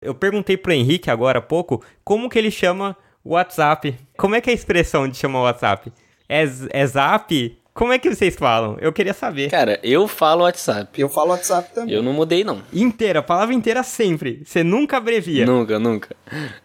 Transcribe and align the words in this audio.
Eu 0.00 0.14
perguntei 0.14 0.56
pro 0.56 0.72
Henrique 0.72 1.10
agora 1.10 1.38
há 1.38 1.42
pouco 1.42 1.84
como 2.02 2.28
que 2.28 2.38
ele 2.38 2.50
chama 2.50 2.96
WhatsApp. 3.24 3.98
Como 4.16 4.34
é 4.34 4.40
que 4.40 4.48
é 4.48 4.52
a 4.52 4.56
expressão 4.56 5.06
de 5.06 5.16
chamar 5.16 5.42
WhatsApp? 5.42 5.92
É, 6.28 6.44
é 6.70 6.86
zap? 6.86 7.59
Como 7.72 7.92
é 7.92 7.98
que 7.98 8.12
vocês 8.12 8.34
falam? 8.34 8.76
Eu 8.80 8.92
queria 8.92 9.14
saber. 9.14 9.48
Cara, 9.48 9.78
eu 9.82 10.08
falo 10.08 10.42
WhatsApp. 10.42 11.00
Eu 11.00 11.08
falo 11.08 11.30
WhatsApp 11.30 11.72
também. 11.72 11.94
Eu 11.94 12.02
não 12.02 12.12
mudei, 12.12 12.42
não. 12.42 12.60
Inteira, 12.72 13.22
palavra 13.22 13.54
inteira 13.54 13.82
sempre. 13.82 14.42
Você 14.44 14.64
nunca 14.64 14.96
abrevia. 14.96 15.46
Nunca, 15.46 15.78
nunca. 15.78 16.14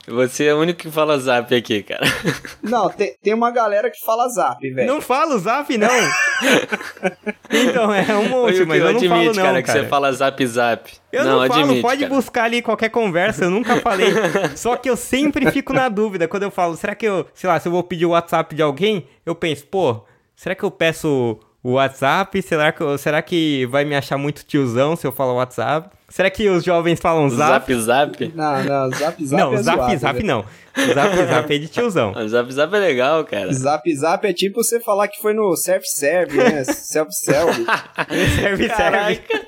Você 0.07 0.45
é 0.45 0.53
o 0.53 0.59
único 0.59 0.79
que 0.79 0.89
fala 0.89 1.17
zap 1.19 1.53
aqui, 1.55 1.83
cara. 1.83 2.05
Não, 2.61 2.89
tem, 2.89 3.15
tem 3.21 3.33
uma 3.33 3.51
galera 3.51 3.89
que 3.91 3.99
fala 4.03 4.27
zap, 4.29 4.67
velho. 4.67 4.87
Não 4.87 4.99
fala 4.99 5.35
o 5.35 5.39
zap, 5.39 5.77
não. 5.77 5.89
então, 7.51 7.93
é 7.93 8.15
um 8.15 8.29
monte, 8.29 8.59
Eu 8.59 8.67
mas 8.67 8.79
eu 8.79 8.85
não 8.85 8.91
admite, 8.91 9.07
falo 9.07 9.25
não, 9.25 9.33
cara, 9.33 9.45
cara. 9.45 9.61
que 9.61 9.71
você 9.71 9.83
fala 9.83 10.11
zap 10.11 10.47
zap. 10.47 10.91
Eu 11.11 11.23
não, 11.23 11.39
não, 11.41 11.47
falo, 11.47 11.61
admite, 11.61 11.81
pode 11.81 12.01
cara. 12.01 12.15
buscar 12.15 12.43
ali 12.45 12.61
qualquer 12.61 12.89
conversa, 12.89 13.45
eu 13.45 13.51
nunca 13.51 13.79
falei. 13.81 14.07
Só 14.55 14.75
que 14.75 14.89
eu 14.89 14.97
sempre 14.97 15.49
fico 15.51 15.73
na 15.73 15.87
dúvida 15.89 16.27
quando 16.27 16.43
eu 16.43 16.51
falo, 16.51 16.75
será 16.75 16.95
que 16.95 17.05
eu, 17.05 17.25
sei 17.33 17.47
lá, 17.47 17.59
se 17.59 17.67
eu 17.67 17.71
vou 17.71 17.83
pedir 17.83 18.05
o 18.05 18.09
WhatsApp 18.09 18.55
de 18.55 18.61
alguém, 18.61 19.07
eu 19.25 19.35
penso, 19.35 19.65
pô, 19.67 20.03
será 20.35 20.55
que 20.55 20.63
eu 20.63 20.71
peço 20.71 21.39
o 21.63 21.71
WhatsApp? 21.73 22.41
Será 22.41 22.71
que, 22.71 22.97
será 22.97 23.21
que 23.21 23.65
vai 23.67 23.83
me 23.85 23.95
achar 23.95 24.17
muito 24.17 24.43
tiozão 24.45 24.95
se 24.95 25.05
eu 25.07 25.11
falar 25.11 25.33
WhatsApp? 25.33 25.89
Será 26.07 26.29
que 26.29 26.47
os 26.47 26.63
jovens 26.63 26.99
falam 26.99 27.27
zap? 27.29 27.73
Zap 27.73 27.81
zap? 27.81 28.33
Não, 28.35 28.63
não, 28.63 28.89
zap 28.91 29.25
zap 29.25 29.41
não, 29.41 29.53
é 29.53 29.57
zap 29.63 29.77
zoado, 29.77 29.97
zap 29.97 30.13
velho. 30.13 30.27
não. 30.27 30.45
Zap 30.93 31.15
zap 31.15 31.55
é 31.55 31.57
de 31.57 31.67
tiozão. 31.67 32.13
Zap 32.29 32.53
zap 32.53 32.75
é 32.75 32.79
legal, 32.79 33.25
cara. 33.25 33.51
Zap 33.51 33.95
zap 33.95 34.27
é 34.27 34.31
tipo 34.31 34.63
você 34.63 34.79
falar 34.79 35.07
que 35.07 35.19
foi 35.19 35.33
no 35.33 35.55
self-serve, 35.55 36.37
né? 36.37 36.63
Self-serve. 36.69 37.65
serve, 37.65 38.35
serve. 38.35 38.69
Caraca, 38.69 39.41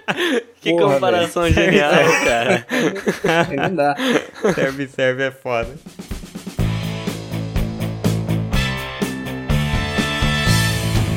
que 0.59 0.71
Porra, 0.71 0.93
comparação 0.95 1.43
velho. 1.43 1.53
genial, 1.53 1.91
cara. 2.25 2.67
Não 3.69 3.75
dá. 3.75 3.95
Serve, 4.55 4.87
serve 4.87 5.23
é 5.23 5.31
foda. 5.31 5.75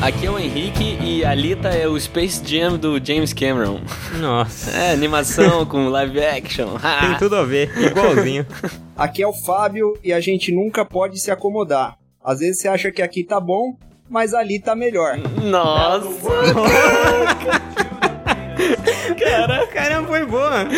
Aqui 0.03 0.25
é 0.25 0.31
o 0.31 0.39
Henrique 0.39 0.99
e 1.03 1.23
a 1.25 1.35
Lita 1.35 1.69
é 1.69 1.87
o 1.87 1.99
Space 2.01 2.43
Jam 2.45 2.79
do 2.79 2.99
James 3.05 3.35
Cameron. 3.35 3.81
Nossa. 4.19 4.71
É, 4.71 4.93
animação 4.93 5.65
com 5.67 5.89
live 5.89 6.25
action. 6.25 6.79
Tem 7.01 7.19
tudo 7.19 7.37
a 7.37 7.45
ver, 7.45 7.71
igualzinho. 7.79 8.47
Aqui 8.97 9.23
é 9.23 9.27
o 9.27 9.33
Fábio 9.33 9.99
e 10.03 10.11
a 10.13 10.21
gente 10.21 10.53
nunca 10.53 10.87
pode 10.87 11.21
se 11.21 11.31
acomodar. 11.31 11.97
Às 12.25 12.39
vezes 12.41 12.61
você 12.61 12.69
acha 12.69 12.91
que 12.91 13.01
aqui 13.01 13.25
tá 13.25 13.41
bom, 13.41 13.75
mas 14.09 14.35
ali 14.35 14.59
tá 14.61 14.75
melhor. 14.75 15.19
Nossa, 15.43 16.07
Cara, 19.19 19.67
caramba, 19.69 20.09
foi 20.09 20.27
boa. 20.27 20.69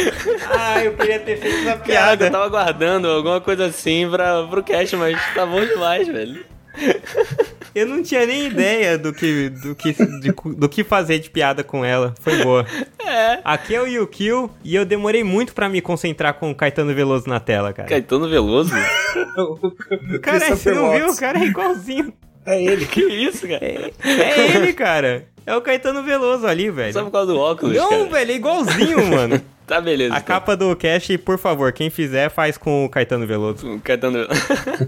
Ah, 0.56 0.84
eu 0.84 0.94
queria 0.96 1.18
ter 1.18 1.36
feito 1.38 1.68
essa 1.68 1.76
piada. 1.78 2.26
Eu 2.26 2.30
tava 2.30 2.44
aguardando 2.44 3.08
alguma 3.08 3.40
coisa 3.40 3.66
assim 3.66 4.08
pra, 4.08 4.46
pro 4.46 4.62
cast, 4.62 4.94
mas 4.94 5.18
tá 5.34 5.44
bom 5.44 5.64
demais, 5.64 6.06
velho. 6.06 6.44
Eu 7.74 7.86
não 7.86 8.02
tinha 8.02 8.26
nem 8.26 8.46
ideia 8.46 8.98
do 8.98 9.12
que, 9.12 9.48
do 9.48 9.74
que, 9.74 9.92
de- 9.92 10.32
do 10.56 10.68
que 10.68 10.84
fazer 10.84 11.18
de 11.18 11.30
piada 11.30 11.64
com 11.64 11.84
ela. 11.84 12.14
Foi 12.20 12.42
boa. 12.42 12.66
É. 13.04 13.40
Aqui 13.44 13.74
é 13.74 13.80
o 13.82 13.86
Yukio 13.86 14.48
e 14.64 14.74
eu 14.74 14.86
demorei 14.86 15.22
muito 15.24 15.52
pra 15.52 15.68
me 15.68 15.82
concentrar 15.82 16.34
com 16.34 16.50
o 16.50 16.54
Caetano 16.54 16.94
Veloso 16.94 17.28
na 17.28 17.38
tela, 17.40 17.70
cara. 17.72 17.86
Caetano 17.88 18.26
Veloso? 18.28 18.70
Cara, 20.22 20.38
Christopher 20.40 20.56
você 20.56 20.72
não 20.72 20.92
viu? 20.92 21.06
O 21.10 21.16
cara 21.16 21.38
é 21.40 21.44
igualzinho. 21.44 22.12
É 22.44 22.62
ele. 22.62 22.86
Que 22.86 23.00
isso, 23.02 23.46
cara? 23.46 23.64
É 23.64 24.56
ele, 24.56 24.72
cara. 24.72 25.26
É 25.44 25.56
o 25.56 25.60
Caetano 25.60 26.02
Veloso 26.02 26.46
ali, 26.46 26.70
velho. 26.70 26.92
Só 26.92 27.02
por 27.02 27.10
causa 27.10 27.32
do 27.32 27.38
óculos, 27.38 27.76
Não, 27.76 27.88
cara. 27.88 28.04
velho, 28.04 28.30
é 28.30 28.34
igualzinho, 28.34 29.06
mano. 29.10 29.40
Tá, 29.66 29.80
beleza. 29.80 30.14
A 30.14 30.18
então. 30.18 30.26
capa 30.26 30.56
do 30.56 30.74
cast, 30.76 31.16
por 31.18 31.38
favor, 31.38 31.72
quem 31.72 31.88
fizer, 31.88 32.28
faz 32.30 32.58
com 32.58 32.84
o 32.84 32.88
Caetano 32.88 33.26
Veloso. 33.26 33.66
O 33.74 33.80
Caetano... 33.80 34.26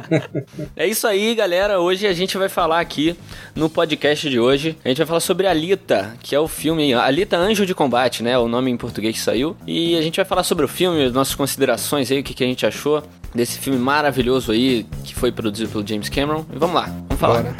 é 0.76 0.86
isso 0.86 1.06
aí, 1.06 1.34
galera. 1.34 1.80
Hoje 1.80 2.06
a 2.06 2.12
gente 2.12 2.36
vai 2.36 2.48
falar 2.48 2.80
aqui 2.80 3.16
no 3.54 3.70
podcast 3.70 4.28
de 4.28 4.38
hoje. 4.38 4.76
A 4.84 4.88
gente 4.88 4.98
vai 4.98 5.06
falar 5.06 5.20
sobre 5.20 5.46
Alita, 5.46 6.14
que 6.22 6.34
é 6.34 6.40
o 6.40 6.48
filme 6.48 6.92
Alita 6.92 7.36
Anjo 7.36 7.64
de 7.64 7.74
Combate, 7.74 8.22
né? 8.22 8.36
O 8.36 8.48
nome 8.48 8.70
em 8.70 8.76
português 8.76 9.14
que 9.14 9.22
saiu. 9.22 9.56
E 9.66 9.96
a 9.96 10.02
gente 10.02 10.16
vai 10.16 10.24
falar 10.24 10.42
sobre 10.42 10.64
o 10.64 10.68
filme, 10.68 11.04
as 11.04 11.12
nossas 11.12 11.34
considerações 11.34 12.10
aí, 12.10 12.20
o 12.20 12.22
que, 12.24 12.34
que 12.34 12.44
a 12.44 12.46
gente 12.46 12.66
achou 12.66 13.02
desse 13.34 13.58
filme 13.58 13.78
maravilhoso 13.78 14.52
aí, 14.52 14.86
que 15.02 15.14
foi 15.14 15.32
produzido 15.32 15.70
pelo 15.70 15.86
James 15.86 16.08
Cameron. 16.08 16.44
E 16.52 16.58
vamos 16.58 16.76
lá, 16.76 16.86
vamos 17.08 17.18
falar. 17.18 17.42
Bora. 17.42 17.56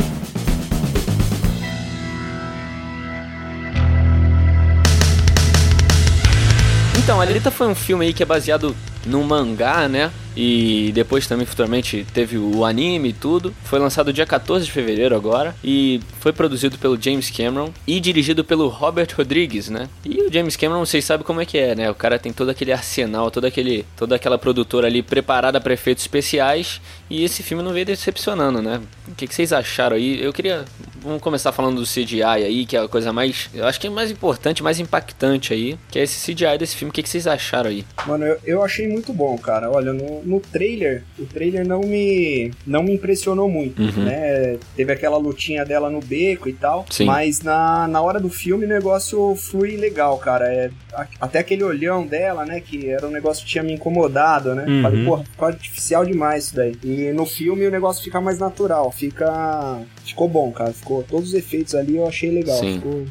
Então, 6.99 7.21
Alita 7.21 7.51
foi 7.51 7.67
um 7.67 7.75
filme 7.75 8.07
aí 8.07 8.15
que 8.15 8.23
é 8.23 8.27
baseado 8.27 8.75
num 9.05 9.23
mangá, 9.25 9.87
né? 9.89 10.11
E 10.37 10.91
depois 10.95 11.27
também 11.27 11.47
futuramente 11.47 12.07
teve 12.13 12.37
o 12.39 12.65
anime 12.65 13.11
e 13.11 13.13
tudo. 13.13 13.55
Foi 13.65 13.79
lançado 13.79 14.13
dia 14.13 14.27
14 14.27 14.65
de 14.65 14.73
fevereiro 14.73 15.15
agora 15.15 15.55
e 15.63 16.01
foi 16.21 16.33
produzido 16.33 16.79
pelo 16.79 17.01
James 17.01 17.31
Cameron 17.31 17.73
e 17.87 18.01
dirigido 18.01 18.45
pelo 18.45 18.69
Robert 18.69 19.09
Rodrigues, 19.17 19.69
né? 19.69 19.89
E 20.05 20.23
o 20.23 20.33
James 20.33 20.57
Cameron, 20.57 20.85
vocês 20.85 21.05
sabem 21.05 21.25
como 21.25 21.41
é 21.41 21.47
que 21.47 21.59
é, 21.59 21.75
né? 21.75 21.91
O 21.91 21.95
cara 21.95 22.19
tem 22.19 22.33
todo 22.33 22.51
aquele 22.51 22.73
arsenal, 22.73 23.31
toda 23.31 23.49
aquele, 23.49 23.85
toda 23.97 24.17
aquela 24.17 24.39
produtora 24.39 24.87
ali 24.87 25.03
preparada 25.03 25.61
para 25.61 25.75
efeitos 25.75 26.05
especiais 26.05 26.81
e 27.09 27.23
esse 27.25 27.43
filme 27.43 27.63
não 27.63 27.73
veio 27.73 27.87
decepcionando, 27.87 28.61
né? 28.61 28.81
O 29.09 29.15
que, 29.15 29.27
que 29.27 29.35
vocês 29.35 29.53
acharam 29.53 29.97
aí? 29.97 30.23
Eu 30.23 30.33
queria 30.33 30.65
vamos 31.05 31.21
começar 31.21 31.53
falando 31.53 31.81
do 31.81 31.87
CGI 31.87 32.23
aí, 32.23 32.65
que 32.65 32.77
é 32.77 32.81
a 32.81 32.89
coisa 32.89 33.13
mais, 33.13 33.51
eu 33.53 33.67
acho 33.67 33.79
que 33.79 33.87
é 33.87 33.91
mais 33.91 34.11
importante, 34.11 34.63
mais 34.63 34.81
impactante 34.81 35.53
aí, 35.53 35.79
que 35.91 35.99
é 35.99 36.03
esse 36.03 36.33
CGI 36.33 36.57
desse 36.59 36.75
filme. 36.75 36.91
O 36.91 36.95
que, 36.95 37.03
que 37.03 37.09
vocês 37.09 37.27
acharam 37.27 37.69
aí? 37.69 37.85
Mano, 38.07 38.25
eu, 38.25 38.39
eu 38.45 38.63
achei 38.63 38.89
muito 38.89 39.13
bom, 39.13 39.37
cara. 39.37 39.71
Olha, 39.71 39.93
no, 39.93 40.24
no 40.25 40.41
trailer, 40.41 41.03
o 41.19 41.25
trailer 41.27 41.67
não 41.67 41.81
me, 41.81 42.51
não 42.67 42.83
me 42.83 42.93
impressionou 42.95 43.49
muito, 43.49 43.81
Uhum. 43.83 44.05
né? 44.05 44.57
Teve 44.77 44.93
aquela 44.93 45.17
lutinha 45.17 45.65
dela 45.65 45.91
no 45.91 46.01
beco 46.01 46.49
e 46.49 46.53
tal. 46.53 46.87
Sim. 46.91 47.05
Mas 47.05 47.43
na, 47.43 47.87
na 47.87 48.01
hora 48.03 48.19
do 48.19 48.31
filme 48.31 48.65
o 48.65 48.69
negócio 48.69 49.35
flui 49.37 49.77
legal, 49.77 50.17
cara. 50.19 50.47
É, 50.53 50.71
a- 50.95 51.07
até 51.21 51.39
aquele 51.39 51.63
olhão 51.63 52.07
dela, 52.07 52.45
né? 52.45 52.61
Que 52.61 52.89
era 52.89 53.07
um 53.07 53.11
negócio 53.11 53.45
que 53.45 53.51
tinha 53.51 53.63
me 53.65 53.73
incomodado, 53.73 54.55
né? 54.55 54.65
Uhum. 54.67 54.83
Falei, 54.83 55.05
porra, 55.05 55.25
ficou 55.25 55.49
artificial 55.49 56.05
demais 56.05 56.45
isso 56.47 56.57
daí. 56.57 56.75
E 56.83 57.13
no 57.13 57.27
filme 57.27 57.67
o 57.67 57.71
negócio 57.71 58.03
fica 58.03 58.21
mais 58.21 58.39
natural, 58.39 58.91
fica. 58.91 59.81
Ficou 60.05 60.29
bom, 60.29 60.51
cara. 60.53 60.73
Ficou. 60.73 61.03
Todos 61.03 61.29
os 61.29 61.35
efeitos 61.35 61.75
ali 61.75 61.97
eu 61.97 62.07
achei 62.07 62.31
legal. 62.31 62.59
Sim. 62.59 62.75
Ficou, 62.75 63.05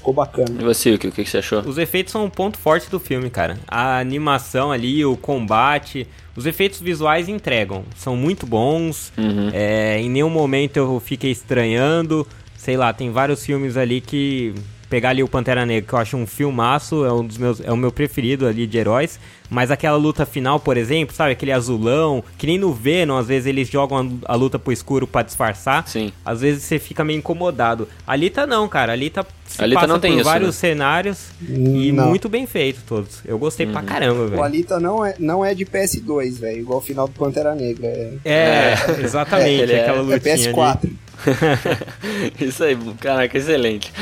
ficou 0.00 0.14
bacana. 0.14 0.50
E 0.58 0.64
você, 0.64 0.94
o 0.94 0.98
que, 0.98 1.08
o 1.08 1.12
que 1.12 1.24
você 1.24 1.38
achou? 1.38 1.60
Os 1.60 1.78
efeitos 1.78 2.10
são 2.12 2.24
um 2.24 2.30
ponto 2.30 2.58
forte 2.58 2.90
do 2.90 2.98
filme, 2.98 3.30
cara. 3.30 3.58
A 3.68 3.98
animação 3.98 4.72
ali, 4.72 5.04
o 5.04 5.16
combate, 5.16 6.08
os 6.34 6.46
efeitos 6.46 6.80
visuais 6.80 7.28
entregam. 7.28 7.84
São 7.94 8.16
muito 8.16 8.46
bons. 8.46 9.12
Uhum. 9.16 9.50
É, 9.52 10.00
em 10.00 10.08
nenhum 10.08 10.30
momento 10.30 10.78
eu 10.78 11.00
fiquei 11.00 11.30
estranhando. 11.30 12.26
Sei 12.56 12.76
lá, 12.76 12.92
tem 12.92 13.10
vários 13.10 13.44
filmes 13.44 13.76
ali 13.76 14.00
que. 14.00 14.54
Pegar 14.88 15.10
ali 15.10 15.22
o 15.22 15.28
Pantera 15.28 15.64
Negra, 15.64 15.86
que 15.86 15.94
eu 15.94 15.98
acho 16.00 16.16
um 16.16 16.26
filmaço, 16.26 17.04
é 17.04 17.12
um 17.12 17.24
dos 17.24 17.38
meus. 17.38 17.60
É 17.60 17.70
o 17.70 17.76
meu 17.76 17.92
preferido 17.92 18.46
ali 18.46 18.66
de 18.66 18.76
heróis. 18.76 19.20
Mas 19.50 19.70
aquela 19.70 19.96
luta 19.96 20.24
final, 20.24 20.60
por 20.60 20.76
exemplo, 20.76 21.14
sabe? 21.14 21.32
Aquele 21.32 21.50
azulão, 21.52 22.22
que 22.38 22.46
nem 22.46 22.56
no 22.56 22.72
Venom, 22.72 23.16
às 23.18 23.26
vezes 23.26 23.46
eles 23.46 23.68
jogam 23.68 24.20
a, 24.24 24.32
a 24.32 24.36
luta 24.36 24.58
pro 24.58 24.72
escuro 24.72 25.06
pra 25.08 25.22
disfarçar. 25.22 25.86
Sim. 25.88 26.12
Às 26.24 26.40
vezes 26.40 26.62
você 26.62 26.78
fica 26.78 27.02
meio 27.04 27.18
incomodado. 27.18 27.88
A 28.06 28.12
Alita 28.12 28.46
não, 28.46 28.68
cara. 28.68 28.92
A 28.92 28.94
Alita 28.94 29.26
se 29.46 29.60
Alita 29.62 29.80
passa 29.80 29.92
não 29.92 29.98
tem 29.98 30.12
por 30.12 30.20
isso, 30.20 30.24
vários 30.24 30.48
né? 30.48 30.52
cenários 30.52 31.26
e 31.48 31.90
Não. 31.90 32.06
muito 32.08 32.28
bem 32.28 32.46
feito 32.46 32.80
todos. 32.86 33.20
Eu 33.24 33.36
gostei 33.38 33.66
Uhum. 33.66 33.72
pra 33.72 33.82
caramba, 33.82 34.20
O 34.22 34.28
velho. 34.28 34.42
Alita 34.44 34.78
não 34.78 35.04
é, 35.04 35.14
não 35.18 35.44
é 35.44 35.52
de 35.54 35.64
PS2, 35.66 36.38
velho. 36.38 36.60
Igual 36.60 36.78
o 36.78 36.82
final 36.82 37.08
do 37.08 37.14
Pantera 37.14 37.52
Negra. 37.54 37.88
É, 37.88 38.20
É, 38.24 38.74
exatamente, 39.02 39.62
ele 39.62 39.72
é- 39.72 39.80
aquela 39.82 39.98
é 39.98 40.00
lutinha 40.02 40.34
ali. 40.34 40.44
PS4. 40.54 40.90
Isso 42.40 42.64
aí, 42.64 42.76
caraca, 43.00 43.36
excelente. 43.36 43.92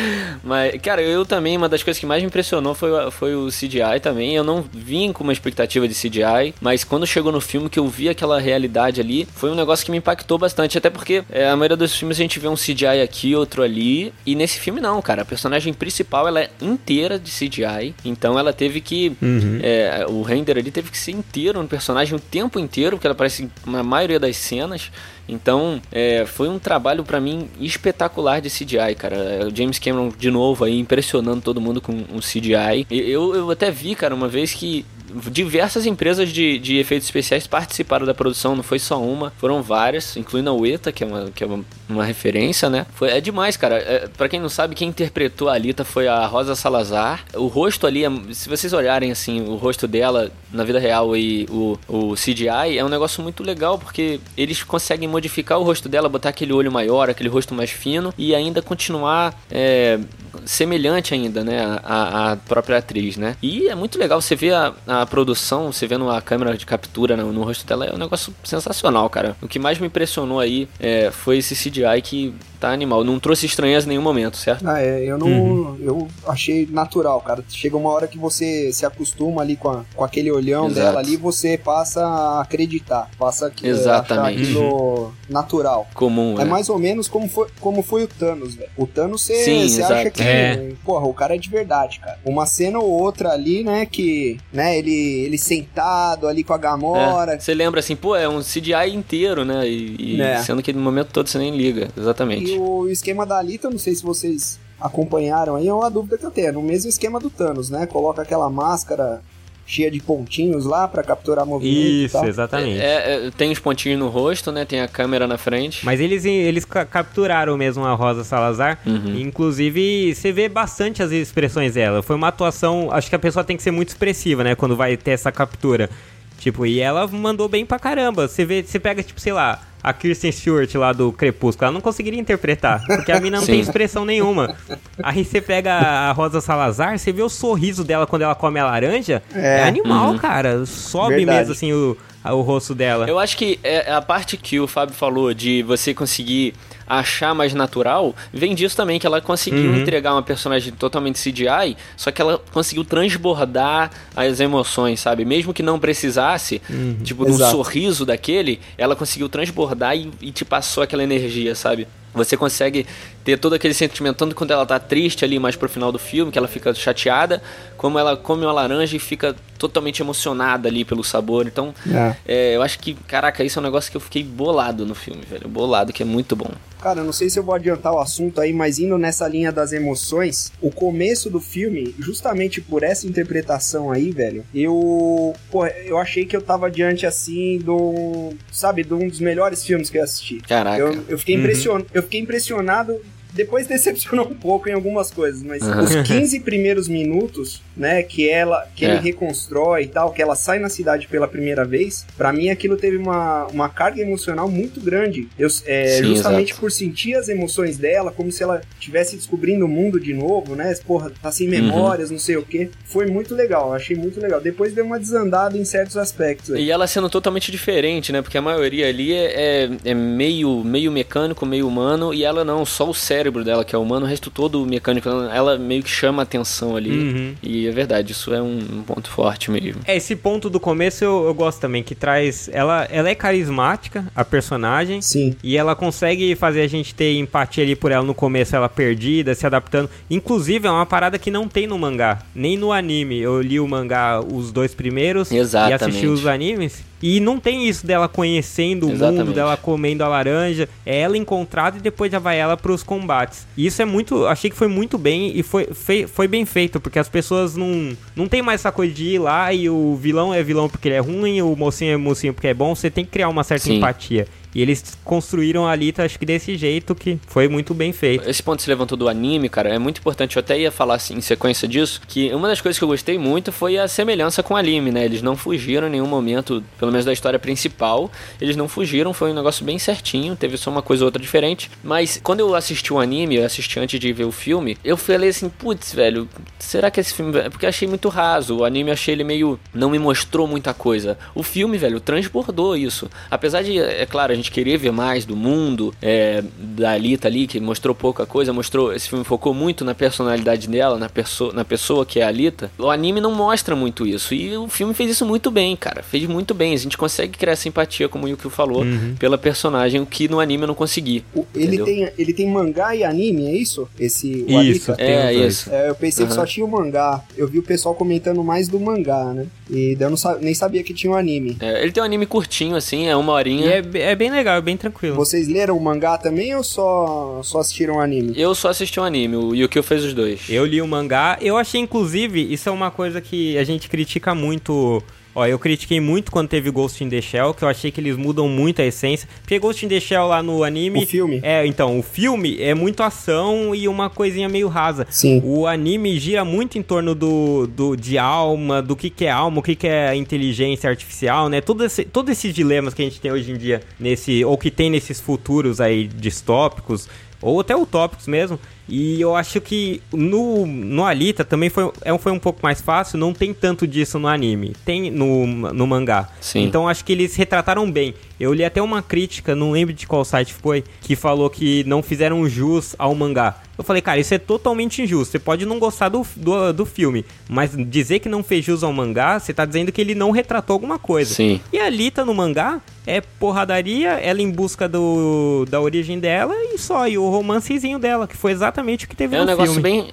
Mas, 0.43 0.81
cara, 0.81 1.03
eu 1.03 1.25
também, 1.27 1.57
uma 1.57 1.69
das 1.69 1.83
coisas 1.83 1.99
que 1.99 2.07
mais 2.07 2.23
me 2.23 2.29
impressionou 2.29 2.75
foi, 2.75 2.91
o- 2.93 3.11
foi 3.11 3.35
o 3.35 3.49
CGI 3.49 3.99
também. 4.01 4.35
Eu 4.37 4.45
não 4.45 4.63
vim 4.73 5.13
com 5.13 5.25
uma 5.25 5.33
expectativa 5.39 5.87
de 5.89 5.95
CGI, 5.95 6.55
mas 6.61 6.85
quando 6.85 7.07
chegou 7.07 7.33
no 7.33 7.41
filme 7.41 7.69
que 7.69 7.79
eu 7.79 7.89
vi 7.89 8.09
aquela 8.09 8.41
realidade 8.41 9.01
ali, 9.01 9.27
foi 9.35 9.51
um 9.51 9.55
negócio 9.55 9.85
que 9.85 9.91
me 9.91 9.99
impactou 9.99 10.39
bastante. 10.39 10.77
Até 10.77 10.91
porque 10.91 11.25
é, 11.31 11.49
a 11.49 11.57
maioria 11.57 11.77
dos 11.77 11.95
filmes 11.97 12.19
a 12.19 12.23
gente 12.23 12.39
vê 12.39 12.49
um 12.49 12.55
CGI 12.55 13.01
aqui, 13.03 13.35
outro 13.35 13.63
ali, 13.63 14.13
e 14.27 14.35
nesse 14.35 14.59
filme 14.61 14.81
não, 14.81 15.01
cara. 15.01 15.23
A 15.23 15.25
personagem 15.25 15.73
principal 15.73 16.29
ela 16.29 16.41
é 16.41 16.51
inteira 16.61 17.19
de 17.19 17.31
CGI, 17.31 17.95
então 18.05 18.39
ela 18.39 18.53
teve 18.53 18.81
que. 18.81 19.13
Uhum. 19.21 19.61
É, 19.63 20.07
o 20.09 20.23
render 20.23 20.59
ali 20.59 20.71
teve 20.71 20.91
que 20.91 20.99
ser 20.99 21.13
inteiro 21.13 21.63
no 21.63 21.69
personagem 21.69 22.15
o 22.15 22.21
tempo 22.21 22.59
inteiro, 22.59 22.97
porque 22.97 23.07
ela 23.07 23.15
aparece 23.15 23.49
na 23.67 23.83
maioria 23.83 24.19
das 24.19 24.37
cenas. 24.37 24.91
Então, 25.29 25.81
é, 25.93 26.25
foi 26.27 26.49
um 26.49 26.59
trabalho 26.59 27.05
pra 27.05 27.21
mim 27.21 27.49
espetacular 27.61 28.41
de 28.41 28.49
CGI, 28.49 28.95
cara. 28.97 29.17
É, 29.17 29.45
O 29.45 29.55
James 29.55 29.79
Cameron, 29.79 30.11
de 30.17 30.31
novo, 30.31 30.65
aí 30.65 30.79
impressionando 30.79 31.43
todo 31.43 31.61
mundo 31.61 31.81
com 31.81 31.93
um 31.93 32.21
CGI. 32.21 32.87
Eu, 32.91 33.35
eu 33.35 33.51
até 33.51 33.71
vi, 33.71 33.95
cara, 33.95 34.15
uma 34.15 34.29
vez 34.29 34.55
que 34.55 34.85
diversas 35.31 35.87
empresas 35.87 36.29
de, 36.31 36.59
de 36.59 36.79
efeitos 36.79 37.07
especiais 37.07 37.47
participaram 37.47 38.07
da 38.07 38.15
produção, 38.15 38.55
não 38.55 38.63
foi 38.63 38.79
só 38.79 39.01
uma, 39.01 39.33
foram 39.39 39.63
várias, 39.63 40.17
incluindo 40.17 40.51
a 40.51 40.53
Ueta, 40.53 40.93
que 40.93 41.03
é 41.03 41.07
uma, 41.07 41.31
que 41.31 41.43
é 41.43 41.47
uma, 41.47 41.65
uma 41.89 42.05
referência, 42.05 42.69
né? 42.69 42.87
Foi, 42.95 43.11
é 43.11 43.21
demais, 43.21 43.57
cara. 43.57 43.77
É, 43.77 44.09
para 44.09 44.29
quem 44.29 44.41
não 44.41 44.49
sabe, 44.49 44.75
quem 44.75 44.89
interpretou 44.89 45.49
a 45.49 45.55
Alita 45.55 45.85
foi 45.85 46.09
a 46.09 46.27
Rosa 46.27 46.55
Salazar. 46.55 47.25
O 47.35 47.47
rosto 47.47 47.87
ali, 47.87 48.05
é, 48.05 48.11
se 48.33 48.49
vocês 48.49 48.73
olharem 48.73 49.11
assim, 49.11 49.41
o 49.41 49.57
rosto 49.57 49.87
dela 49.89 50.31
na 50.53 50.65
vida 50.65 50.79
real 50.79 51.17
e 51.17 51.47
o, 51.51 51.79
o 51.89 52.15
CGI, 52.15 52.79
é 52.79 52.85
um 52.85 52.89
negócio 52.89 53.23
muito 53.23 53.43
legal, 53.43 53.79
porque 53.79 54.21
eles 54.37 54.63
conseguem 54.63 55.09
modificar 55.09 55.59
o 55.59 55.63
rosto 55.63 55.89
dela, 55.89 56.09
botar 56.09 56.31
aquele 56.31 56.53
olho 56.53 56.73
maior, 56.73 57.11
aquele 57.11 57.29
rosto 57.29 57.55
mais 57.55 57.71
fino 57.71 58.13
e 58.17 58.35
ainda 58.35 58.63
continuar 58.63 59.39
é, 59.51 59.99
semelhante 60.45 61.15
ainda, 61.15 61.45
né, 61.45 61.79
a, 61.83 62.33
a, 62.33 62.37
própria 62.37 62.79
atriz, 62.79 63.17
né? 63.17 63.37
E 63.43 63.69
é 63.69 63.75
muito 63.75 63.99
legal 63.99 64.21
você 64.21 64.35
ver 64.35 64.55
a, 64.55 64.75
a 64.87 65.07
produção, 65.07 65.73
você 65.73 65.87
vendo 65.87 66.09
a 66.11 66.21
câmera 66.21 66.57
de 66.57 66.67
captura 66.67 67.17
no, 67.17 67.33
no, 67.33 67.43
rosto 67.45 67.67
dela, 67.67 67.87
é 67.87 67.95
um 67.95 67.99
negócio 67.99 68.35
sensacional, 68.45 69.09
cara. 69.11 69.37
O 69.41 69.49
que 69.49 69.59
mais 69.59 69.79
me 69.79 69.87
impressionou 69.87 70.41
aí 70.41 70.69
é, 70.79 71.11
foi 71.11 71.39
esse 71.39 71.55
CGI 71.55 72.03
que 72.03 72.35
tá 72.59 72.71
animal. 72.71 73.05
Não 73.05 73.19
trouxe 73.19 73.47
estranheza 73.47 73.87
em 73.87 73.91
nenhum 73.91 74.03
momento, 74.03 74.37
certo? 74.37 74.69
Ah, 74.69 74.83
é, 74.83 75.05
eu 75.05 75.17
não. 75.17 75.27
Uhum. 75.27 75.77
Eu 75.81 76.09
achei 76.27 76.67
natural, 76.71 77.21
cara. 77.21 77.45
Chega 77.49 77.77
uma 77.77 77.91
hora 77.91 78.07
que 78.07 78.19
você 78.19 78.73
se 78.73 78.85
acostuma 78.85 79.43
ali 79.43 79.57
com, 79.57 79.71
a, 79.71 79.85
com 79.95 80.05
aquele 80.05 80.31
olhão 80.31 80.67
Exato. 80.67 80.81
dela 80.81 80.99
ali, 80.99 81.17
você 81.17 81.57
passa 81.57 82.05
a 82.05 82.43
acreditar. 82.43 83.11
Passa 83.19 83.47
a 83.47 83.67
Exatamente. 83.67 84.43
aquilo 84.43 84.63
uhum. 84.63 85.11
natural. 85.29 85.87
Comum, 85.95 86.39
é. 86.39 86.43
É 86.43 86.45
mais 86.45 86.69
ou 86.69 86.79
menos 86.79 87.09
como 87.09 87.29
foi, 87.29 87.49
como 87.61 87.83
foi 87.83 88.05
o 88.05 88.09
Thanos, 88.09 88.55
velho. 88.55 88.71
O 88.77 88.87
Thanos 88.87 89.23
você 89.23 89.83
acha 89.83 90.11
que. 90.11 90.23
É. 90.29 90.73
Porra, 90.85 91.07
o 91.07 91.15
cara 91.15 91.35
é 91.35 91.39
de 91.39 91.49
verdade, 91.49 92.01
cara. 92.01 92.19
Uma 92.25 92.47
cena 92.47 92.79
ou 92.79 92.91
outra 92.91 93.31
ali, 93.31 93.63
né, 93.65 93.87
que. 93.87 94.39
Né, 94.53 94.79
ele, 94.79 95.25
ele 95.25 95.39
sentado 95.39 96.27
ali 96.27 96.45
com 96.45 96.53
a 96.53 96.59
Gamora. 96.59 97.39
Você 97.39 97.53
é. 97.53 97.55
lembra 97.55 97.81
assim, 97.81 97.97
pô, 97.97 98.15
é 98.17 98.29
um 98.29 98.41
CGI 98.41 98.95
inteiro, 98.95 99.45
né? 99.45 99.69
E, 99.69 100.17
e 100.17 100.23
é. 100.23 100.43
sendo 100.43 100.63
que 100.63 100.73
no 100.73 100.81
momento 100.81 101.09
todo 101.13 101.29
você 101.29 101.39
nem 101.39 101.57
liga. 101.57 101.89
Exatamente. 101.97 102.53
E 102.53 102.59
o 102.59 102.89
esquema 102.89 103.25
da 103.25 103.39
Alita, 103.39 103.71
não 103.71 103.79
sei 103.79 103.95
se 103.95 104.03
vocês 104.03 104.59
acompanharam 104.81 105.57
aí, 105.57 105.67
é 105.67 105.75
uma 105.75 105.91
dúvida 105.91 106.17
que 106.17 106.25
eu 106.25 106.31
tenho. 106.31 106.49
É 106.49 106.53
no 106.53 106.63
mesmo 106.63 106.89
esquema 106.89 107.19
do 107.19 107.31
Thanos, 107.31 107.71
né? 107.71 107.87
Coloca 107.87 108.23
aquela 108.23 108.49
máscara 108.49 109.21
cheia 109.69 109.91
de 109.91 110.01
pontinhos 110.01 110.65
lá 110.65 110.89
para 110.89 111.03
capturar 111.03 111.45
movimento. 111.45 111.77
Isso, 111.77 112.25
exatamente. 112.25 112.81
É, 112.81 113.27
é, 113.27 113.31
tem 113.31 113.53
os 113.53 113.59
pontinhos 113.59 113.99
no 113.99 114.09
rosto, 114.09 114.51
né? 114.51 114.65
Tem 114.65 114.81
a 114.81 114.89
câmera 114.89 115.27
na 115.27 115.37
frente. 115.37 115.85
Mas 115.85 116.01
eles, 116.01 116.25
eles 116.25 116.65
ca 116.65 116.87
capturaram 116.87 117.55
mesmo 117.57 117.85
a 117.85 117.93
Rosa 117.93 118.25
Salazar. 118.25 118.79
Uhum. 118.87 119.21
Inclusive, 119.21 120.15
você 120.15 120.33
vê 120.33 120.49
bastante 120.49 121.03
as 121.03 121.13
expressões 121.13 121.75
dela. 121.75 122.03
Foi 122.03 122.17
uma 122.17 122.29
atuação. 122.29 122.89
Acho 122.91 123.11
que 123.11 123.15
a 123.15 123.19
pessoa 123.19 123.45
tem 123.45 123.59
que 123.59 123.63
ser 123.63 123.71
muito 123.71 123.91
expressiva, 123.91 124.43
né? 124.43 124.55
Quando 124.55 124.75
vai 124.75 124.97
ter 124.97 125.11
essa 125.11 125.31
captura. 125.31 125.91
Tipo, 126.39 126.65
e 126.65 126.81
ela 126.81 127.07
mandou 127.07 127.49
bem 127.49 127.67
pra 127.67 127.79
caramba. 127.79 128.29
Você 128.29 128.45
vê, 128.45 128.63
você 128.63 128.79
pega, 128.79 129.03
tipo, 129.03 129.21
sei 129.21 129.33
lá, 129.33 129.61
a 129.83 129.93
Kirsten 129.93 130.31
Stewart 130.31 130.73
lá 130.75 130.93
do 130.93 131.13
Crepúsculo, 131.13 131.67
ela 131.67 131.73
não 131.73 131.81
conseguiria 131.81 132.21
interpretar, 132.21 132.85
porque 132.87 133.13
a 133.13 133.21
mina 133.21 133.39
não 133.39 133.47
tem 133.47 133.61
expressão 133.61 134.05
nenhuma. 134.05 134.57
Aí 135.03 135.25
você 135.25 135.41
pega 135.41 135.73
a 135.73 136.13
Rosa 136.13 136.41
Salazar, 136.41 136.99
você 136.99 137.13
vê 137.13 137.23
o 137.23 137.29
sorriso 137.29 137.85
dela 137.85 138.07
quando 138.07 138.23
ela 138.23 138.35
come 138.35 138.59
a 138.59 138.65
laranja, 138.65 139.23
é, 139.35 139.61
é 139.61 139.65
animal, 139.65 140.13
uhum. 140.13 140.19
cara. 140.19 140.65
Sobe 140.67 141.17
Verdade. 141.17 141.39
mesmo 141.39 141.53
assim 141.53 141.73
o, 141.73 141.97
o 142.25 142.41
rosto 142.41 142.75
dela. 142.75 143.09
Eu 143.09 143.19
acho 143.19 143.37
que 143.37 143.59
é 143.63 143.91
a 143.93 144.03
parte 144.03 144.37
que 144.37 144.59
o 144.61 144.67
Fábio 144.67 144.95
falou 144.95 145.33
de 145.33 145.63
você 145.63 145.95
conseguir 145.95 146.55
achar 146.89 147.35
mais 147.35 147.53
natural, 147.53 148.15
vem 148.33 148.55
disso 148.55 148.77
também, 148.77 148.99
que 148.99 149.07
ela 149.07 149.21
conseguiu 149.21 149.71
uhum. 149.71 149.79
entregar 149.79 150.13
uma 150.13 150.23
personagem 150.23 150.73
totalmente 150.73 151.21
CGI, 151.21 151.77
só 151.97 152.11
que 152.11 152.23
ela 152.23 152.41
conseguiu 152.53 152.85
transbordar 152.85 153.91
as 154.17 154.41
emoções, 154.41 155.01
sabe? 155.01 155.25
Mesmo 155.25 155.53
que 155.53 155.63
não 155.63 155.79
precisasse, 155.79 156.63
uhum. 156.69 156.97
tipo, 157.03 157.29
num 157.29 157.39
sorriso 157.39 158.07
daquele, 158.07 158.61
ela 158.77 158.97
conseguiu 158.97 159.29
transbordar 159.29 159.97
e, 159.97 160.11
e 160.21 160.33
te 160.33 160.45
passou 160.45 160.83
aquela 160.83 161.03
energia, 161.03 161.55
sabe? 161.55 161.87
Você 162.15 162.37
consegue 162.37 162.87
ter 163.29 163.39
todo 163.39 163.53
aquele 163.53 163.75
sentimento, 163.75 164.17
tanto 164.17 164.35
quando 164.35 164.53
ela 164.53 164.65
tá 164.65 164.79
triste 164.79 165.23
ali 165.23 165.39
mais 165.39 165.55
pro 165.55 165.69
final 165.69 165.93
do 165.93 165.99
filme, 165.99 166.33
que 166.33 166.39
ela 166.39 166.49
fica 166.49 166.73
chateada, 166.73 167.43
como 167.77 167.99
ela 167.99 168.17
come 168.17 168.47
uma 168.47 168.53
laranja 168.53 168.97
e 168.97 168.99
fica 168.99 169.37
totalmente 169.59 170.01
emocionada 170.01 170.67
ali 170.67 170.83
pelo 170.83 171.05
sabor. 171.05 171.47
Então, 171.47 171.75
é. 171.93 172.17
É, 172.27 172.57
eu 172.57 172.63
acho 172.63 172.79
que, 172.79 172.95
caraca, 172.95 173.45
isso 173.45 173.59
é 173.59 173.61
um 173.61 173.65
negócio 173.65 173.91
que 173.91 173.97
eu 173.99 174.01
fiquei 174.01 174.23
bolado 174.23 174.87
no 174.87 174.95
filme, 174.95 175.23
velho. 175.29 175.47
Bolado, 175.47 175.93
que 175.93 176.03
é 176.03 176.07
muito 176.07 176.35
bom. 176.35 176.51
Cara, 176.81 177.03
não 177.03 177.13
sei 177.13 177.29
se 177.29 177.39
eu 177.39 177.43
vou 177.43 177.55
adiantar 177.55 177.93
o 177.93 177.99
assunto 177.99 178.41
aí, 178.41 178.53
mas 178.53 178.79
indo 178.79 178.97
nessa 178.97 179.29
linha 179.29 179.51
das 179.51 179.73
emoções, 179.73 180.53
o 180.63 180.71
começo 180.71 181.29
do 181.29 181.41
filme, 181.41 181.95
justamente 181.99 182.61
por 182.61 182.83
essa 182.83 183.07
interpretação 183.07 183.91
aí, 183.91 184.11
velho, 184.11 184.47
eu. 184.55 185.35
Pô, 185.51 185.67
eu 185.67 185.99
achei 185.99 186.25
que 186.25 186.37
eu 186.37 186.41
tava 186.41 186.71
diante 186.71 187.05
assim 187.05 187.59
do. 187.59 188.33
Sabe, 188.51 188.85
de 188.85 188.95
um 188.95 189.09
dos 189.09 189.21
melhores 189.21 189.65
filmes 189.65 189.91
que 189.91 189.99
eu 189.99 190.05
assisti. 190.05 190.41
Caraca. 190.49 190.79
Eu, 190.79 191.05
eu 191.09 191.19
fiquei, 191.19 191.35
uhum. 191.35 191.41
impression, 191.43 191.83
eu 191.93 192.03
fiquei 192.03 192.21
impressionado 192.21 192.97
depois 193.33 193.67
decepcionou 193.67 194.29
um 194.29 194.35
pouco 194.35 194.69
em 194.69 194.73
algumas 194.73 195.11
coisas, 195.11 195.43
mas 195.43 195.63
uhum. 195.63 195.81
os 195.81 196.09
15 196.09 196.41
primeiros 196.41 196.89
minutos, 196.89 197.63
né, 197.77 198.03
que 198.03 198.29
ela 198.29 198.67
que 198.75 198.85
é. 198.85 198.91
ele 198.91 199.01
reconstrói 199.01 199.83
e 199.83 199.87
tal, 199.87 200.13
que 200.13 200.21
ela 200.21 200.35
sai 200.35 200.59
na 200.59 200.69
cidade 200.69 201.07
pela 201.07 201.29
primeira 201.29 201.65
vez, 201.65 202.07
para 202.17 202.33
mim 202.33 202.49
aquilo 202.49 202.77
teve 202.77 202.97
uma, 202.97 203.47
uma 203.47 203.69
carga 203.69 204.01
emocional 204.01 204.49
muito 204.51 204.81
grande. 204.81 205.29
Eu, 205.39 205.49
é, 205.67 205.99
Sim, 205.99 206.05
justamente 206.05 206.51
exato. 206.51 206.61
por 206.61 206.73
sentir 206.73 207.15
as 207.15 207.29
emoções 207.29 207.77
dela, 207.77 208.11
como 208.11 208.33
se 208.33 208.43
ela 208.43 208.61
estivesse 208.79 209.17
descobrindo 209.17 209.65
o 209.65 209.69
mundo 209.69 210.01
de 210.01 210.13
novo, 210.13 210.57
né? 210.57 210.75
Porra, 210.87 211.13
tá 211.23 211.31
sem 211.31 211.49
memórias, 211.49 212.09
uhum. 212.09 212.15
não 212.15 212.21
sei 212.21 212.37
o 212.37 212.43
que. 212.43 212.71
Foi 212.85 213.07
muito 213.07 213.35
legal, 213.35 213.73
achei 213.73 213.97
muito 213.97 214.21
legal. 214.21 214.41
Depois 214.41 214.73
deu 214.73 214.85
uma 214.85 214.99
desandada 214.99 215.57
em 215.57 215.65
certos 215.65 215.97
aspectos. 215.97 216.55
Aí. 216.55 216.65
E 216.65 216.71
ela 216.71 216.87
sendo 216.87 217.09
totalmente 217.09 217.53
diferente, 217.53 218.13
né? 218.13 218.23
Porque 218.23 218.39
a 218.39 218.43
maioria 218.43 218.89
ali 218.89 219.13
é, 219.13 219.65
é, 219.65 219.71
é 219.85 219.95
meio, 219.95 220.63
meio 220.65 220.91
mecânico, 220.91 221.47
meio 221.47 221.69
humano, 221.69 222.13
e 222.13 222.25
ela 222.25 222.45
não, 222.45 222.65
só 222.65 222.89
o 222.89 222.95
cérebro 222.95 223.18
cérebro 223.19 223.45
dela, 223.45 223.65
que 223.65 223.75
é 223.75 223.79
humano, 223.79 224.07
o 224.07 224.09
resto 224.09 224.31
todo 224.31 224.65
mecânico, 224.65 225.09
ela 225.09 225.59
meio 225.59 225.83
que 225.83 225.91
chama 225.91 226.23
a 226.23 226.25
atenção 226.25 226.77
ali. 226.77 226.91
Uhum. 226.91 227.35
E 227.43 227.67
é 227.67 227.71
verdade, 227.73 228.13
isso 228.13 228.33
é 228.33 228.41
um, 228.41 228.83
ponto 228.87 229.11
forte 229.11 229.51
mesmo. 229.51 229.81
É, 229.85 229.97
esse 229.97 230.15
ponto 230.15 230.49
do 230.49 230.61
começo 230.61 231.05
eu, 231.05 231.27
eu, 231.27 231.35
gosto 231.35 231.61
também, 231.61 231.83
que 231.83 231.95
traz. 231.95 232.49
Ela, 232.53 232.87
ela 232.91 233.09
é 233.09 233.15
carismática, 233.15 234.05
a 234.15 234.25
personagem. 234.25 235.03
Sim. 235.03 235.35
E 235.43 235.57
ela 235.57 235.75
consegue 235.75 236.35
fazer 236.37 236.63
a 236.63 236.69
gente 236.69 236.95
ter 236.95 237.15
empatia 237.19 237.65
ali 237.65 237.75
por 237.75 237.91
ela 237.91 238.05
no 238.05 238.15
começo, 238.15 238.55
ela 238.55 238.69
perdida, 238.69 239.35
se 239.35 239.45
adaptando. 239.45 239.91
Inclusive, 240.09 240.69
é 240.69 240.71
uma 240.71 240.87
parada 240.87 241.19
que 241.19 241.31
não 241.31 241.49
tem 241.49 241.67
no 241.67 241.77
mangá, 241.77 242.21
nem 242.35 242.57
no 242.57 242.73
anime. 242.73 243.19
Eu 243.19 243.41
li 243.41 243.59
o 243.59 243.67
mangá 243.67 244.21
os 244.21 244.53
dois 244.53 244.75
primeiros 244.75 245.33
Exatamente. 245.33 245.83
e 245.83 245.89
assisti 245.89 246.07
os 246.07 246.27
animes. 246.27 246.88
E 247.03 247.21
não 247.21 247.39
tem 247.39 247.69
isso 247.69 247.87
dela 247.87 248.09
conhecendo 248.09 248.89
o 248.89 248.93
Exatamente. 248.93 249.27
mundo, 249.27 249.35
dela 249.35 249.57
comendo 249.57 250.03
a 250.03 250.09
laranja. 250.09 250.69
É 250.85 251.01
ela 251.01 251.17
encontrada 251.17 251.79
e 251.79 251.81
depois 251.81 252.11
já 252.11 252.19
vai 252.19 252.39
ela 252.39 252.57
pros 252.57 252.83
combates. 252.83 253.47
E 253.57 253.67
isso 253.67 253.81
é 253.81 253.85
muito. 253.85 254.27
Achei 254.27 254.51
que 254.51 254.57
foi 254.57 254.69
muito 254.69 254.99
bem 254.99 255.33
e 255.35 255.43
foi, 255.43 255.67
foi, 255.73 256.07
foi 256.07 256.29
bem 256.29 256.45
feito, 256.45 256.81
porque 256.81 256.99
as 256.99 257.09
pessoas 257.09 257.57
não. 257.57 257.97
Não 258.17 258.27
tem 258.29 258.43
mais 258.43 258.61
essa 258.61 258.73
coisa 258.73 258.93
de 258.93 259.05
ir 259.05 259.19
lá 259.19 259.53
e 259.53 259.69
o 259.71 259.95
vilão 259.97 260.35
é 260.35 260.43
vilão 260.43 260.69
porque 260.69 260.89
ele 260.89 260.97
é 260.97 261.01
ruim, 261.01 261.41
o 261.41 261.55
mocinho 261.55 261.93
é 261.93 261.97
mocinho 261.97 262.35
porque 262.35 262.49
é 262.49 262.55
bom. 262.55 262.75
Você 262.75 262.91
tem 262.91 263.05
que 263.05 263.11
criar 263.11 263.29
uma 263.29 263.45
certa 263.45 263.65
Sim. 263.67 263.77
empatia. 263.77 264.27
E 264.55 264.63
eles 264.63 264.97
construíram 265.05 265.67
a 265.67 265.73
Alita, 265.73 266.05
acho 266.05 266.19
que 266.19 266.27
desse 266.27 266.57
jeito 266.57 266.95
que 266.95 267.19
foi 267.27 267.49
muito 267.49 267.75
bem 267.75 267.93
feito. 267.93 268.29
Esse 268.29 268.43
ponto 268.43 268.59
que 268.59 268.65
você 268.65 268.71
levantou 268.71 268.97
do 268.97 269.09
anime, 269.09 269.49
cara, 269.49 269.69
é 269.69 269.79
muito 269.79 269.99
importante. 269.99 270.37
Eu 270.37 270.41
até 270.41 270.59
ia 270.59 270.71
falar 270.71 270.95
assim, 270.95 271.15
em 271.15 271.21
sequência 271.21 271.67
disso, 271.67 272.01
que 272.07 272.33
uma 272.35 272.49
das 272.49 272.61
coisas 272.61 272.79
que 272.79 272.85
eu 272.85 272.89
gostei 272.89 273.19
muito 273.19 273.53
foi 273.53 273.79
a 273.79 273.89
semelhança 273.89 274.43
com 274.43 274.55
o 274.55 274.57
anime, 274.57 274.91
né? 274.91 275.05
Eles 275.05 275.23
não 275.23 275.37
fugiram 275.37 275.89
em 275.89 275.91
nenhum 275.91 276.07
momento, 276.07 276.63
pelo 276.79 276.91
menos 276.91 277.05
da 277.05 277.13
história 277.13 277.39
principal, 277.39 278.11
eles 278.41 278.57
não 278.57 278.69
fugiram, 278.69 279.13
foi 279.13 279.31
um 279.31 279.35
negócio 279.35 279.65
bem 279.65 279.79
certinho, 279.79 280.37
teve 280.37 280.57
só 280.57 280.71
uma 280.71 280.83
coisa 280.83 281.05
ou 281.05 281.07
outra 281.07 281.21
diferente. 281.21 281.71
Mas 281.83 282.21
quando 282.23 282.41
eu 282.41 282.55
assisti 282.55 282.93
o 282.93 282.99
anime, 282.99 283.37
eu 283.37 283.45
assisti 283.45 283.79
antes 283.79 283.99
de 283.99 284.13
ver 284.13 284.25
o 284.25 284.33
filme, 284.33 284.77
eu 284.85 284.97
falei 284.97 285.31
assim, 285.31 285.49
putz, 285.49 285.93
velho, 285.93 286.29
será 286.59 286.91
que 286.91 287.01
esse 287.01 287.15
filme. 287.15 287.33
Porque 287.51 287.65
eu 287.65 287.69
achei 287.69 287.89
muito 287.89 288.09
raso. 288.09 288.59
O 288.59 288.65
anime 288.65 288.91
achei 288.91 289.15
ele 289.15 289.25
meio. 289.25 289.59
não 289.73 289.91
me 289.91 289.99
mostrou 289.99 290.47
muita 290.47 290.75
coisa. 290.75 291.19
O 291.35 291.43
filme, 291.43 291.79
velho, 291.79 292.01
transbordou 292.01 292.77
isso. 292.77 293.11
Apesar 293.31 293.63
de, 293.63 293.79
é 293.79 294.07
claro, 294.07 294.33
gente 294.39 294.51
querer 294.51 294.79
ver 294.79 294.93
mais 294.93 295.25
do 295.25 295.37
mundo, 295.37 295.95
é, 296.01 296.43
da 296.59 296.93
Alita 296.93 297.29
ali, 297.29 297.47
que 297.47 297.61
mostrou 297.61 297.95
pouca 297.95 298.25
coisa, 298.27 298.53
mostrou. 298.53 298.93
Esse 298.93 299.09
filme 299.09 299.25
focou 299.25 299.53
muito 299.53 299.85
na 299.85 299.95
personalidade 299.95 300.69
dela, 300.69 300.99
na, 300.99 301.09
perso 301.09 301.53
na 301.53 301.65
pessoa 301.65 302.07
que 302.07 302.21
é 302.21 302.25
a 302.25 302.29
Alita. 302.29 302.71
O 302.79 302.91
anime 302.91 303.21
não 303.21 303.35
mostra 303.35 303.77
muito 303.77 304.07
isso. 304.07 304.35
E 304.35 304.57
o 304.57 304.69
filme 304.69 304.95
fez 304.95 305.11
isso 305.11 305.27
muito 305.27 305.51
bem, 305.51 305.77
cara. 305.77 306.03
Fez 306.03 306.27
muito 306.27 306.55
bem. 306.55 306.75
A 306.75 306.79
gente 306.79 306.97
consegue 306.97 307.37
criar 307.37 307.57
simpatia, 307.57 308.09
como 308.09 308.25
o 308.25 308.29
Yukio 308.29 308.51
falou, 308.51 308.83
uhum. 308.83 309.15
pela 309.19 309.37
personagem, 309.37 310.01
o 310.01 310.07
que 310.07 310.29
no 310.29 310.41
anime 310.41 310.65
eu 310.65 310.69
não 310.69 310.75
consegui. 310.75 311.25
O, 311.35 311.45
ele, 311.55 311.83
tem, 311.83 312.11
ele 312.17 312.33
tem 312.33 312.49
mangá 312.51 312.95
e 312.95 313.05
anime, 313.05 313.47
é 313.47 313.57
isso? 313.57 313.89
Esse 313.99 314.45
o 314.49 314.61
Isso, 314.63 314.93
Alita? 314.93 314.97
é, 314.99 315.35
isso. 315.35 315.71
É, 315.71 315.89
eu 315.89 315.95
pensei 315.95 316.25
uhum. 316.25 316.29
que 316.29 316.35
só 316.35 316.47
tinha 316.47 316.65
o 316.65 316.71
mangá. 316.71 317.23
Eu 317.37 317.49
vi 317.49 317.59
o 317.59 317.63
pessoal 317.63 317.95
comentando 317.95 318.43
mais 318.43 318.69
do 318.69 318.79
mangá, 318.79 319.25
né? 319.33 319.47
E 319.71 319.97
eu 319.99 320.11
não, 320.11 320.17
nem 320.41 320.55
sabia 320.55 320.83
que 320.83 320.95
tinha 320.95 321.13
um 321.13 321.17
anime. 321.17 321.57
É, 321.61 321.83
ele 321.83 321.93
tem 321.93 322.03
um 322.03 322.07
anime 322.07 322.27
curtinho, 322.27 322.77
assim, 322.77 323.07
é 323.07 323.17
uma 323.17 323.33
horinha. 323.33 323.67
E 323.67 323.99
é, 323.99 324.11
é 324.11 324.17
bem 324.17 324.28
bem 324.29 324.39
legal, 324.39 324.57
é 324.57 324.61
bem 324.61 324.77
tranquilo. 324.77 325.17
Vocês 325.17 325.49
leram 325.49 325.77
o 325.77 325.81
mangá 325.81 326.19
também 326.19 326.55
ou 326.55 326.63
só, 326.63 327.41
só 327.43 327.61
assistiram 327.61 327.97
o 327.97 328.01
anime? 328.01 328.33
Eu 328.37 328.55
só 328.55 328.69
assisti 328.69 329.01
o 329.01 329.03
um 329.03 329.07
anime, 329.07 329.37
o 329.37 329.55
Yukio 329.55 329.83
fez 329.83 330.05
os 330.05 330.15
dois. 330.15 330.49
Eu 330.49 330.65
li 330.65 330.81
o 330.81 330.87
mangá, 330.87 331.39
eu 331.41 331.57
achei 331.57 331.81
inclusive, 331.81 332.53
isso 332.53 332.69
é 332.69 332.73
uma 332.73 332.91
coisa 332.91 333.21
que 333.21 333.57
a 333.57 333.65
gente 333.65 333.89
critica 333.89 334.35
muito 334.35 335.03
Ó, 335.39 335.47
eu 335.47 335.57
critiquei 335.57 336.01
muito 336.01 336.33
quando 336.33 336.49
teve 336.49 336.69
Ghost 336.69 337.05
in 337.05 337.09
the 337.09 337.21
Shell, 337.21 337.55
que 337.55 337.63
eu 337.63 337.69
achei 337.69 337.93
que 337.93 338.01
eles 338.01 338.17
mudam 338.17 338.49
muito 338.49 338.83
a 338.83 338.85
essência. 338.85 339.29
Porque 339.41 339.57
Ghost 339.57 339.87
in 339.87 339.89
the 339.89 340.01
Shell 340.01 340.27
lá 340.27 340.43
no 340.43 340.65
anime. 340.65 341.05
O 341.05 341.07
filme. 341.07 341.39
É, 341.45 341.65
então, 341.65 341.97
o 341.97 342.03
filme 342.03 342.61
é 342.61 342.75
muito 342.75 343.05
ação 343.05 343.73
e 343.73 343.87
uma 343.87 344.11
coisinha 344.11 344.49
meio 344.49 344.67
rasa. 344.67 345.07
Sim. 345.09 345.41
O 345.45 345.65
anime 345.65 346.19
gira 346.19 346.45
muito 346.45 346.77
em 346.77 346.83
torno 346.83 347.15
do, 347.15 347.69
do 347.69 347.95
de 347.95 348.19
alma, 348.19 348.83
do 348.83 348.97
que, 348.97 349.11
que 349.11 349.27
é 349.27 349.31
alma, 349.31 349.61
o 349.61 349.63
que, 349.63 349.77
que 349.77 349.87
é 349.87 350.13
inteligência 350.17 350.91
artificial, 350.91 351.49
né? 351.49 351.61
Todo 351.61 351.85
esse, 351.85 352.05
todos 352.05 352.33
esses 352.33 352.53
dilemas 352.53 352.93
que 352.93 353.03
a 353.03 353.05
gente 353.05 353.21
tem 353.21 353.31
hoje 353.31 353.53
em 353.53 353.57
dia, 353.57 353.81
nesse. 354.01 354.45
ou 354.45 354.59
que 354.59 354.73
tem 354.73 354.91
nesses 354.91 355.21
futuros 355.21 355.81
aí 355.81 356.09
distópicos 356.09 357.09
ou 357.41 357.61
até 357.61 357.77
utópicos 357.77 358.27
mesmo. 358.27 358.59
E 358.89 359.21
eu 359.21 359.37
acho 359.37 359.61
que 359.61 360.01
no, 360.13 360.67
no 360.67 361.05
Alita 361.05 361.45
também 361.45 361.69
foi, 361.69 361.91
é, 362.03 362.17
foi 362.17 362.33
um 362.33 362.39
pouco 362.39 362.61
mais 362.63 362.81
fácil, 362.81 363.19
não 363.19 363.35
tem 363.35 363.53
tanto 363.53 363.87
disso 363.87 364.19
no 364.19 364.27
anime, 364.27 364.75
tem 364.85 365.11
no, 365.11 365.47
no 365.47 365.87
mangá. 365.87 366.29
Sim. 366.41 366.65
Então 366.65 366.89
acho 366.89 367.05
que 367.05 367.13
eles 367.13 367.37
retrataram 367.37 367.91
bem. 367.91 368.15
Eu 368.41 368.55
li 368.55 368.65
até 368.65 368.81
uma 368.81 369.03
crítica, 369.03 369.55
não 369.55 369.73
lembro 369.73 369.93
de 369.93 370.07
qual 370.07 370.25
site 370.25 370.55
foi, 370.55 370.85
que 371.01 371.17
falou 371.17 371.51
que 371.51 371.85
não 371.85 372.03
fizeram 372.03 372.49
jus 372.49 372.95
ao 372.99 373.15
mangá. 373.15 373.61
Eu 373.77 373.85
falei, 373.85 374.03
cara, 374.03 374.19
isso 374.19 374.35
é 374.35 374.39
totalmente 374.39 375.03
injusto. 375.03 375.33
Você 375.33 375.39
pode 375.39 375.65
não 375.65 375.79
gostar 375.79 376.09
do, 376.09 376.27
do, 376.37 376.73
do 376.73 376.87
filme, 376.87 377.25
mas 377.49 377.71
dizer 377.77 378.19
que 378.19 378.29
não 378.29 378.43
fez 378.43 378.65
jus 378.65 378.83
ao 378.83 378.93
mangá, 378.93 379.39
você 379.39 379.55
tá 379.55 379.65
dizendo 379.65 379.93
que 379.93 380.01
ele 380.01 380.15
não 380.15 380.33
retratou 380.33 380.75
alguma 380.75 380.99
coisa. 380.99 381.35
Sim. 381.35 381.61
E 381.73 381.79
a 381.79 381.87
Alita 381.87 382.25
no 382.25 382.35
mangá 382.35 382.81
é 383.07 383.21
porradaria, 383.21 384.11
ela 384.21 384.43
em 384.43 384.51
busca 384.51 384.89
do, 384.89 385.65
da 385.71 385.81
origem 385.81 386.19
dela 386.19 386.55
e 386.75 386.77
só, 386.77 387.09
e 387.09 387.17
o 387.17 387.29
romancezinho 387.31 387.99
dela, 387.99 388.27
que 388.27 388.37
foi 388.37 388.53
exatamente 388.53 388.78
o 389.05 389.09
que 389.09 389.17
teve 389.17 389.35
é 389.37 389.39
no 389.39 389.45
um 389.45 389.47
negócio 389.47 389.75
filme. 389.75 389.83
bem. 389.83 390.11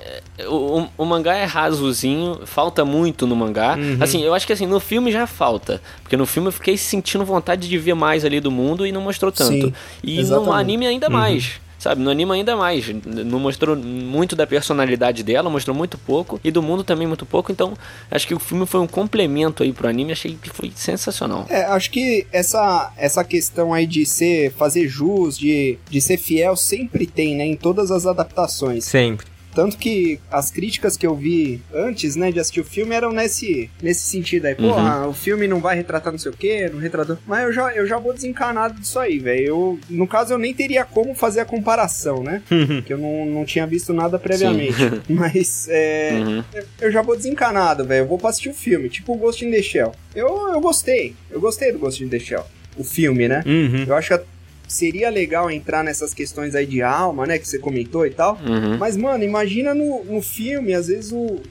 O, 0.48 0.88
o, 0.98 1.05
mangá 1.05 1.36
é 1.36 1.45
rasozinho, 1.45 2.39
falta 2.45 2.84
muito 2.84 3.25
no 3.25 3.36
mangá. 3.36 3.75
Uhum. 3.77 3.98
Assim, 4.01 4.22
eu 4.24 4.34
acho 4.34 4.45
que 4.45 4.53
assim, 4.53 4.65
no 4.65 4.79
filme 4.79 5.12
já 5.12 5.25
falta. 5.25 5.81
Porque 6.01 6.17
no 6.17 6.25
filme 6.25 6.50
eu 6.50 6.51
fiquei 6.51 6.77
sentindo 6.77 7.24
vontade 7.24 7.67
de 7.69 7.77
ver 7.77 7.93
mais 7.93 8.25
ali 8.25 8.39
do 8.39 8.51
mundo 8.51 8.86
e 8.86 8.91
não 8.91 9.01
mostrou 9.01 9.31
tanto. 9.31 9.50
Sim, 9.67 9.74
e 10.03 10.19
exatamente. 10.19 10.48
no 10.48 10.53
anime 10.53 10.88
ainda 10.88 11.07
Uhum. 11.07 11.13
mais. 11.13 11.60
Sabe, 11.85 12.01
no 12.01 12.09
anime 12.09 12.31
ainda 12.31 12.55
mais. 12.55 12.89
Não 13.05 13.37
mostrou 13.37 13.75
muito 13.75 14.35
da 14.35 14.47
personalidade 14.47 15.21
dela, 15.21 15.51
mostrou 15.51 15.75
muito 15.75 15.99
pouco. 15.99 16.39
E 16.43 16.49
do 16.49 16.59
mundo 16.59 16.83
também 16.83 17.05
muito 17.05 17.27
pouco. 17.27 17.51
Então, 17.51 17.77
acho 18.09 18.27
que 18.27 18.33
o 18.33 18.39
filme 18.39 18.65
foi 18.65 18.79
um 18.79 18.87
complemento 18.87 19.61
aí 19.61 19.71
pro 19.71 19.87
anime. 19.87 20.11
Achei 20.11 20.35
que 20.35 20.49
foi 20.49 20.71
sensacional. 20.75 21.45
É, 21.47 21.63
acho 21.65 21.91
que 21.91 22.25
essa, 22.31 22.91
essa 22.97 23.23
questão 23.23 23.71
aí 23.71 23.85
de 23.85 24.03
ser, 24.03 24.51
fazer 24.53 24.87
jus, 24.87 25.37
de, 25.37 25.77
de 25.87 26.01
ser 26.01 26.17
fiel, 26.17 26.55
sempre 26.55 27.05
tem, 27.05 27.35
né? 27.35 27.45
Em 27.45 27.55
todas 27.55 27.91
as 27.91 28.07
adaptações. 28.07 28.83
Sempre. 28.83 29.34
Tanto 29.55 29.77
que 29.77 30.19
as 30.29 30.51
críticas 30.51 30.97
que 30.97 31.07
eu 31.07 31.15
vi 31.15 31.62
antes, 31.74 32.15
né, 32.15 32.31
de 32.31 32.39
assistir 32.39 32.59
o 32.59 32.63
filme 32.65 32.93
eram 32.93 33.12
nesse, 33.12 33.69
nesse 33.81 34.01
sentido 34.01 34.45
aí. 34.45 34.55
Pô, 34.55 34.63
Uhum. 34.63 34.77
ah, 34.77 35.07
o 35.07 35.13
filme 35.13 35.47
não 35.47 35.59
vai 35.62 35.75
retratar 35.75 36.12
não 36.12 36.19
sei 36.19 36.31
o 36.31 36.35
quê, 36.35 36.69
não 36.71 36.79
retratou. 36.79 37.17
Mas 37.25 37.43
eu 37.45 37.53
já, 37.53 37.74
eu 37.74 37.88
já 37.88 37.97
vou 37.97 38.13
desencanado 38.13 38.79
disso 38.79 39.00
aí, 39.00 39.17
velho. 39.17 39.45
Eu, 39.47 39.79
no 39.89 40.05
caso, 40.07 40.33
eu 40.33 40.38
nem 40.38 40.53
teria 40.53 40.83
como 40.83 41.15
fazer 41.15 41.39
a 41.39 41.45
comparação, 41.45 42.21
né? 42.24 42.41
que 42.85 42.91
eu 42.93 42.97
não, 42.97 43.25
não 43.25 43.45
tinha 43.45 43.65
visto 43.65 43.93
nada 43.93 44.19
previamente. 44.19 44.75
Mas, 45.09 45.67
é, 45.69 46.12
Uhum. 46.15 46.43
eu 46.81 46.91
já 46.91 47.01
vou 47.01 47.15
desencanado, 47.15 47.85
velho. 47.85 48.03
Eu 48.03 48.07
vou 48.07 48.17
pra 48.17 48.29
assistir 48.29 48.50
o 48.50 48.53
filme, 48.53 48.89
tipo 48.89 49.13
o 49.13 49.17
Ghost 49.17 49.45
in 49.45 49.51
the 49.51 49.62
Shell. 49.62 49.93
Eu, 50.13 50.27
eu 50.53 50.59
gostei. 50.62 51.15
Eu 51.31 51.39
gostei 51.39 51.71
do 51.71 51.79
Ghost 51.79 52.03
in 52.03 52.09
the 52.09 52.19
Shell. 52.19 52.43
O 52.77 52.83
filme, 52.83 53.27
né? 53.27 53.41
Uhum. 53.45 53.85
Eu 53.88 53.95
acho 53.95 54.09
que 54.09 54.13
seria 54.67 55.10
legal 55.10 55.50
entrar 55.50 55.84
nessas 55.84 56.13
questões 56.13 56.55
aí 56.55 56.65
de 56.65 56.81
alma, 56.81 57.25
né? 57.25 57.38
Que 57.38 57.48
você 57.48 57.60
comentou 57.60 58.05
e 58.05 58.12
tal. 58.12 58.38
Uhum. 58.45 58.77
Mas, 58.77 58.98
mano, 58.98 59.24
imagina 59.24 59.74
no, 59.74 60.03
no 60.03 60.22
filme, 60.22 60.74
às 60.74 60.88
vezes, 60.88 61.12
o 61.12 61.41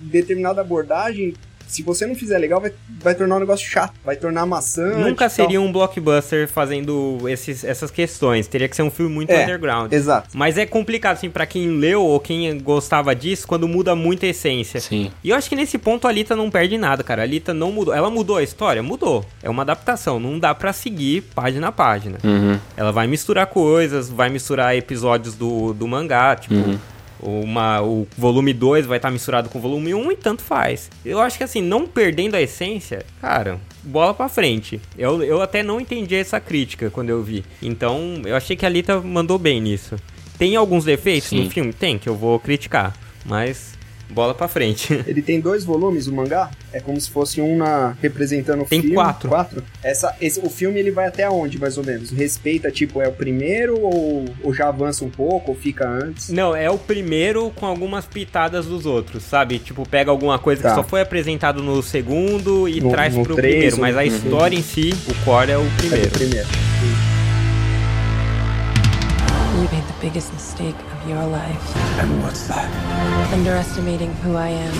determinada 0.00 0.60
abordagem, 0.60 1.34
se 1.72 1.82
você 1.82 2.06
não 2.06 2.14
fizer 2.14 2.36
legal, 2.36 2.60
vai, 2.60 2.70
vai 3.00 3.14
tornar 3.14 3.36
um 3.36 3.40
negócio 3.40 3.66
chato, 3.66 3.94
vai 4.04 4.14
tornar 4.14 4.44
maçante. 4.44 4.98
Nunca 4.98 5.24
e 5.24 5.28
tal. 5.28 5.30
seria 5.30 5.60
um 5.60 5.72
blockbuster 5.72 6.46
fazendo 6.46 7.18
esses, 7.26 7.64
essas 7.64 7.90
questões. 7.90 8.46
Teria 8.46 8.68
que 8.68 8.76
ser 8.76 8.82
um 8.82 8.90
filme 8.90 9.12
muito 9.14 9.30
É, 9.30 9.44
underground. 9.44 9.90
Exato. 9.90 10.28
Mas 10.34 10.58
é 10.58 10.66
complicado, 10.66 11.14
assim, 11.14 11.30
pra 11.30 11.46
quem 11.46 11.78
leu 11.78 12.02
ou 12.02 12.20
quem 12.20 12.58
gostava 12.58 13.14
disso, 13.14 13.46
quando 13.48 13.66
muda 13.66 13.96
muito 13.96 14.26
a 14.26 14.28
essência. 14.28 14.80
Sim. 14.80 15.10
E 15.24 15.30
eu 15.30 15.36
acho 15.36 15.48
que 15.48 15.56
nesse 15.56 15.78
ponto 15.78 16.06
a 16.06 16.10
Alita 16.10 16.36
não 16.36 16.50
perde 16.50 16.76
nada, 16.76 17.02
cara. 17.02 17.22
A 17.22 17.24
Alita 17.24 17.54
não 17.54 17.72
mudou. 17.72 17.94
Ela 17.94 18.10
mudou 18.10 18.36
a 18.36 18.42
história? 18.42 18.82
Mudou. 18.82 19.24
É 19.42 19.48
uma 19.48 19.62
adaptação. 19.62 20.20
Não 20.20 20.38
dá 20.38 20.54
pra 20.54 20.74
seguir 20.74 21.22
página 21.34 21.68
a 21.68 21.72
página. 21.72 22.18
Uhum. 22.22 22.58
Ela 22.76 22.92
vai 22.92 23.06
misturar 23.06 23.46
coisas, 23.46 24.10
vai 24.10 24.28
misturar 24.28 24.76
episódios 24.76 25.34
do, 25.34 25.72
do 25.72 25.88
mangá, 25.88 26.36
tipo. 26.36 26.54
Uhum. 26.54 26.78
Uma, 27.22 27.80
o 27.80 28.06
volume 28.18 28.52
2 28.52 28.84
vai 28.84 28.98
estar 28.98 29.10
misturado 29.10 29.48
com 29.48 29.58
o 29.58 29.62
volume 29.62 29.94
1 29.94 30.12
e 30.12 30.16
tanto 30.16 30.42
faz. 30.42 30.90
Eu 31.04 31.20
acho 31.20 31.38
que 31.38 31.44
assim, 31.44 31.62
não 31.62 31.86
perdendo 31.86 32.34
a 32.34 32.42
essência, 32.42 33.06
cara, 33.20 33.60
bola 33.82 34.12
pra 34.12 34.28
frente. 34.28 34.80
Eu, 34.98 35.22
eu 35.22 35.40
até 35.40 35.62
não 35.62 35.80
entendi 35.80 36.16
essa 36.16 36.40
crítica 36.40 36.90
quando 36.90 37.10
eu 37.10 37.22
vi. 37.22 37.44
Então, 37.62 38.22
eu 38.24 38.34
achei 38.34 38.56
que 38.56 38.64
a 38.64 38.68
Alita 38.68 39.00
mandou 39.00 39.38
bem 39.38 39.60
nisso. 39.60 39.96
Tem 40.36 40.56
alguns 40.56 40.84
defeitos 40.84 41.28
Sim. 41.28 41.44
no 41.44 41.50
filme? 41.50 41.72
Tem, 41.72 41.98
que 41.98 42.08
eu 42.08 42.16
vou 42.16 42.38
criticar. 42.40 42.92
Mas, 43.24 43.78
bola 44.12 44.34
pra 44.34 44.46
frente. 44.48 44.92
Ele 45.06 45.22
tem 45.22 45.40
dois 45.40 45.64
volumes, 45.64 46.06
o 46.06 46.12
mangá. 46.12 46.50
É 46.72 46.80
como 46.80 46.98
se 47.00 47.10
fosse 47.10 47.40
um 47.40 47.56
na, 47.56 47.94
representando 48.00 48.62
o 48.62 48.64
Tem 48.64 48.80
filme. 48.80 48.94
quatro. 48.94 49.28
Quatro? 49.28 49.62
Essa, 49.82 50.14
esse, 50.20 50.40
o 50.40 50.48
filme 50.48 50.78
ele 50.80 50.90
vai 50.90 51.06
até 51.06 51.28
onde, 51.28 51.58
mais 51.58 51.76
ou 51.76 51.84
menos? 51.84 52.10
Respeita, 52.10 52.70
tipo, 52.70 53.00
é 53.02 53.08
o 53.08 53.12
primeiro 53.12 53.78
ou, 53.78 54.24
ou 54.42 54.54
já 54.54 54.68
avança 54.68 55.04
um 55.04 55.10
pouco, 55.10 55.50
ou 55.50 55.56
fica 55.56 55.86
antes? 55.86 56.30
Não, 56.30 56.56
é 56.56 56.70
o 56.70 56.78
primeiro 56.78 57.50
com 57.56 57.66
algumas 57.66 58.06
pitadas 58.06 58.64
dos 58.66 58.86
outros, 58.86 59.22
sabe? 59.24 59.58
Tipo, 59.58 59.86
pega 59.86 60.10
alguma 60.10 60.38
coisa 60.38 60.62
Tá. 60.62 60.68
que 60.70 60.74
só 60.76 60.82
foi 60.82 61.02
apresentado 61.02 61.62
no 61.62 61.82
segundo 61.82 62.66
e 62.68 62.80
No- 62.80 62.90
traz 62.90 63.14
no 63.14 63.22
pro 63.22 63.34
três, 63.34 63.74
primeiro. 63.74 63.80
Mas 63.80 63.94
no- 63.94 64.00
a 64.00 64.02
Uhum. 64.04 64.08
história 64.08 64.56
em 64.56 64.62
si, 64.62 64.94
o 65.08 65.24
core 65.24 65.50
é 65.50 65.58
o 65.58 65.62
É 65.62 65.70
primeiro. 65.76 66.06
o 66.08 66.10
primeiro. 66.10 66.48
You 69.54 69.68
made 69.70 69.86
the 69.86 69.94
biggest 70.00 70.32
mistake 70.32 70.74
of 71.02 71.10
your 71.10 71.24
life, 71.26 71.60
And 72.00 72.22
what's 72.22 72.46
that? 72.48 72.68
underestimating 73.32 74.10
who 74.24 74.36
I 74.36 74.50
am. 74.50 74.72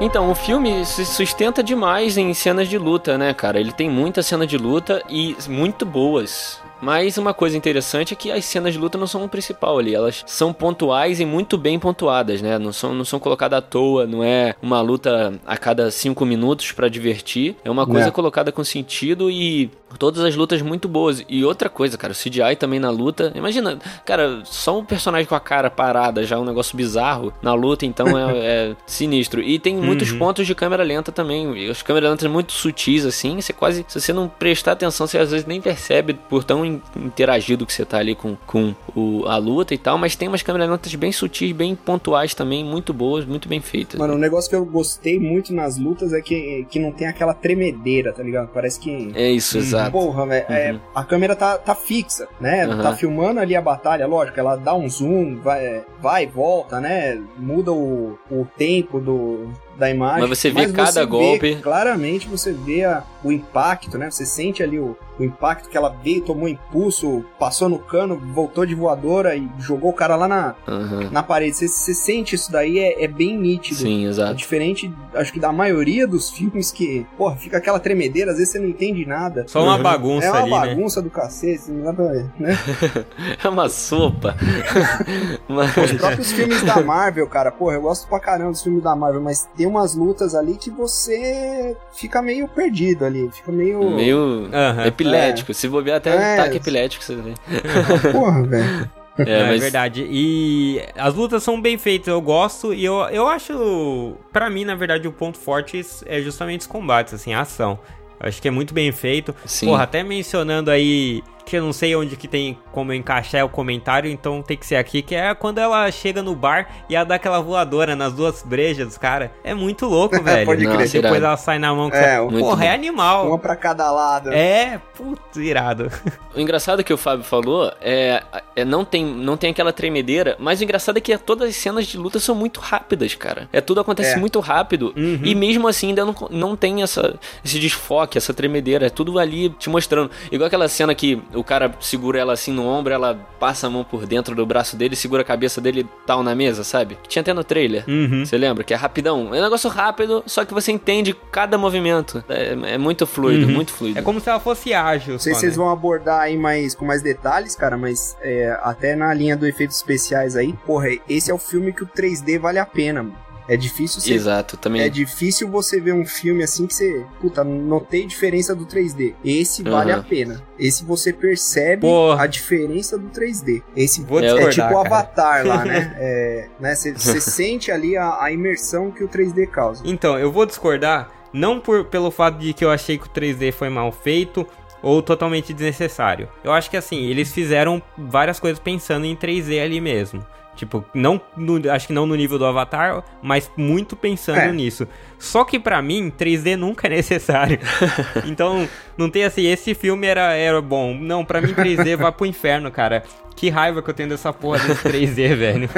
Então, 0.00 0.30
o 0.30 0.34
filme 0.34 0.84
se 0.86 1.04
sustenta 1.04 1.60
demais 1.62 2.16
em 2.16 2.32
cenas 2.32 2.68
de 2.68 2.78
luta, 2.78 3.18
né, 3.18 3.34
cara? 3.34 3.58
Ele 3.58 3.72
tem 3.72 3.90
muita 3.90 4.22
cena 4.22 4.46
de 4.46 4.56
luta 4.56 5.02
e 5.08 5.36
muito 5.48 5.84
boas. 5.84 6.60
Mas 6.80 7.18
uma 7.18 7.34
coisa 7.34 7.56
interessante 7.56 8.12
é 8.12 8.16
que 8.16 8.30
as 8.30 8.44
cenas 8.44 8.72
de 8.74 8.78
luta 8.78 8.96
não 8.98 9.06
são 9.06 9.24
o 9.24 9.28
principal 9.28 9.78
ali, 9.78 9.94
elas 9.94 10.22
são 10.26 10.52
pontuais 10.52 11.20
e 11.20 11.24
muito 11.24 11.56
bem 11.58 11.78
pontuadas, 11.78 12.40
né? 12.42 12.58
Não 12.58 12.72
são, 12.72 12.94
não 12.94 13.04
são 13.04 13.18
colocadas 13.18 13.58
à 13.58 13.62
toa, 13.62 14.06
não 14.06 14.22
é 14.22 14.54
uma 14.62 14.80
luta 14.80 15.34
a 15.46 15.56
cada 15.56 15.90
cinco 15.90 16.24
minutos 16.24 16.72
pra 16.72 16.88
divertir. 16.88 17.56
É 17.64 17.70
uma 17.70 17.86
coisa 17.86 18.06
Né. 18.06 18.10
colocada 18.10 18.52
com 18.52 18.62
sentido 18.64 19.30
e 19.30 19.70
todas 19.98 20.22
as 20.22 20.36
lutas 20.36 20.62
muito 20.62 20.88
boas. 20.88 21.24
E 21.28 21.44
outra 21.44 21.68
coisa, 21.68 21.96
cara, 21.98 22.12
o 22.12 22.16
CGI 22.16 22.56
também 22.58 22.78
na 22.78 22.90
luta. 22.90 23.32
Imagina, 23.34 23.78
cara, 24.04 24.40
só 24.44 24.78
um 24.78 24.84
personagem 24.84 25.26
com 25.26 25.34
a 25.34 25.40
cara 25.40 25.70
parada 25.70 26.24
já 26.24 26.36
é 26.36 26.38
um 26.38 26.44
negócio 26.44 26.76
bizarro 26.76 27.32
na 27.42 27.54
luta, 27.54 27.84
então 27.86 28.06
é, 28.18 28.36
é 28.38 28.76
sinistro. 28.86 29.40
E 29.42 29.58
tem 29.58 29.76
muitos 29.76 30.12
pontos 30.12 30.46
de 30.46 30.54
câmera 30.54 30.82
lenta 30.82 31.10
também. 31.10 31.56
E 31.56 31.70
as 31.70 31.82
câmeras 31.82 32.10
lentas 32.10 32.30
muito 32.30 32.52
sutis, 32.52 33.04
assim. 33.06 33.40
Você 33.40 33.52
quase, 33.52 33.84
se 33.88 34.00
você 34.00 34.12
não 34.12 34.28
prestar 34.28 34.72
atenção, 34.72 35.06
você 35.06 35.18
às 35.18 35.30
vezes 35.30 35.46
nem 35.46 35.60
percebe 35.60 36.14
por 36.14 36.44
tão 36.44 36.64
interagido 36.96 37.66
que 37.66 37.72
você 37.72 37.84
tá 37.84 37.98
ali 37.98 38.14
com, 38.14 38.36
com 38.46 38.74
o, 38.94 39.24
a 39.26 39.36
luta 39.36 39.74
e 39.74 39.78
tal. 39.78 39.98
Mas 39.98 40.14
tem 40.16 40.28
umas 40.28 40.42
câmeras 40.42 40.68
lentas 40.68 40.94
bem 40.94 41.10
sutis, 41.12 41.52
bem 41.52 41.74
pontuais 41.74 42.34
também, 42.34 42.64
muito 42.64 42.92
boas, 42.92 43.24
muito 43.24 43.48
bem 43.48 43.60
feitas. 43.60 43.98
Mano, 43.98 44.14
um 44.14 44.18
negócio 44.18 44.48
que 44.50 44.56
eu 44.56 44.64
gostei 44.64 45.18
muito 45.18 45.52
nas 45.52 45.76
lutas 45.78 46.12
é 46.12 46.20
que, 46.20 46.66
que 46.70 46.78
não 46.78 46.92
tem 46.92 47.06
aquela 47.08 47.34
tremedeira, 47.34 48.12
tá 48.12 48.22
ligado? 48.22 48.48
Parece 48.48 48.78
que. 48.80 49.10
É 49.14 49.30
isso, 49.30 49.58
exato. 49.58 49.92
Porra, 49.92 50.26
velho, 50.26 50.46
é, 50.48 50.72
Uhum. 50.72 50.80
a 50.94 51.04
câmera 51.04 51.34
tá, 51.36 51.56
tá 51.58 51.74
fixa, 51.74 52.28
né? 52.40 52.66
Uhum. 52.66 52.82
Tá 52.82 52.94
filmando 52.94 53.40
ali 53.40 53.54
a 53.56 53.62
batalha, 53.62 54.06
lógico, 54.06 54.38
ela 54.38 54.56
dá 54.56 54.74
um 54.74 54.88
zoom, 54.88 55.36
vai, 55.42 55.82
vai 56.00 56.24
e 56.24 56.26
volta, 56.26 56.80
né? 56.80 57.20
Muda 57.38 57.72
o, 57.72 58.18
o 58.30 58.46
tempo 58.56 59.00
do, 59.00 59.48
da 59.78 59.90
imagem. 59.90 60.28
Mas 60.28 60.38
você 60.38 60.50
vê 60.50 60.68
cada 60.72 61.04
golpe. 61.04 61.56
claramente 61.56 62.26
você 62.28 62.52
vê 62.52 62.84
a- 62.84 63.02
o 63.24 63.32
impacto, 63.32 63.96
né? 63.98 64.10
Você 64.10 64.26
sente 64.26 64.62
ali 64.62 64.78
o, 64.78 64.96
o 65.18 65.24
impacto 65.24 65.68
que 65.68 65.76
ela 65.76 65.94
veio, 66.02 66.20
tomou 66.22 66.48
impulso, 66.48 67.24
passou 67.38 67.68
no 67.68 67.78
cano, 67.78 68.20
voltou 68.32 68.64
de 68.64 68.74
voadora 68.74 69.34
e 69.36 69.48
jogou 69.58 69.90
o 69.90 69.94
cara 69.94 70.14
lá 70.16 70.28
na, 70.28 70.54
Uhum. 70.66 71.08
na 71.10 71.22
parede. 71.22 71.56
Você, 71.56 71.68
você 71.68 71.94
sente 71.94 72.34
isso 72.34 72.50
daí, 72.52 72.78
é, 72.78 73.04
é 73.04 73.08
bem 73.08 73.36
nítido. 73.36 73.76
Sim, 73.80 74.06
É 74.06 74.08
exato. 74.08 74.34
diferente, 74.34 74.92
acho 75.14 75.32
que 75.32 75.40
da 75.40 75.52
maioria 75.52 76.06
dos 76.06 76.30
filmes 76.30 76.70
que, 76.70 77.06
porra, 77.16 77.36
fica 77.36 77.58
aquela 77.58 77.80
tremedeira, 77.80 78.30
às 78.32 78.38
vezes 78.38 78.52
você 78.52 78.58
não 78.58 78.68
entende 78.68 79.04
nada. 79.06 79.44
Só 79.48 79.62
uma 79.62 79.78
bagunça 79.78 80.26
é 80.26 80.30
uma 80.30 80.38
ali, 80.40 80.50
né? 80.50 80.74
bagunça 80.74 81.02
do 81.02 81.10
cacete, 81.10 81.70
não 81.70 81.84
dá 81.84 81.92
pra 81.92 82.04
ver, 82.06 82.26
né? 82.38 82.56
É 83.44 83.48
uma 83.48 83.68
sopa. 83.68 84.36
Mas- 85.48 85.76
Os 85.76 85.92
próprios 85.92 86.32
filmes 86.32 86.62
da 86.62 86.80
Marvel, 86.82 87.26
cara, 87.26 87.50
porra, 87.50 87.74
eu 87.74 87.82
gosto 87.82 88.08
pra 88.08 88.20
caramba 88.20 88.50
dos 88.52 88.62
filmes 88.62 88.82
da 88.82 88.94
Marvel, 88.94 89.20
mas 89.22 89.48
tem 89.56 89.66
umas 89.66 89.94
lutas 89.94 90.34
ali 90.34 90.56
que 90.56 90.70
você 90.70 91.76
fica 91.92 92.20
meio 92.22 92.48
perdido 92.48 93.04
ali. 93.04 93.28
Fica 93.32 93.50
meio. 93.52 93.90
Meio 93.90 94.48
Aham. 94.52 94.86
Epilético. 95.08 95.54
Se 95.54 95.68
bobear 95.68 95.96
até 95.98 96.10
É. 96.10 96.34
ataque 96.40 96.56
epilético, 96.58 97.04
você 97.04 97.16
vê. 97.16 97.34
Porra, 98.12 98.42
velho. 98.42 98.90
É, 99.18 99.40
é 99.40 99.46
mas 99.48 99.60
verdade. 99.60 100.06
E 100.08 100.80
as 100.96 101.14
lutas 101.14 101.42
são 101.42 101.60
bem 101.60 101.76
feitas, 101.76 102.08
eu 102.08 102.20
gosto. 102.20 102.72
E 102.72 102.84
eu, 102.84 102.94
eu 103.10 103.26
acho. 103.26 104.14
Pra 104.32 104.48
mim, 104.48 104.64
na 104.64 104.74
verdade, 104.74 105.08
o 105.08 105.12
ponto 105.12 105.38
forte 105.38 105.84
é 106.06 106.20
justamente 106.20 106.60
os 106.60 106.66
combates, 106.66 107.14
assim, 107.14 107.34
a 107.34 107.40
ação. 107.40 107.78
Eu 108.20 108.28
acho 108.28 108.40
que 108.40 108.48
é 108.48 108.50
muito 108.50 108.72
bem 108.72 108.90
feito. 108.92 109.34
Sim. 109.44 109.66
Porra, 109.66 109.84
até 109.84 110.02
mencionando 110.02 110.70
aí. 110.70 111.22
Que 111.48 111.56
eu 111.56 111.62
não 111.62 111.72
sei 111.72 111.96
onde 111.96 112.14
que 112.16 112.28
tem 112.28 112.58
como 112.72 112.92
encaixar 112.92 113.44
o 113.44 113.48
comentário, 113.48 114.10
então 114.10 114.42
tem 114.42 114.56
que 114.56 114.66
ser 114.66 114.76
aqui, 114.76 115.00
que 115.00 115.14
é 115.14 115.34
quando 115.34 115.58
ela 115.58 115.90
chega 115.90 116.22
no 116.22 116.34
bar 116.34 116.68
e 116.88 116.94
ela 116.94 117.04
dá 117.06 117.14
aquela 117.14 117.40
voadora 117.40 117.96
nas 117.96 118.12
duas 118.12 118.42
brejas 118.42 118.86
dos 118.86 118.98
caras. 118.98 119.30
É 119.42 119.54
muito 119.54 119.86
louco, 119.86 120.20
velho. 120.22 120.44
Pode 120.44 120.64
crer. 120.66 120.76
Depois 120.88 120.94
Irado. 120.94 121.16
ela 121.24 121.36
sai 121.36 121.58
na 121.58 121.74
mão. 121.74 121.88
com 121.90 121.96
É, 121.96 122.20
muito 122.20 122.38
Porra, 122.38 122.66
é 122.66 122.72
animal. 122.74 123.28
Uma 123.28 123.38
pra 123.38 123.56
cada 123.56 123.90
lado. 123.90 124.30
É, 124.32 124.80
putz, 124.96 125.36
irado. 125.36 125.90
O 126.36 126.40
engraçado 126.40 126.84
que 126.84 126.92
o 126.92 126.96
Fábio 126.96 127.24
falou 127.24 127.72
é, 127.80 128.22
é 128.54 128.64
não 128.64 128.84
tem 128.84 129.04
não 129.04 129.36
tem 129.36 129.50
aquela 129.50 129.72
tremedeira, 129.72 130.36
mas 130.38 130.60
o 130.60 130.62
engraçado 130.64 130.96
é 130.96 131.00
que 131.00 131.16
todas 131.18 131.48
as 131.48 131.56
cenas 131.56 131.84
de 131.84 131.98
luta 131.98 132.20
são 132.20 132.32
muito 132.32 132.60
rápidas, 132.60 133.12
cara. 133.16 133.48
É 133.52 133.60
tudo 133.60 133.80
acontece 133.80 134.12
É. 134.14 134.16
muito 134.18 134.38
rápido 134.38 134.92
Uhum. 134.96 135.18
e 135.24 135.34
mesmo 135.34 135.66
assim 135.66 135.88
ainda 135.88 136.04
não, 136.04 136.14
não 136.30 136.54
tem 136.54 136.82
essa 136.82 137.18
esse 137.44 137.58
desfoque, 137.58 138.16
essa 138.18 138.32
tremedeira, 138.32 138.86
é 138.86 138.90
tudo 138.90 139.18
ali 139.18 139.48
te 139.50 139.68
mostrando. 139.68 140.12
Igual 140.30 140.46
aquela 140.46 140.68
cena 140.68 140.94
que 140.94 141.20
o 141.38 141.44
cara 141.44 141.72
segura 141.80 142.18
ela 142.18 142.32
assim 142.32 142.52
no 142.52 142.66
ombro, 142.66 142.92
ela 142.92 143.14
passa 143.38 143.66
a 143.66 143.70
mão 143.70 143.84
por 143.84 144.06
dentro 144.06 144.34
do 144.34 144.44
braço 144.44 144.76
dele, 144.76 144.96
segura 144.96 145.22
a 145.22 145.24
cabeça 145.24 145.60
dele 145.60 145.80
e 145.80 146.06
tal 146.06 146.22
na 146.22 146.34
mesa, 146.34 146.64
sabe? 146.64 146.98
Tinha 147.06 147.20
até 147.20 147.32
no 147.32 147.44
trailer. 147.44 147.84
Uhum. 147.88 148.24
Você 148.24 148.36
lembra? 148.36 148.64
Que 148.64 148.74
é 148.74 148.76
rapidão. 148.76 149.34
É 149.34 149.38
um 149.38 149.42
negócio 149.42 149.70
rápido, 149.70 150.22
só 150.26 150.44
que 150.44 150.52
você 150.54 150.72
entende 150.72 151.14
cada 151.30 151.56
movimento. 151.56 152.22
É, 152.28 152.74
é 152.74 152.78
muito 152.78 153.06
fluido, 153.06 153.46
Uhum. 153.46 153.52
muito 153.52 153.72
fluido. 153.72 153.98
É 153.98 154.02
como 154.02 154.20
se 154.20 154.28
ela 154.28 154.40
fosse 154.40 154.74
ágil. 154.74 155.12
Não 155.14 155.18
sei 155.18 155.34
se 155.34 155.40
vocês 155.40 155.56
vão 155.56 155.70
abordar 155.70 156.20
aí 156.20 156.36
mais, 156.36 156.74
com 156.74 156.84
mais 156.84 157.02
detalhes, 157.02 157.54
cara, 157.54 157.76
mas 157.76 158.16
é, 158.22 158.58
até 158.62 158.94
na 158.96 159.12
linha 159.14 159.36
do 159.36 159.46
efeitos 159.46 159.76
especiais 159.76 160.36
aí, 160.36 160.52
porra, 160.66 160.88
esse 161.08 161.30
é 161.30 161.34
o 161.34 161.38
filme 161.38 161.72
que 161.72 161.82
o 161.82 161.86
3D 161.86 162.38
vale 162.38 162.58
a 162.58 162.66
pena, 162.66 163.02
mano. 163.02 163.27
É 163.48 163.56
difícil 163.56 164.00
você 164.00 164.12
Exato, 164.12 164.56
também. 164.58 164.82
É 164.82 164.88
difícil 164.90 165.48
você 165.48 165.80
ver 165.80 165.94
um 165.94 166.04
filme 166.04 166.44
assim 166.44 166.66
que 166.66 166.74
você, 166.74 167.06
puta, 167.18 167.42
notei 167.42 168.06
diferença 168.06 168.54
do 168.54 168.66
3D. 168.66 169.14
Esse 169.24 169.62
vale 169.62 169.90
a 169.90 170.02
pena. 170.02 170.42
Esse 170.58 170.84
você 170.84 171.12
percebe 171.12 171.80
Porra. 171.80 172.24
a 172.24 172.26
diferença 172.26 172.98
do 172.98 173.08
3D. 173.08 173.62
Esse 173.74 174.02
Vou 174.02 174.18
é 174.20 174.22
discordar, 174.22 174.52
tipo 174.52 174.74
o. 174.74 174.78
Avatar 174.78 175.46
lá, 175.46 175.64
né? 175.64 175.96
É, 175.98 176.48
né? 176.60 176.74
Você 176.74 176.92
você 176.92 177.20
sente 177.20 177.70
ali 177.70 177.96
a, 177.96 178.22
a 178.22 178.30
imersão 178.30 178.90
que 178.90 179.02
o 179.02 179.08
3D 179.08 179.46
causa. 179.48 179.82
Então, 179.84 180.18
eu 180.18 180.30
vou 180.30 180.44
discordar, 180.44 181.10
não 181.32 181.58
por, 181.58 181.86
pelo 181.86 182.10
fato 182.10 182.38
de 182.38 182.52
que 182.52 182.64
eu 182.64 182.70
achei 182.70 182.98
que 182.98 183.06
o 183.06 183.10
3D 183.10 183.52
foi 183.52 183.68
mal 183.68 183.90
feito 183.90 184.46
ou 184.82 185.02
totalmente 185.02 185.52
desnecessário. 185.52 186.28
Eu 186.44 186.52
acho 186.52 186.70
que 186.70 186.76
assim, 186.76 187.06
eles 187.06 187.32
fizeram 187.32 187.82
várias 187.96 188.38
coisas 188.38 188.58
pensando 188.58 189.06
em 189.06 189.16
3D 189.16 189.62
ali 189.62 189.80
mesmo. 189.80 190.24
Tipo, 190.58 190.84
não 190.92 191.20
no- 191.36 191.70
acho 191.70 191.86
que 191.86 191.92
não 191.92 192.04
no 192.04 192.16
nível 192.16 192.36
do 192.36 192.44
Avatar, 192.44 193.04
mas 193.22 193.48
muito 193.56 193.94
pensando 193.94 194.38
É. 194.40 194.50
nisso. 194.52 194.88
Só 195.16 195.44
que 195.44 195.56
pra 195.56 195.80
mim, 195.80 196.10
3D 196.10 196.56
nunca 196.56 196.88
é 196.88 196.90
necessário. 196.90 197.60
então, 198.26 198.68
não 198.96 199.08
tem 199.08 199.22
assim, 199.22 199.46
esse 199.46 199.72
filme 199.72 200.04
era, 200.08 200.32
era 200.34 200.60
bom. 200.60 200.94
Não, 200.94 201.24
pra 201.24 201.40
mim 201.40 201.54
3D 201.54 201.96
vai 201.96 202.10
pro 202.10 202.26
inferno, 202.26 202.72
cara. 202.72 203.04
Que 203.36 203.48
raiva 203.50 203.80
que 203.80 203.88
eu 203.88 203.94
tenho 203.94 204.08
dessa 204.08 204.32
porra 204.32 204.58
desse 204.58 204.82
3D, 204.82 205.28
velho. 205.38 205.70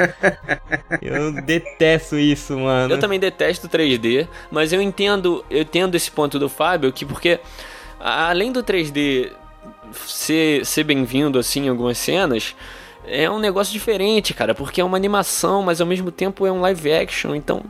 Eu 0.99 1.31
detesto 1.43 2.17
isso, 2.17 2.57
mano. 2.57 2.95
Eu 2.95 2.99
também 2.99 3.19
detesto 3.19 3.69
3D, 3.69 4.27
mas 4.49 4.73
eu 4.73 4.81
entendo, 4.81 5.45
eu 5.47 5.61
entendo 5.61 5.93
esse 5.93 6.09
ponto 6.09 6.39
do 6.39 6.49
Fábio, 6.49 6.91
que 6.91 7.05
porque 7.05 7.39
além 7.99 8.51
do 8.51 8.63
3D 8.63 9.31
ser, 10.07 10.65
ser 10.65 10.83
bem-vindo 10.83 11.37
assim 11.37 11.65
em 11.65 11.69
algumas 11.69 11.99
cenas, 11.99 12.55
é 13.07 13.29
um 13.29 13.39
negócio 13.39 13.73
diferente, 13.73 14.33
cara, 14.33 14.53
porque 14.55 14.79
é 14.81 14.83
uma 14.83 14.97
animação, 14.97 15.61
mas 15.61 15.81
ao 15.81 15.87
mesmo 15.87 16.11
tempo 16.11 16.45
é 16.45 16.51
um 16.51 16.61
live 16.61 16.91
action, 16.91 17.35
então 17.35 17.61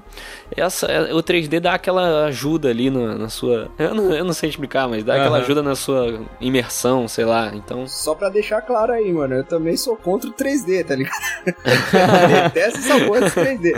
essa 0.55 0.85
é- 0.87 1.13
o 1.13 1.21
3D 1.23 1.59
dá 1.59 1.73
aquela 1.73 2.25
ajuda 2.25 2.69
ali 2.69 2.89
na, 2.89 3.15
na 3.15 3.29
sua, 3.29 3.69
eu 3.79 3.93
não, 3.95 4.11
eu 4.13 4.25
não 4.25 4.33
sei 4.33 4.49
explicar, 4.49 4.87
mas 4.87 5.03
dá 5.03 5.15
aquela 5.15 5.37
Aham. 5.37 5.43
ajuda 5.45 5.63
na 5.63 5.75
sua 5.75 6.21
imersão, 6.39 7.07
sei 7.07 7.25
lá. 7.25 7.51
Então, 7.53 7.87
Só 7.87 8.13
pra 8.15 8.29
deixar 8.29 8.61
claro 8.61 8.91
aí, 8.93 9.11
mano, 9.11 9.35
eu 9.35 9.43
também 9.43 9.75
sou 9.77 9.95
contra 9.95 10.29
o 10.29 10.33
3D, 10.33 10.83
tá 10.85 10.95
ligado? 10.95 11.15
Detesto 12.43 12.79
essa 12.79 12.99
porra 13.05 13.21
desse 13.21 13.39
3D. 13.39 13.75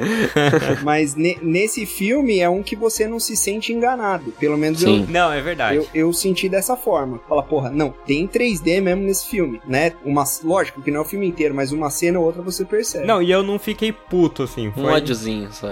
Mas 0.81 1.15
ne- 1.15 1.37
nesse 1.41 1.85
filme 1.85 2.39
é 2.39 2.49
um 2.49 2.63
que 2.63 2.75
você 2.75 3.07
não 3.07 3.19
se 3.19 3.35
sente 3.35 3.71
enganado. 3.73 4.31
Pelo 4.39 4.57
menos 4.57 4.81
eu, 4.81 4.89
Sim. 4.89 5.05
Não, 5.09 5.31
é 5.31 5.41
verdade. 5.41 5.77
Eu, 5.77 5.87
eu 5.93 6.13
senti 6.13 6.47
dessa 6.49 6.75
forma. 6.75 7.19
Fala, 7.27 7.43
porra, 7.43 7.69
não, 7.69 7.93
tem 8.05 8.27
3D 8.27 8.81
mesmo 8.81 9.03
nesse 9.03 9.27
filme, 9.27 9.61
né? 9.67 9.93
Uma, 10.03 10.23
lógico 10.43 10.81
que 10.81 10.91
não 10.91 10.99
é 10.99 11.01
o 11.01 11.05
filme 11.05 11.27
inteiro, 11.27 11.42
mas 11.51 11.71
uma 11.71 11.89
cena 11.89 12.19
ou 12.19 12.25
outra 12.25 12.43
você 12.43 12.63
percebe. 12.63 13.07
Não, 13.07 13.21
e 13.21 13.31
eu 13.31 13.41
não 13.41 13.57
fiquei 13.57 13.91
puto, 13.91 14.43
assim. 14.43 14.67
Um 14.67 14.83
Foi... 14.83 14.93
ódiozinho 14.93 15.51
só. 15.51 15.71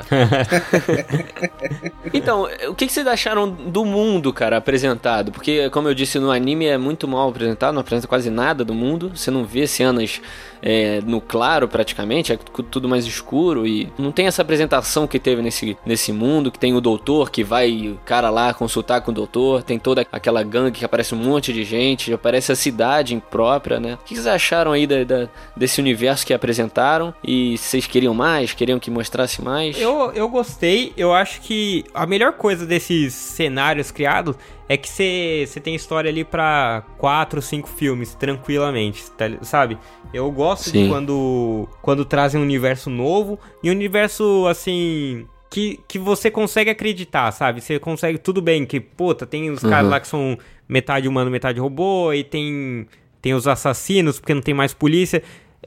então, 2.11 2.47
o 2.67 2.73
que 2.73 2.87
que 2.87 2.91
vocês 2.93 3.05
acharam 3.05 3.47
do 3.47 3.85
mundo, 3.85 4.33
cara, 4.33 4.57
apresentado? 4.57 5.31
Porque, 5.31 5.69
como 5.69 5.87
eu 5.87 5.93
disse, 5.93 6.17
no 6.17 6.31
anime 6.31 6.65
é 6.65 6.77
muito 6.77 7.07
mal 7.07 7.29
apresentado, 7.29 7.73
não 7.73 7.81
apresenta 7.81 8.07
quase 8.07 8.31
nada 8.31 8.65
do 8.65 8.73
mundo. 8.73 9.11
Você 9.15 9.29
não 9.29 9.45
vê 9.45 9.67
cenas 9.67 10.19
é, 10.61 11.01
no 11.05 11.19
claro, 11.19 11.67
praticamente, 11.67 12.31
é 12.31 12.37
tu- 12.37 12.63
tudo 12.63 12.87
mais 12.87 13.05
escuro 13.05 13.65
e 13.65 13.91
não 13.97 14.11
tem 14.11 14.27
essa 14.27 14.41
apresentação 14.41 15.07
que 15.07 15.19
teve 15.19 15.41
nesse, 15.41 15.77
nesse 15.85 16.11
mundo, 16.13 16.51
que 16.51 16.59
tem 16.59 16.73
o 16.73 16.81
doutor 16.81 17.29
que 17.31 17.43
vai, 17.43 17.89
o 17.89 17.99
cara 18.05 18.29
lá 18.29 18.53
consultar 18.53 19.01
com 19.01 19.11
o 19.11 19.13
doutor, 19.13 19.63
tem 19.63 19.79
toda 19.79 20.05
aquela 20.11 20.43
gangue 20.43 20.79
que 20.79 20.85
aparece 20.85 21.15
um 21.15 21.17
monte 21.17 21.51
de 21.51 21.63
gente, 21.63 22.13
aparece 22.13 22.51
a 22.51 22.55
cidade 22.55 23.21
própria, 23.29 23.79
né? 23.79 23.95
O 23.95 23.97
que 24.05 24.13
vocês 24.15 24.27
acharam 24.27 24.71
aí 24.71 24.85
da- 24.85 25.03
da- 25.03 25.27
desse 25.57 25.79
universo 25.81 26.25
que 26.25 26.33
apresentaram? 26.33 27.13
E 27.23 27.57
vocês 27.57 27.87
queriam 27.87 28.13
mais? 28.13 28.53
Queriam 28.53 28.79
que 28.79 28.91
mostrasse 28.91 29.41
mais? 29.41 29.79
Eu, 29.79 30.11
eu 30.13 30.29
gostei, 30.29 30.93
eu 30.95 31.13
acho 31.13 31.41
que 31.41 31.83
a 31.93 32.05
melhor 32.05 32.33
coisa 32.33 32.65
desses 32.65 33.13
cenários 33.13 33.91
criados 33.91 34.35
é 34.73 34.77
que 34.77 34.87
você 34.87 35.59
tem 35.61 35.75
história 35.75 36.09
ali 36.09 36.23
pra 36.23 36.85
quatro, 36.97 37.41
cinco 37.41 37.67
filmes, 37.67 38.15
tranquilamente, 38.15 39.11
tá 39.11 39.25
sabe? 39.41 39.77
Eu 40.13 40.31
gosto 40.31 40.69
Sim. 40.69 40.83
de 40.83 40.89
quando, 40.89 41.67
quando 41.81 42.05
trazem 42.05 42.39
um 42.39 42.43
universo 42.43 42.89
novo 42.89 43.37
e 43.61 43.67
um 43.69 43.73
universo, 43.73 44.47
assim, 44.47 45.27
que, 45.49 45.77
que 45.89 45.99
você 45.99 46.31
consegue 46.31 46.69
acreditar, 46.69 47.29
sabe? 47.33 47.59
Você 47.59 47.79
consegue, 47.79 48.17
tudo 48.17 48.41
bem, 48.41 48.65
que, 48.65 48.79
puta, 48.79 49.25
tem 49.25 49.49
os 49.49 49.59
caras 49.61 49.83
Uhum. 49.83 49.89
lá 49.89 49.99
que 49.99 50.07
são 50.07 50.37
metade 50.69 51.05
humano, 51.05 51.29
metade 51.29 51.59
robô, 51.59 52.13
e 52.13 52.23
tem, 52.23 52.87
tem 53.21 53.33
os 53.33 53.47
assassinos, 53.49 54.21
porque 54.21 54.33
não 54.33 54.41
tem 54.41 54.53
mais 54.53 54.73
polícia. 54.73 55.21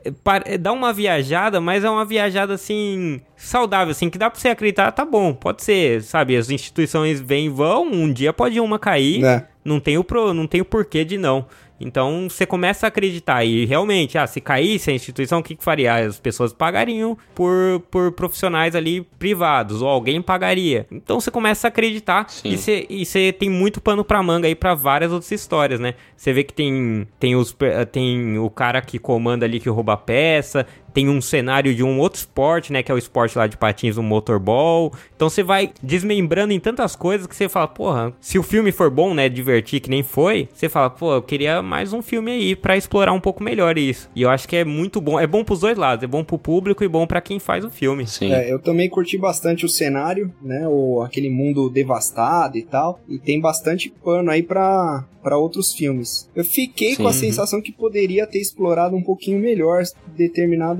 É, 0.05 0.55
é, 0.55 0.59
Dá 0.59 0.73
uma 0.73 0.93
viajada, 0.93 1.61
mas 1.61 1.85
é 1.85 1.90
uma 1.90 2.05
viajada 2.05 2.55
assim, 2.55 3.21
saudável, 3.37 3.90
assim, 3.93 4.11
que 4.11 4.19
dá 4.19 4.31
pra 4.31 4.38
você 4.38 4.49
acreditar, 4.49 4.93
tá 4.93 5.05
bom, 5.05 5.33
pode 5.33 5.62
ser, 5.62 6.03
sabe? 6.03 6.37
As 6.37 6.51
instituições 6.51 7.21
vêm 7.21 7.47
e 7.47 7.49
vão, 7.49 7.87
um 7.87 8.12
dia 8.12 8.33
pode 8.33 8.61
uma 8.61 8.79
cair, 8.79 9.21
Né? 9.21 9.47
não 9.64 9.81
tem 9.81 9.97
o, 9.97 10.05
pro, 10.05 10.35
não 10.35 10.47
tem 10.47 10.61
o 10.61 10.64
porquê 10.64 11.05
de 11.05 11.17
não. 11.17 11.47
Então 11.85 12.29
você 12.29 12.47
começa 12.47 12.87
a 12.87 12.88
acreditar 12.88 13.44
e 13.44 13.64
realmente, 13.66 14.16
ah, 14.18 14.27
se 14.27 14.40
caísse 14.40 14.90
a 14.90 14.94
instituição, 14.94 15.40
o 15.40 15.42
que, 15.42 15.55
que 15.55 15.62
faria? 15.62 15.94
As 15.94 16.18
pessoas 16.18 16.53
pagariam 16.53 17.16
por, 17.35 17.81
por 17.90 18.12
profissionais 18.12 18.75
ali 18.75 19.03
privados, 19.18 19.83
ou 19.83 19.88
alguém 19.88 20.20
pagaria. 20.23 20.87
Então 20.90 21.20
você 21.20 21.31
começa 21.31 21.66
a 21.66 21.68
acreditar 21.68 22.27
Sim. 22.29 22.57
e 22.88 23.05
você 23.05 23.33
tem 23.33 23.51
muito 23.51 23.81
pano 23.81 24.05
pra 24.05 24.23
manga 24.23 24.49
aí 24.49 24.55
pra 24.55 24.75
várias 24.75 25.12
outras 25.12 25.31
histórias, 25.31 25.79
né? 25.79 25.94
Você 26.16 26.33
vê 26.33 26.42
que 26.42 26.55
tem, 26.55 27.07
tem, 27.20 27.37
os, 27.37 27.53
pe- 27.53 27.85
tem 27.87 28.38
o 28.38 28.49
cara 28.49 28.81
que 28.81 28.99
comanda 28.99 29.44
ali 29.44 29.61
que 29.61 29.68
rouba 29.68 29.92
a 29.92 29.97
peça, 29.97 30.66
tem 30.95 31.09
um 31.09 31.21
cenário 31.21 31.75
de 31.75 31.83
um 31.83 31.99
outro 31.99 32.21
esporte, 32.21 32.73
né? 32.73 32.83
Que 32.83 32.91
é 32.91 32.95
o 32.95 32.99
esporte 32.99 33.37
lá 33.37 33.49
de 33.49 33.57
patins, 33.57 33.97
o 33.97 34.03
motorball. 34.03 34.93
Então 35.15 35.29
você 35.29 35.43
vai 35.43 35.73
desmembrando 35.83 36.53
em 36.53 36.61
tantas 36.61 36.95
coisas 36.95 37.27
que 37.27 37.35
você 37.35 37.49
fala, 37.49 37.67
porra, 37.67 38.13
se 38.21 38.39
o 38.39 38.43
filme 38.43 38.71
for 38.71 38.89
bom, 38.89 39.13
né? 39.13 39.29
Divertir 39.29 39.81
que 39.81 39.91
nem 39.91 40.05
foi, 40.05 40.49
você 40.55 40.69
fala, 40.69 40.89
pô, 40.89 41.15
eu 41.15 41.23
queria 41.23 41.61
mais 41.61 41.93
um 41.93 42.01
filme 42.01 42.31
aí 42.31 42.55
pra 42.55 42.77
explorar 42.77 43.13
um 43.13 43.21
pouco 43.21 43.43
melhor 43.43 43.77
isso. 43.77 44.09
E 44.15 44.23
eu 44.23 44.31
acho 44.31 44.49
que 44.49 44.57
é 44.57 44.65
muito 44.65 45.01
bom. 45.01 45.19
É 45.19 45.27
bom 45.27 45.43
pros 45.43 45.61
dois 45.61 45.77
lados, 45.77 46.05
é 46.05 46.07
bom 46.07 46.23
pro 46.23 46.39
público 46.39 46.85
e 46.85 46.89
bom 46.89 47.07
pra 47.07 47.21
quem 47.21 47.41
faz 47.41 47.65
o 47.65 47.71
filme. 47.71 48.07
Sim. 48.07 48.33
É, 48.33 48.53
eu 48.53 48.61
também 48.61 48.89
curti 48.89 49.19
bastante 49.19 49.67
o 49.67 49.69
cenário, 49.69 50.33
né? 50.41 50.67
O, 50.69 51.03
aquele 51.03 51.29
mundo 51.29 51.69
devastado 51.69 52.57
e 52.57 52.63
tal. 52.63 53.01
E 53.09 53.19
tem 53.19 53.41
bastante 53.41 53.93
pano 54.05 54.31
aí 54.31 54.43
pra, 54.43 55.05
pra 55.23 55.39
outros 55.39 55.73
filmes. 55.73 56.29
Eu 56.37 56.45
fiquei 56.45 56.95
com 56.95 57.09
a 57.09 57.13
Sim. 57.13 57.27
sensação 57.27 57.61
que 57.61 57.73
poderia 57.73 58.27
ter 58.27 58.39
explorado 58.39 58.95
um 58.95 59.03
pouquinho 59.03 59.41
melhor 59.41 59.83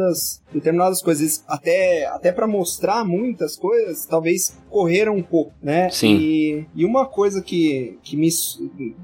determinadas, 0.05 0.43
determinadas 0.53 1.03
coisas. 1.03 1.45
Até, 1.47 2.07
até 2.07 2.33
para 2.33 2.47
mostrar 2.47 3.05
muitas 3.05 3.57
coisas, 3.57 4.07
talvez 4.07 4.57
correram 4.69 5.17
um 5.17 5.23
pouco, 5.23 5.53
né? 5.63 5.91
Sim. 5.91 6.17
E, 6.17 6.67
e 6.75 6.85
uma 6.85 7.07
coisa 7.07 7.43
que, 7.43 7.99
que 8.03 8.17
me 8.17 8.29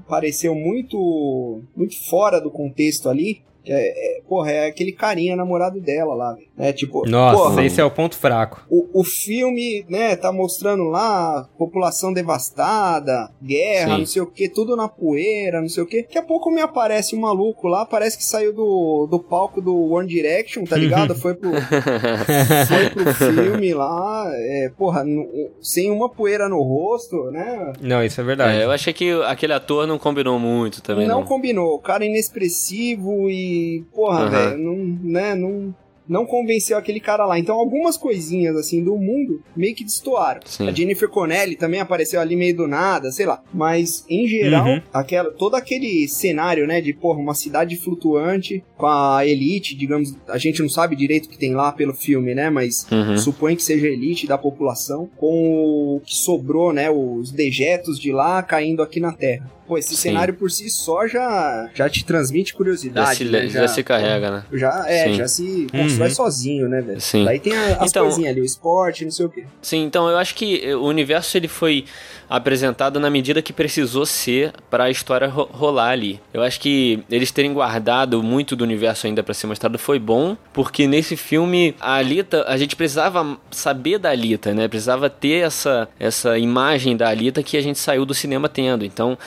pareceu 0.07 0.53
muito, 0.53 1.61
muito 1.75 1.97
fora 2.09 2.39
do 2.39 2.51
contexto 2.51 3.09
ali 3.09 3.41
É, 3.65 4.17
é, 4.17 4.21
porra, 4.27 4.51
é 4.51 4.67
aquele 4.67 4.91
carinha 4.91 5.35
namorado 5.35 5.79
dela 5.79 6.15
lá, 6.15 6.33
velho. 6.33 6.47
É 6.57 6.73
tipo. 6.73 7.07
Nossa, 7.07 7.37
porra, 7.37 7.63
esse 7.65 7.79
é 7.79 7.83
o 7.83 7.91
ponto 7.91 8.17
fraco. 8.17 8.65
o, 8.69 9.01
o 9.01 9.03
filme, 9.03 9.85
né, 9.89 10.15
tá 10.15 10.31
mostrando 10.31 10.83
lá 10.85 11.47
população 11.57 12.11
devastada, 12.13 13.29
guerra, 13.43 13.93
Sim. 13.93 13.99
não 13.99 14.05
sei 14.05 14.21
o 14.21 14.25
que, 14.27 14.49
tudo 14.49 14.75
na 14.75 14.87
poeira, 14.87 15.61
não 15.61 15.69
sei 15.69 15.83
o 15.83 15.85
que. 15.87 16.01
Daqui 16.03 16.17
a 16.17 16.23
pouco 16.23 16.49
me 16.51 16.61
aparece 16.61 17.15
um 17.15 17.19
maluco 17.19 17.67
lá, 17.67 17.85
parece 17.85 18.17
que 18.17 18.23
saiu 18.23 18.53
do, 18.53 19.07
do 19.09 19.19
palco 19.19 19.61
do 19.61 19.91
One 19.91 20.07
Direction, 20.07 20.63
tá 20.65 20.75
ligado? 20.75 21.15
Foi 21.15 21.33
pro, 21.35 21.51
foi 22.67 22.89
pro 22.89 23.13
filme 23.13 23.73
lá, 23.73 24.25
é, 24.33 24.71
porra, 24.77 25.03
no- 25.03 25.27
sem 25.61 25.91
uma 25.91 26.09
poeira 26.09 26.47
no 26.49 26.61
rosto, 26.61 27.29
né? 27.31 27.73
Não, 27.81 28.03
isso 28.03 28.19
é 28.19 28.23
verdade. 28.23 28.57
É, 28.59 28.63
eu 28.65 28.71
achei 28.71 28.93
que 28.93 29.11
aquele 29.23 29.53
ator 29.53 29.85
não 29.87 29.97
combinou 29.99 30.37
muito 30.39 30.81
também. 30.81 31.07
não 31.07 31.21
Não, 31.21 31.27
combinou. 31.27 31.75
O 31.75 31.79
cara 31.79 32.03
é 32.05 32.07
inexpressivo 32.07 33.29
e, 33.29 33.50
porra, 33.93 34.21
Aham. 34.21 34.29
velho, 34.29 34.57
não, 34.57 34.75
né, 35.03 35.35
não, 35.35 35.75
não 36.09 36.25
convenceu 36.25 36.77
aquele 36.77 36.99
cara 36.99 37.25
lá. 37.25 37.39
Então, 37.39 37.55
algumas 37.55 37.95
coisinhas, 37.95 38.55
assim, 38.57 38.83
do 38.83 38.97
mundo 38.97 39.41
meio 39.55 39.73
que 39.73 39.83
destoaram. 39.85 40.41
Sim. 40.45 40.67
A 40.67 40.71
Jennifer 40.71 41.07
Connelly 41.07 41.55
também 41.55 41.79
apareceu 41.79 42.19
ali 42.19 42.35
meio 42.35 42.55
do 42.57 42.67
nada, 42.67 43.11
sei 43.11 43.25
lá. 43.25 43.41
Mas, 43.53 44.03
em 44.09 44.27
geral, 44.27 44.67
Uhum. 44.67 44.81
aquela, 44.91 45.31
todo 45.31 45.55
aquele 45.55 46.07
cenário, 46.09 46.67
né, 46.67 46.81
de, 46.81 46.91
porra, 46.93 47.19
uma 47.19 47.33
cidade 47.35 47.77
flutuante 47.77 48.61
com 48.77 48.87
a 48.87 49.25
elite, 49.25 49.73
digamos, 49.75 50.13
a 50.27 50.37
gente 50.37 50.61
não 50.61 50.67
sabe 50.69 50.95
direito 50.97 51.27
o 51.27 51.29
que 51.29 51.37
tem 51.37 51.53
lá 51.53 51.71
pelo 51.71 51.93
filme, 51.93 52.35
né, 52.35 52.49
mas 52.49 52.85
Uhum. 52.91 53.17
supõe 53.17 53.55
que 53.55 53.63
seja 53.63 53.85
a 53.87 53.91
elite 53.91 54.27
da 54.27 54.37
população, 54.37 55.07
com 55.15 55.95
o 55.95 56.01
que 56.03 56.15
sobrou, 56.17 56.73
né, 56.73 56.89
os 56.89 57.31
dejetos 57.31 57.97
de 57.97 58.11
lá 58.11 58.41
caindo 58.43 58.81
aqui 58.81 58.99
na 58.99 59.13
Terra. 59.13 59.49
Pô, 59.71 59.77
esse 59.77 59.95
Sim. 59.95 60.09
cenário 60.09 60.33
por 60.33 60.51
si 60.51 60.69
só 60.69 61.07
já, 61.07 61.69
já 61.73 61.89
te 61.89 62.03
transmite 62.03 62.53
curiosidade. 62.53 63.07
Já 63.07 63.15
se, 63.15 63.23
né? 63.23 63.47
já 63.47 63.67
se 63.69 63.81
carrega, 63.81 64.29
né? 64.29 64.43
Já, 64.51 64.83
é, 64.85 65.05
Sim. 65.05 65.13
já 65.15 65.27
se 65.29 65.67
constrói 65.71 66.09
Uhum. 66.09 66.13
sozinho, 66.13 66.67
né, 66.67 66.81
velho? 66.81 66.99
Sim. 66.99 67.23
Daí 67.23 67.39
tem 67.39 67.53
a- 67.55 67.77
as 67.79 67.89
Então- 67.89 68.03
coisinhas 68.03 68.31
ali, 68.33 68.41
o 68.41 68.43
esporte, 68.43 69.05
não 69.05 69.11
sei 69.11 69.25
o 69.25 69.29
quê. 69.29 69.45
Sim, 69.61 69.83
então 69.85 70.09
eu 70.09 70.17
acho 70.17 70.35
que 70.35 70.59
eh, 70.61 70.75
o 70.75 70.83
universo 70.83 71.37
ele 71.37 71.47
foi 71.47 71.85
apresentado 72.29 72.99
na 72.99 73.09
medida 73.09 73.41
que 73.41 73.53
precisou 73.53 74.05
ser 74.05 74.51
para 74.69 74.85
a 74.85 74.89
história 74.89 75.27
ro- 75.27 75.49
rolar 75.51 75.89
ali. 75.91 76.19
Eu 76.33 76.41
acho 76.41 76.59
que 76.59 77.01
eles 77.09 77.31
terem 77.31 77.53
guardado 77.53 78.21
muito 78.21 78.55
do 78.57 78.63
universo 78.65 79.07
ainda 79.07 79.23
para 79.23 79.33
ser 79.33 79.47
mostrado 79.47 79.77
foi 79.79 79.99
bom, 79.99 80.35
porque 80.53 80.85
nesse 80.87 81.15
filme 81.15 81.75
a 81.79 81.93
Alita, 81.95 82.43
a 82.47 82.57
gente 82.57 82.75
precisava 82.75 83.37
saber 83.51 83.99
da 83.99 84.09
Alita, 84.09 84.53
né? 84.53 84.67
Precisava 84.67 85.09
ter 85.09 85.45
essa 85.45 85.87
essa 85.99 86.37
imagem 86.37 86.95
da 86.97 87.07
Alita 87.07 87.41
que 87.41 87.55
a 87.55 87.61
gente 87.61 87.79
saiu 87.79 88.05
do 88.05 88.13
cinema 88.13 88.47
tendo. 88.49 88.83
Então, 88.85 89.17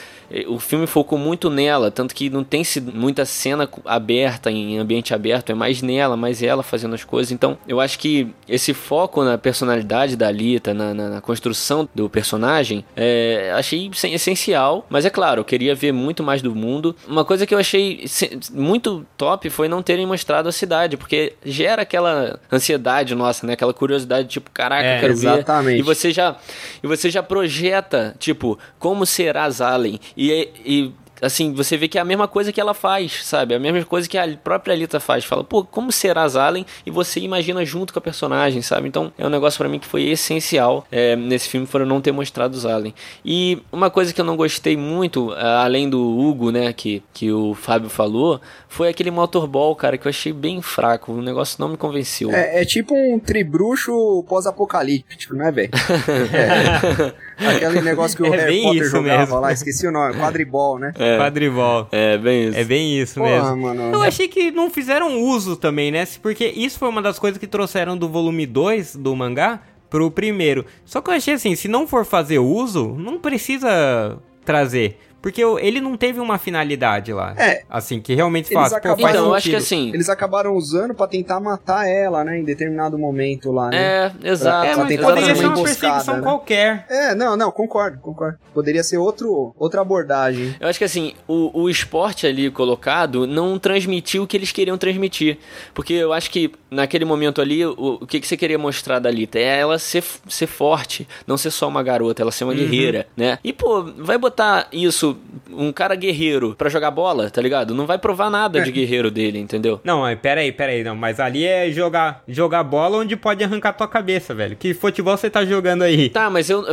o 0.47 0.59
filme 0.59 0.85
focou 0.87 1.17
muito 1.17 1.49
nela, 1.49 1.89
tanto 1.91 2.13
que 2.15 2.29
não 2.29 2.43
tem 2.43 2.63
muita 2.93 3.25
cena 3.25 3.69
aberta 3.85 4.51
em 4.51 4.77
ambiente 4.77 5.13
aberto, 5.13 5.51
é 5.51 5.53
mais 5.55 5.81
nela, 5.81 6.17
mais 6.17 6.41
ela 6.43 6.63
fazendo 6.63 6.95
as 6.95 7.03
coisas. 7.03 7.31
Então, 7.31 7.57
eu 7.67 7.79
acho 7.79 7.97
que 7.99 8.27
esse 8.47 8.73
foco 8.73 9.23
na 9.23 9.37
personalidade 9.37 10.15
da 10.15 10.27
Alita, 10.27 10.73
na, 10.73 10.93
na- 10.93 11.09
na 11.09 11.21
construção 11.21 11.87
do 11.95 12.09
personagem, 12.09 12.83
é, 12.95 13.51
achei 13.55 13.89
sen- 13.93 14.13
essencial. 14.13 14.85
Mas 14.89 15.05
é 15.05 15.09
claro, 15.09 15.41
eu 15.41 15.45
queria 15.45 15.73
ver 15.75 15.91
muito 15.91 16.23
mais 16.23 16.41
do 16.41 16.53
mundo. 16.55 16.95
Uma 17.07 17.23
coisa 17.23 17.45
que 17.45 17.53
eu 17.53 17.59
achei 17.59 18.03
muito 18.51 19.05
top 19.17 19.49
foi 19.49 19.67
não 19.67 19.81
terem 19.81 20.05
mostrado 20.05 20.49
a 20.49 20.51
cidade, 20.51 20.97
porque 20.97 21.33
gera 21.45 21.81
aquela 21.83 22.39
ansiedade 22.51 23.13
nossa, 23.15 23.45
né? 23.45 23.53
Aquela 23.53 23.73
curiosidade, 23.73 24.27
tipo, 24.27 24.49
caraca, 24.51 24.83
É, 24.85 24.97
eu 24.97 24.99
quero 25.01 25.15
ver. 25.15 25.27
exatamente. 25.27 25.79
E 25.79 25.81
você 25.81 26.11
já 26.11 26.35
e 26.83 26.87
você 26.87 27.09
já 27.09 27.21
projeta, 27.23 28.15
tipo, 28.19 28.57
como 28.79 29.05
será 29.05 29.49
Zalen? 29.49 29.99
E, 30.17 30.49
e 30.65 30.91
assim, 31.25 31.53
você 31.53 31.77
vê 31.77 31.87
que 31.87 31.97
é 31.97 32.01
a 32.01 32.05
mesma 32.05 32.27
coisa 32.27 32.51
que 32.51 32.61
ela 32.61 32.73
faz, 32.73 33.25
sabe? 33.25 33.53
A 33.55 33.59
mesma 33.59 33.83
coisa 33.85 34.07
que 34.07 34.17
a 34.17 34.27
própria 34.37 34.73
Alita 34.73 34.99
faz. 34.99 35.25
Fala, 35.25 35.43
pô, 35.43 35.63
como 35.63 35.91
será 35.91 36.27
Zalen? 36.27 36.65
E 36.85 36.91
você 36.91 37.19
imagina 37.19 37.65
junto 37.65 37.91
com 37.93 37.99
a 37.99 38.01
personagem, 38.01 38.61
sabe? 38.61 38.87
Então, 38.87 39.11
é 39.17 39.25
um 39.25 39.29
negócio 39.29 39.57
pra 39.57 39.67
mim 39.69 39.79
que 39.79 39.87
foi 39.87 40.03
essencial 40.03 40.85
é, 40.91 41.15
nesse 41.15 41.49
filme, 41.49 41.65
foram 41.67 41.85
não 41.85 41.99
ter 42.01 42.11
mostrado 42.11 42.57
Zalen. 42.57 42.93
E 43.23 43.57
uma 43.71 43.89
coisa 43.89 44.13
que 44.13 44.21
eu 44.21 44.25
não 44.25 44.35
gostei 44.35 44.77
muito, 44.77 45.31
a- 45.33 45.63
além 45.63 45.89
do 45.89 46.01
Hugo, 46.19 46.51
né, 46.51 46.71
que, 46.73 47.01
que 47.13 47.31
o 47.31 47.53
Fábio 47.53 47.89
falou, 47.89 48.39
foi 48.69 48.89
aquele 48.89 49.11
motorball, 49.11 49.75
cara, 49.75 49.97
que 49.97 50.05
eu 50.05 50.09
achei 50.09 50.33
bem 50.33 50.61
fraco. 50.61 51.11
O 51.13 51.21
negócio 51.21 51.57
não 51.59 51.69
me 51.69 51.77
convenceu. 51.77 52.31
É, 52.31 52.61
é 52.61 52.65
tipo 52.65 52.93
um 52.93 53.17
tribruxo 53.19 54.23
pós-apocalíptico, 54.27 55.35
né, 55.35 55.51
velho? 55.51 55.71
É. 57.37 57.55
Aquele 57.57 57.81
negócio 57.81 58.15
que 58.15 58.23
o 58.23 58.33
É 58.33 58.37
Harry 58.37 58.61
Potter 58.61 58.81
isso 58.83 58.91
jogava 58.91 59.19
mesmo. 59.25 59.39
lá, 59.39 59.51
esqueci 59.51 59.85
o 59.85 59.91
nome, 59.91 60.13
quadribol, 60.15 60.79
né? 60.79 60.93
Quadribol. 61.17 61.87
É, 61.91 62.17
bem 62.17 62.49
isso. 62.49 62.57
É 62.57 62.63
bem 62.63 62.99
isso 62.99 63.19
Porra, 63.19 63.29
mesmo. 63.55 63.57
mano. 63.57 63.81
Eu 63.93 64.01
achei 64.01 64.27
que 64.27 64.51
não 64.51 64.69
fizeram 64.69 65.21
uso 65.21 65.55
também, 65.55 65.91
né? 65.91 66.05
Porque 66.21 66.45
isso 66.45 66.79
foi 66.79 66.89
uma 66.89 67.01
das 67.01 67.19
coisas 67.19 67.37
que 67.37 67.47
trouxeram 67.47 67.97
do 67.97 68.07
volume 68.09 68.45
2 68.45 68.95
do 68.95 69.15
mangá 69.15 69.61
pro 69.89 70.09
primeiro. 70.11 70.65
Só 70.85 71.01
que 71.01 71.09
eu 71.09 71.13
achei 71.13 71.35
assim, 71.35 71.55
se 71.55 71.67
não 71.67 71.87
for 71.87 72.05
fazer 72.05 72.39
uso, 72.39 72.95
não 72.97 73.19
precisa 73.19 74.17
trazer. 74.43 74.99
Porque 75.25 75.41
ele 75.41 75.81
não 75.81 75.97
teve 75.97 76.19
uma 76.19 76.37
finalidade 76.37 77.11
lá. 77.11 77.33
É. 77.35 77.63
Assim, 77.67 77.99
que 77.99 78.13
realmente 78.13 78.53
faz. 78.53 78.71
Pô, 78.73 78.79
faz 78.95 78.99
Então, 78.99 79.25
eu 79.25 79.33
acho 79.33 79.49
que 79.49 79.59
sentido. 79.59 79.63
assim. 79.63 79.89
Eles 79.91 80.07
acabaram 80.07 80.53
usando 80.53 80.93
pra 80.93 81.07
tentar 81.07 81.39
matar 81.39 81.87
ela, 81.89 82.23
né, 82.23 82.37
em 82.37 82.43
determinado 82.43 82.95
momento 82.95 83.51
lá, 83.51 83.71
né? 83.71 83.77
É, 84.21 84.29
exato. 84.29 84.67
É, 84.67 84.75
Pra 84.75 84.85
tentar 84.85 85.07
poderia 85.07 85.29
fazer 85.29 85.39
ser 85.39 85.47
uma 85.47 85.63
perseguição 85.63 86.17
né? 86.17 86.21
qualquer. 86.21 86.85
É, 86.87 87.15
não, 87.15 87.35
não, 87.35 87.49
concordo, 87.51 87.97
concordo. 88.01 88.37
Poderia 88.53 88.83
ser 88.83 88.99
outro, 88.99 89.51
outra 89.57 89.81
abordagem. 89.81 90.55
Eu 90.59 90.67
acho 90.67 90.77
que 90.77 90.85
assim, 90.85 91.15
o, 91.27 91.63
o 91.63 91.69
esporte 91.71 92.27
ali 92.27 92.51
colocado 92.51 93.25
não 93.25 93.57
transmitiu 93.57 94.21
o 94.21 94.27
que 94.27 94.37
eles 94.37 94.51
queriam 94.51 94.77
transmitir. 94.77 95.39
Porque 95.73 95.93
eu 95.93 96.13
acho 96.13 96.29
que 96.29 96.51
naquele 96.75 97.05
momento 97.05 97.41
ali, 97.41 97.65
o, 97.65 97.73
o 98.01 98.05
que, 98.07 98.19
que 98.19 98.27
você 98.27 98.37
queria 98.37 98.57
mostrar 98.57 98.99
da 98.99 99.09
Lita? 99.09 99.39
É 99.39 99.59
ela 99.59 99.79
ser, 99.79 100.03
ser 100.27 100.47
forte, 100.47 101.07
não 101.25 101.37
ser 101.37 101.51
só 101.51 101.67
uma 101.67 101.81
garota, 101.81 102.21
ela 102.21 102.31
ser 102.31 102.43
uma 102.43 102.53
guerreira, 102.53 103.07
né? 103.15 103.39
E, 103.43 103.51
pô, 103.53 103.83
vai 103.83 104.17
botar 104.17 104.67
isso, 104.71 105.17
um 105.51 105.71
cara 105.71 105.95
guerreiro, 105.95 106.53
pra 106.57 106.69
jogar 106.69 106.91
bola, 106.91 107.29
tá 107.29 107.41
ligado? 107.41 107.73
Não 107.73 107.85
vai 107.85 107.97
provar 107.97 108.29
nada 108.29 108.59
de 108.61 108.71
guerreiro 108.71 109.09
dele, 109.09 109.39
entendeu? 109.39 109.79
Não, 109.83 110.03
pera 110.17 110.41
aí, 110.41 110.51
pera 110.51 110.71
aí, 110.71 110.83
não. 110.83 110.95
Mas 110.95 111.19
ali 111.19 111.45
é 111.45 111.71
jogar, 111.71 112.23
jogar 112.27 112.63
bola 112.63 112.97
onde 112.97 113.15
pode 113.15 113.43
arrancar 113.43 113.73
tua 113.73 113.87
cabeça, 113.87 114.33
velho. 114.33 114.55
Que 114.55 114.73
futebol 114.73 115.15
você 115.17 115.29
tá 115.29 115.45
jogando 115.45 115.83
aí? 115.83 116.09
Tá, 116.09 116.29
mas 116.29 116.49
eu, 116.49 116.63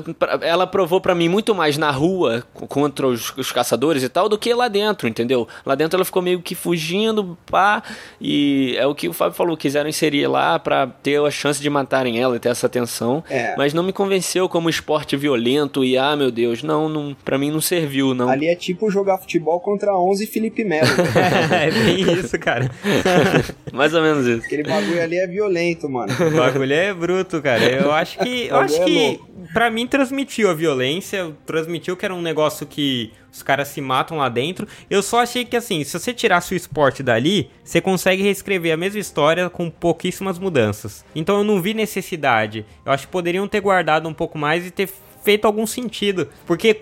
ela 0.40 0.66
provou 0.66 1.00
pra 1.00 1.14
mim 1.14 1.28
muito 1.28 1.54
mais 1.54 1.78
na 1.78 1.90
rua 1.90 2.42
co- 2.52 2.66
contra 2.66 3.06
os, 3.06 3.32
os 3.36 3.52
caçadores 3.52 4.02
e 4.02 4.08
tal 4.08 4.28
do 4.28 4.36
que 4.38 4.52
lá 4.52 4.68
dentro, 4.68 5.06
entendeu? 5.08 5.46
Lá 5.64 5.74
dentro 5.74 5.96
ela 5.96 6.04
ficou 6.04 6.22
meio 6.22 6.40
que 6.40 6.54
fugindo, 6.54 7.36
pá, 7.46 7.82
e 8.20 8.74
é 8.78 8.86
o 8.86 8.94
que 8.94 9.08
o 9.08 9.12
Fábio 9.12 9.34
falou, 9.36 9.56
quiseram 9.56 9.88
inserir 9.92 10.26
lá 10.26 10.58
pra 10.58 10.86
ter 10.86 11.20
a 11.20 11.30
chance 11.30 11.60
de 11.60 11.68
matarem 11.70 12.18
ela 12.20 12.36
e 12.36 12.38
ter 12.38 12.48
essa 12.48 12.66
atenção, 12.66 13.22
É. 13.30 13.54
mas 13.56 13.72
não 13.74 13.82
me 13.82 13.92
convenceu 13.92 14.48
como 14.48 14.68
esporte 14.68 15.16
violento 15.16 15.84
e 15.84 15.96
ah, 15.96 16.16
meu 16.16 16.30
Deus, 16.30 16.62
não, 16.62 16.88
não 16.88 17.14
para 17.24 17.38
mim 17.38 17.50
não 17.50 17.60
serviu, 17.60 18.14
não. 18.14 18.28
Ali 18.28 18.48
é 18.48 18.54
tipo 18.56 18.90
jogar 18.90 19.18
futebol 19.18 19.60
contra 19.60 19.94
11 19.96 20.26
Felipe 20.26 20.64
Melo. 20.64 20.88
é 21.52 21.70
bem 21.70 22.00
isso, 22.18 22.38
cara. 22.38 22.70
Mais 23.72 23.94
ou 23.94 24.02
menos 24.02 24.26
isso. 24.26 24.44
Aquele 24.46 24.62
bagulho 24.64 25.02
ali 25.02 25.16
é 25.16 25.26
violento, 25.26 25.88
mano. 25.88 26.12
O 26.12 26.30
bagulho 26.36 26.72
é 26.72 26.92
bruto, 26.92 27.40
cara. 27.40 27.62
Eu 27.62 27.92
acho 27.92 28.18
que. 28.18 28.46
Eu 28.48 28.56
O 28.56 28.58
acho 28.60 28.82
é 28.82 28.84
que. 28.84 29.20
Pra 29.52 29.70
mim 29.70 29.86
transmitiu 29.86 30.48
a 30.50 30.54
violência, 30.54 31.32
transmitiu 31.44 31.96
que 31.96 32.04
era 32.04 32.14
um 32.14 32.22
negócio 32.22 32.64
que 32.66 33.12
os 33.32 33.42
caras 33.42 33.68
se 33.68 33.80
matam 33.80 34.18
lá 34.18 34.28
dentro. 34.28 34.68
Eu 34.90 35.02
só 35.02 35.20
achei 35.20 35.44
que 35.44 35.56
assim, 35.56 35.82
se 35.82 35.98
você 35.98 36.12
tirasse 36.12 36.52
o 36.52 36.56
esporte 36.56 37.02
dali, 37.02 37.50
você 37.64 37.80
consegue 37.80 38.22
reescrever 38.22 38.74
a 38.74 38.76
mesma 38.76 39.00
história 39.00 39.48
com 39.48 39.70
pouquíssimas 39.70 40.38
mudanças. 40.38 41.04
Então 41.14 41.38
eu 41.38 41.44
não 41.44 41.60
vi 41.60 41.72
necessidade. 41.72 42.66
Eu 42.84 42.92
acho 42.92 43.06
que 43.06 43.12
poderiam 43.12 43.48
ter 43.48 43.60
guardado 43.60 44.08
um 44.08 44.14
pouco 44.14 44.38
mais 44.38 44.66
e 44.66 44.70
ter 44.70 44.88
feito 45.22 45.46
algum 45.46 45.66
sentido. 45.66 46.28
Porque 46.46 46.76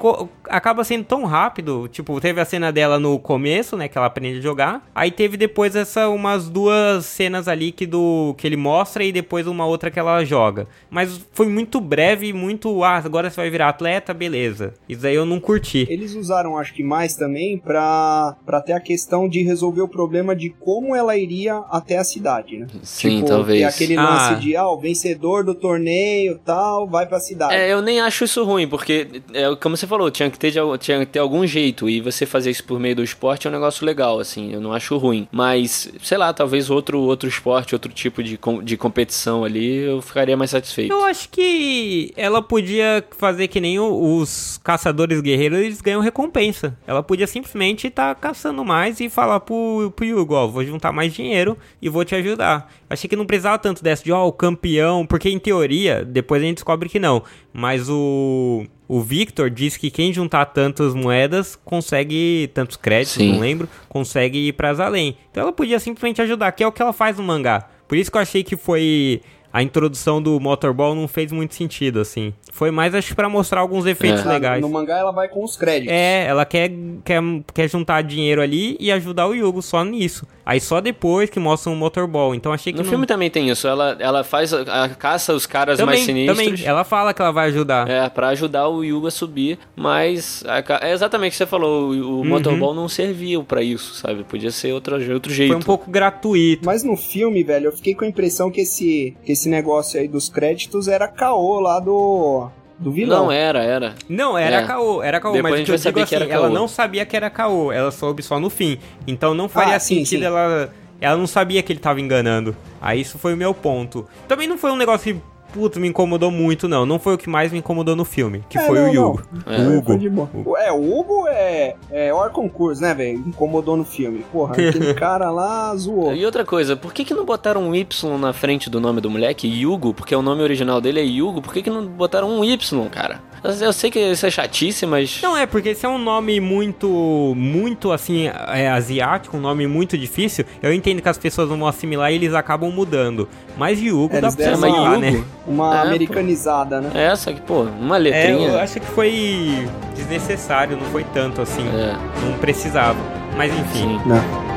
acaba 0.49 0.83
sendo 0.85 1.05
tão 1.05 1.25
rápido. 1.25 1.89
Tipo, 1.89 2.21
teve 2.21 2.41
a 2.41 2.45
cena 2.45 2.73
dela 2.73 2.99
no 2.99 3.19
começo, 3.19 3.77
né? 3.77 3.89
Que 3.89 3.97
ela 3.99 4.07
aprende 4.07 4.39
a 4.39 4.43
jogar. 4.43 4.89
Aí 4.95 5.11
teve 5.11 5.37
depois 5.37 5.77
essa 5.77 6.09
umas 6.09 6.49
duas 6.49 7.05
cenas 7.07 7.49
ali 7.49 7.73
que 7.73 7.87
do 7.87 8.35
que 8.37 8.47
ele 8.47 8.57
mostra 8.57 9.05
e 9.05 9.13
depois 9.13 9.47
uma 9.47 9.67
outra 9.67 9.91
que 9.91 9.99
ela 9.99 10.25
joga. 10.25 10.67
Mas 10.91 11.21
foi 11.33 11.47
muito 11.49 11.81
breve 11.81 12.29
e 12.29 12.33
muito. 12.33 12.83
Ah, 12.83 12.97
agora 12.97 13.31
você 13.31 13.37
vai 13.37 13.51
virar 13.51 13.69
atleta, 13.69 14.13
beleza. 14.15 14.75
Isso 14.89 15.07
aí 15.07 15.15
eu 15.15 15.25
não 15.27 15.39
curti. 15.41 15.87
Eles 15.91 16.15
usaram, 16.15 16.57
acho 16.59 16.73
que 16.75 16.83
mais 16.83 17.15
também, 17.17 17.59
pra, 17.59 18.37
pra 18.45 18.61
ter 18.61 18.73
a 18.73 18.81
questão 18.81 19.29
de 19.29 19.43
resolver 19.43 19.83
o 19.83 19.89
problema 19.89 20.35
de 20.35 20.51
como 20.51 20.95
ela 20.95 21.17
iria 21.17 21.59
até 21.71 21.99
a 21.99 22.05
cidade, 22.05 22.59
né? 22.59 22.67
Sim, 22.83 23.17
tipo, 23.17 23.29
talvez. 23.29 23.59
ter 23.61 23.65
aquele 23.65 23.97
Ah. 23.97 24.03
lance 24.31 24.41
de, 24.41 24.57
ah, 24.57 24.69
o 24.69 24.79
vencedor 24.79 25.45
do 25.45 25.55
torneio 25.55 26.39
tal, 26.45 26.89
vai 26.89 27.07
pra 27.07 27.21
cidade. 27.21 27.55
É, 27.55 27.73
eu 27.73 27.83
nem 27.83 28.01
acho 28.01 28.27
isso 28.31 28.45
ruim, 28.45 28.69
porque, 28.69 29.23
é, 29.33 29.55
como 29.57 29.77
você 29.77 29.87
falou, 29.87 30.11
tinha 30.11 30.31
que, 30.31 30.39
ter, 30.39 30.53
tinha 30.79 31.01
que 31.01 31.13
ter 31.13 31.19
algum 31.19 31.47
jeito, 31.47 31.89
e 31.89 32.01
você 32.01 32.25
fazer 32.25 32.51
isso 32.51 32.65
por 32.65 32.79
meio 32.79 32.97
do 32.97 33.03
esporte 33.03 33.47
é 33.47 33.51
um 33.51 33.53
negócio 33.53 33.85
legal, 33.85 34.19
assim, 34.19 34.53
eu 34.53 34.61
não 34.61 34.73
acho 34.73 34.97
ruim. 34.97 35.29
Mas, 35.31 35.91
sei 36.03 36.17
lá, 36.17 36.33
talvez 36.33 36.71
outro, 36.71 37.01
outro 37.01 37.29
esporte, 37.29 37.75
outro 37.75 37.93
tipo 37.93 38.23
de, 38.23 38.39
de 38.63 38.77
competição 38.77 39.45
ali, 39.45 39.77
eu 39.77 40.01
ficaria 40.01 40.37
mais 40.37 40.51
satisfeito. 40.51 40.93
Eu 40.93 41.05
acho 41.05 41.29
que 41.29 42.13
ela 42.17 42.41
podia 42.41 43.05
fazer 43.19 43.49
que 43.49 43.61
nem 43.61 43.79
os 43.79 44.59
caçadores 44.63 45.21
guerreiros, 45.21 45.59
eles 45.59 45.81
ganham 45.81 46.01
recompensa. 46.01 46.77
Ela 46.87 47.03
podia 47.03 47.27
simplesmente 47.27 47.89
estar 47.89 48.15
tá 48.15 48.21
caçando 48.21 48.65
mais 48.65 49.01
e 49.01 49.09
falar 49.09 49.41
pro, 49.41 49.93
pro 49.95 50.21
Hugo, 50.21 50.35
ó, 50.35 50.47
vou 50.47 50.65
juntar 50.65 50.93
mais 50.93 51.13
dinheiro 51.13 51.57
e 51.83 51.89
vou 51.89 52.05
te 52.05 52.15
ajudar. 52.15 52.73
Achei 52.91 53.09
que 53.09 53.15
não 53.15 53.25
precisava 53.25 53.57
tanto 53.57 53.85
dessa 53.85 54.03
de, 54.03 54.11
ó, 54.11 54.27
o 54.27 54.33
campeão, 54.33 55.07
porque 55.07 55.31
em 55.31 55.39
teoria, 55.39 56.05
depois 56.05 56.43
a 56.43 56.45
gente 56.45 56.57
descobre 56.57 56.89
que 56.89 56.99
não. 56.99 57.23
Mas 57.53 57.89
o, 57.89 58.67
o 58.89 59.01
Victor 59.01 59.49
diz 59.49 59.77
que 59.77 59.93
quem 59.93 60.13
juntar 60.13 60.47
tantas 60.47 60.93
moedas 60.93 61.55
consegue, 61.65 62.51
tantos 62.53 62.77
créditos, 62.77 63.15
Sim. 63.15 63.35
não 63.35 63.41
lembro, 63.41 63.69
consegue 63.89 64.49
ir 64.49 64.55
para 64.55 64.71
além. 64.85 65.17
Então 65.31 65.45
ela 65.45 65.53
podia 65.53 65.79
simplesmente 65.79 66.21
ajudar, 66.21 66.51
que 66.51 66.65
é 66.65 66.67
o 66.67 66.73
que 66.73 66.83
ela 66.83 66.93
faz 66.93 67.17
no 67.17 67.23
mangá. 67.23 67.69
Por 67.87 67.97
isso 67.97 68.11
que 68.11 68.17
eu 68.17 68.23
achei 68.23 68.43
que 68.43 68.57
foi 68.57 69.23
a 69.53 69.63
introdução 69.63 70.23
do 70.23 70.39
Motorball 70.39 70.95
não 70.95 71.09
fez 71.09 71.33
muito 71.33 71.55
sentido, 71.55 72.01
assim. 72.01 72.33
Foi 72.53 72.71
mais, 72.71 72.95
acho, 72.95 73.15
para 73.15 73.29
mostrar 73.29 73.61
alguns 73.61 73.87
efeitos 73.87 74.25
é. 74.25 74.29
legais. 74.29 74.61
No 74.61 74.69
mangá 74.69 74.99
ela 74.99 75.13
vai 75.13 75.29
com 75.29 75.43
os 75.43 75.57
créditos. 75.57 75.93
É, 75.93 76.27
ela 76.27 76.45
quer, 76.45 76.71
quer, 77.05 77.21
quer 77.53 77.69
juntar 77.69 78.03
dinheiro 78.03 78.41
ali 78.41 78.77
e 78.79 78.93
ajudar 78.93 79.27
o 79.27 79.35
Yugo 79.35 79.63
só 79.63 79.85
nisso. 79.85 80.27
Aí 80.51 80.61
só 80.61 80.81
depois 80.81 81.31
que 81.31 81.39
mostra 81.39 81.71
um 81.71 81.77
motorball. 81.77 82.35
Então 82.35 82.53
achei 82.53 82.73
que. 82.73 82.79
No 82.79 82.85
não... 82.85 82.91
filme 82.91 83.07
também 83.07 83.31
tem 83.31 83.49
isso. 83.51 83.69
Ela, 83.69 83.97
ela 84.01 84.25
faz 84.25 84.53
a, 84.53 84.85
a 84.85 84.89
caça 84.89 85.33
os 85.33 85.47
caras 85.47 85.79
também, 85.79 85.95
mais 85.95 86.05
sinistros. 86.05 86.39
Também. 86.39 86.67
Ela 86.67 86.83
fala 86.83 87.15
que 87.15 87.23
ela 87.23 87.31
vai 87.31 87.49
ajudar. 87.49 87.89
É, 87.89 88.09
pra 88.09 88.29
ajudar 88.29 88.69
o 88.69 88.83
Yugo 88.83 89.07
a 89.07 89.13
subir. 89.13 89.61
Mas 89.77 90.43
a, 90.45 90.87
é 90.89 90.93
exatamente 90.93 91.31
o 91.31 91.33
que 91.33 91.37
você 91.39 91.47
falou. 91.47 91.91
O, 91.91 91.93
o 91.93 92.19
uhum. 92.19 92.25
motorball 92.25 92.75
não 92.75 92.89
serviu 92.89 93.45
para 93.45 93.63
isso, 93.63 93.95
sabe? 93.95 94.25
Podia 94.25 94.51
ser 94.51 94.73
outro, 94.73 94.97
outro 95.13 95.33
jeito. 95.33 95.53
Foi 95.53 95.57
um 95.57 95.65
pouco 95.65 95.89
gratuito. 95.89 96.67
Mas 96.67 96.83
no 96.83 96.97
filme, 96.97 97.45
velho, 97.45 97.67
eu 97.67 97.73
fiquei 97.73 97.95
com 97.95 98.05
a 98.05 98.09
impressão 98.09 98.51
que 98.51 98.63
esse, 98.63 99.17
que 99.25 99.31
esse 99.31 99.40
negócio 99.49 100.01
aí 100.01 100.09
dos 100.09 100.29
créditos 100.29 100.89
era 100.89 101.09
caô 101.09 101.61
lá 101.61 101.79
do 101.81 102.49
do 102.79 102.91
vilão. 102.91 103.27
Não, 103.27 103.33
era, 103.33 103.63
era. 103.63 103.95
Não, 104.09 104.39
era 104.39 104.63
é. 104.63 104.67
caô, 104.67 105.03
era 105.03 105.21
caô, 105.21 105.33
Depois 105.33 105.53
mas 105.53 105.55
a 105.55 105.65
gente 105.65 105.71
eu 105.71 105.93
digo 105.93 106.01
assim, 106.01 106.31
ela 106.31 106.49
não 106.49 106.67
sabia 106.67 107.05
que 107.05 107.15
era 107.15 107.29
caô, 107.29 107.71
ela 107.71 107.91
soube 107.91 108.23
só 108.23 108.41
no 108.41 108.49
fim. 108.49 108.79
Então 109.07 109.35
não 109.35 109.49
faria 109.49 109.77
ah, 109.77 109.81
sentido 109.81 110.07
sim, 110.07 110.19
sim. 110.19 110.25
ela 110.25 110.73
ela 111.01 111.17
não 111.17 111.27
sabia 111.27 111.63
que 111.63 111.73
ele 111.73 111.81
tava 111.81 112.01
enganando. 112.01 112.55
Aí 112.81 113.01
isso 113.01 113.19
foi 113.19 113.33
o 113.35 113.37
meu 113.37 113.55
ponto. 113.55 114.07
Também 114.29 114.47
não 114.47 114.59
foi 114.59 114.71
um 114.71 114.77
negócio 114.77 115.15
que 115.15 115.21
puta, 115.53 115.81
me 115.81 115.89
incomodou 115.89 116.31
muito, 116.31 116.69
não. 116.69 116.87
Não 116.87 116.99
foi 116.99 117.15
o 117.15 117.19
que 117.19 117.29
mais 117.29 117.53
me 117.53 117.59
incomodou 117.59 117.95
no 117.97 118.05
filme, 118.05 118.45
que 118.49 118.59
é, 118.59 118.67
foi 118.67 118.81
não, 118.81 119.05
o 119.05 119.09
Hugo. 119.11 119.23
É. 119.47 119.61
O 119.61 119.79
Hugo. 119.79 120.57
É, 120.57 120.73
o 120.73 120.99
Hugo 120.99 121.29
é, 121.29 121.77
é 121.91 122.11
concurso, 122.33 122.81
né, 122.81 122.95
velho? 122.95 123.19
Incomodou 123.27 123.77
no 123.77 123.85
filme. 123.85 124.25
Porra, 124.33 124.55
aquele 124.69 124.95
cara 124.95 125.31
lá 125.31 125.75
zoou. 125.77 126.15
E 126.15 126.25
outra 126.25 126.45
coisa, 126.45 126.77
por 126.77 126.93
que 126.93 127.05
que 127.05 127.15
não 127.15 127.25
botaram 127.25 127.63
um 127.63 127.75
Y 127.75 128.19
na 128.19 128.33
frente 128.33 128.71
do 128.71 128.81
nome 128.81 129.01
do 129.01 129.11
moleque? 129.11 129.67
Hugo, 129.67 129.93
porque 129.93 130.15
o 130.15 130.23
nome 130.23 130.43
original 130.43 130.81
dele 130.81 131.01
é 131.01 131.23
Hugo. 131.23 131.43
Por 131.43 131.53
que 131.53 131.63
que 131.63 131.71
não 131.71 131.87
botaram 131.87 132.31
um 132.31 132.45
Y, 132.45 132.89
cara? 132.89 133.21
Eu 133.43 133.73
sei 133.73 133.91
que 133.91 133.99
isso 133.99 134.27
é 134.27 134.31
chatice, 134.31 134.85
mas... 134.85 135.21
Não, 135.23 135.35
é, 135.37 135.47
porque 135.47 135.71
esse 135.71 135.87
é 135.87 135.89
um 135.89 135.99
nome 135.99 136.41
muito, 136.41 137.33
muito, 137.35 137.91
assim, 137.91 138.27
é, 138.27 138.69
asiático, 138.69 139.37
um 139.37 139.41
nome 139.41 139.67
muito 139.67 139.97
difícil. 139.97 140.45
Eu 140.63 140.73
entendo 140.75 141.01
que 141.01 141.09
as 141.09 141.17
pessoas 141.17 141.49
não 141.49 141.59
vão 141.59 141.67
assimilar 141.67 142.13
e 142.13 142.17
eles 142.17 142.35
acabam 142.35 142.71
mudando. 142.71 143.29
Mas 143.57 143.81
Hugo 143.81 144.11
é, 144.15 144.21
dá 144.21 144.31
pra 144.31 144.55
você 144.57 144.99
né? 144.99 145.25
Uma 145.47 145.79
é, 145.79 145.83
americanizada, 145.83 146.81
né? 146.83 146.91
É, 146.95 147.17
só 147.17 147.33
que, 147.33 147.41
pô, 147.41 147.63
uma 147.63 147.97
letrinha. 147.97 148.49
É, 148.49 148.55
eu 148.55 148.59
acho 148.59 148.79
que 148.79 148.87
foi 148.87 149.67
desnecessário, 149.95 150.77
não 150.77 150.85
foi 150.87 151.05
tanto 151.05 151.41
assim. 151.41 151.67
É. 151.69 151.97
Não 152.27 152.39
precisava. 152.39 152.99
Mas 153.37 153.53
enfim. 153.53 153.99
Sim. 153.99 154.01
Não. 154.07 154.51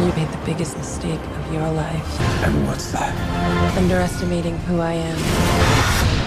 You 0.00 0.06
made 0.16 0.26
the 0.32 0.44
biggest 0.46 0.76
mistake 0.78 1.12
of 1.12 1.54
your 1.54 1.68
life. 1.72 2.06
And 2.44 2.66
what's 2.66 2.92
that? 2.92 3.12
Underestimating 3.78 4.56
who 4.68 4.80
I 4.80 4.94
am. 4.94 6.19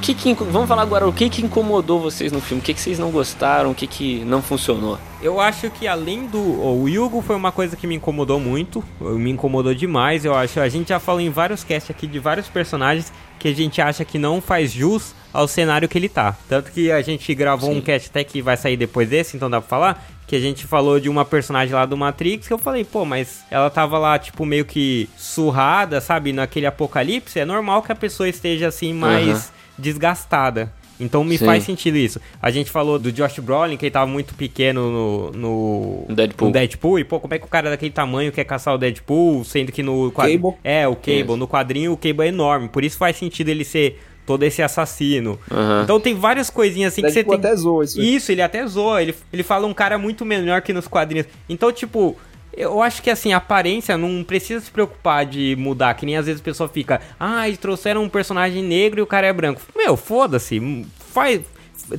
Que, 0.00 0.14
que 0.14 0.34
vamos 0.34 0.68
falar 0.68 0.82
agora 0.82 1.06
o 1.06 1.12
que, 1.12 1.28
que 1.28 1.42
incomodou 1.44 2.00
vocês 2.00 2.32
no 2.32 2.40
filme? 2.40 2.60
O 2.60 2.64
que, 2.64 2.74
que 2.74 2.80
vocês 2.80 2.98
não 2.98 3.10
gostaram? 3.10 3.70
O 3.70 3.74
que, 3.74 3.86
que 3.86 4.24
não 4.24 4.42
funcionou? 4.42 4.98
Eu 5.22 5.40
acho 5.40 5.70
que 5.70 5.86
além 5.86 6.26
do. 6.26 6.38
O 6.38 6.84
Hugo 6.84 7.22
foi 7.22 7.36
uma 7.36 7.50
coisa 7.52 7.76
que 7.76 7.86
me 7.86 7.94
incomodou 7.94 8.38
muito. 8.38 8.84
Me 9.00 9.30
incomodou 9.30 9.74
demais. 9.74 10.24
Eu 10.24 10.34
acho. 10.34 10.60
A 10.60 10.68
gente 10.68 10.88
já 10.88 11.00
falou 11.00 11.20
em 11.20 11.30
vários 11.30 11.64
casts 11.64 11.90
aqui 11.90 12.06
de 12.06 12.18
vários 12.18 12.48
personagens 12.48 13.12
que 13.38 13.48
a 13.48 13.54
gente 13.54 13.80
acha 13.80 14.04
que 14.04 14.18
não 14.18 14.40
faz 14.40 14.72
jus 14.72 15.14
ao 15.32 15.46
cenário 15.46 15.88
que 15.88 15.98
ele 15.98 16.08
tá. 16.08 16.36
Tanto 16.48 16.70
que 16.70 16.90
a 16.90 17.02
gente 17.02 17.34
gravou 17.34 17.70
Sim. 17.70 17.78
um 17.78 17.80
cast 17.80 18.08
até 18.08 18.24
que 18.24 18.40
vai 18.40 18.56
sair 18.56 18.76
depois 18.76 19.08
desse, 19.08 19.36
então 19.36 19.50
dá 19.50 19.60
pra 19.60 19.68
falar. 19.68 20.06
Que 20.26 20.34
a 20.34 20.40
gente 20.40 20.66
falou 20.66 20.98
de 20.98 21.08
uma 21.08 21.24
personagem 21.24 21.72
lá 21.72 21.86
do 21.86 21.96
Matrix, 21.96 22.48
que 22.48 22.52
eu 22.52 22.58
falei, 22.58 22.84
pô, 22.84 23.04
mas 23.04 23.44
ela 23.48 23.70
tava 23.70 23.96
lá, 23.96 24.18
tipo, 24.18 24.44
meio 24.44 24.64
que 24.64 25.08
surrada, 25.16 26.00
sabe? 26.00 26.32
Naquele 26.32 26.66
apocalipse. 26.66 27.38
É 27.38 27.44
normal 27.44 27.82
que 27.82 27.92
a 27.92 27.94
pessoa 27.94 28.28
esteja 28.28 28.68
assim, 28.68 28.92
mais. 28.92 29.28
Uhum 29.28 29.56
desgastada. 29.78 30.72
Então 30.98 31.22
me 31.22 31.36
Sim. 31.36 31.44
faz 31.44 31.64
sentido 31.64 31.96
isso. 31.96 32.20
A 32.40 32.50
gente 32.50 32.70
falou 32.70 32.98
do 32.98 33.12
Josh 33.12 33.38
Brolin, 33.38 33.76
que 33.76 33.84
ele 33.84 33.90
tava 33.90 34.06
muito 34.06 34.34
pequeno 34.34 34.90
no, 34.90 35.30
no, 35.32 36.14
Deadpool. 36.14 36.48
no 36.48 36.52
Deadpool. 36.52 36.98
E, 36.98 37.04
pô, 37.04 37.20
como 37.20 37.34
é 37.34 37.38
que 37.38 37.44
o 37.44 37.48
cara 37.48 37.70
daquele 37.70 37.92
tamanho 37.92 38.32
quer 38.32 38.44
caçar 38.44 38.74
o 38.74 38.78
Deadpool, 38.78 39.44
sendo 39.44 39.70
que 39.70 39.82
no 39.82 40.10
quadrinho... 40.10 40.40
Cable. 40.40 40.58
É, 40.64 40.88
o 40.88 40.96
Cable. 40.96 41.32
Yes. 41.32 41.38
No 41.38 41.48
quadrinho 41.48 41.92
o 41.92 41.96
Cable 41.96 42.22
é 42.22 42.28
enorme. 42.28 42.68
Por 42.68 42.82
isso 42.82 42.96
faz 42.96 43.16
sentido 43.16 43.48
ele 43.48 43.64
ser 43.64 44.00
todo 44.24 44.42
esse 44.42 44.62
assassino. 44.62 45.38
Uhum. 45.50 45.82
Então 45.82 46.00
tem 46.00 46.14
várias 46.14 46.50
coisinhas 46.50 46.92
assim 46.92 47.02
Deadpool 47.02 47.22
que 47.22 47.30
você 47.30 47.38
tem... 47.42 47.50
até 47.50 47.56
zoa 47.56 47.84
isso. 47.84 48.00
Isso, 48.00 48.32
ele 48.32 48.42
até 48.42 48.66
zoa. 48.66 49.02
Ele, 49.02 49.14
ele 49.32 49.42
fala 49.42 49.66
um 49.66 49.74
cara 49.74 49.98
muito 49.98 50.24
menor 50.24 50.62
que 50.62 50.72
nos 50.72 50.88
quadrinhos. 50.88 51.26
Então, 51.48 51.70
tipo... 51.70 52.16
Eu 52.56 52.82
acho 52.82 53.02
que 53.02 53.10
assim, 53.10 53.32
a 53.32 53.36
aparência 53.36 53.96
não 53.98 54.24
precisa 54.24 54.64
se 54.64 54.70
preocupar 54.70 55.26
de 55.26 55.54
mudar, 55.56 55.94
que 55.94 56.06
nem 56.06 56.16
às 56.16 56.26
vezes 56.26 56.40
a 56.40 56.44
pessoa 56.44 56.68
fica, 56.68 57.00
ah, 57.20 57.46
eles 57.46 57.58
trouxeram 57.58 58.02
um 58.02 58.08
personagem 58.08 58.62
negro 58.62 59.00
e 59.00 59.02
o 59.02 59.06
cara 59.06 59.26
é 59.26 59.32
branco. 59.32 59.60
Meu, 59.76 59.96
foda-se, 59.96 60.86
faz, 61.12 61.42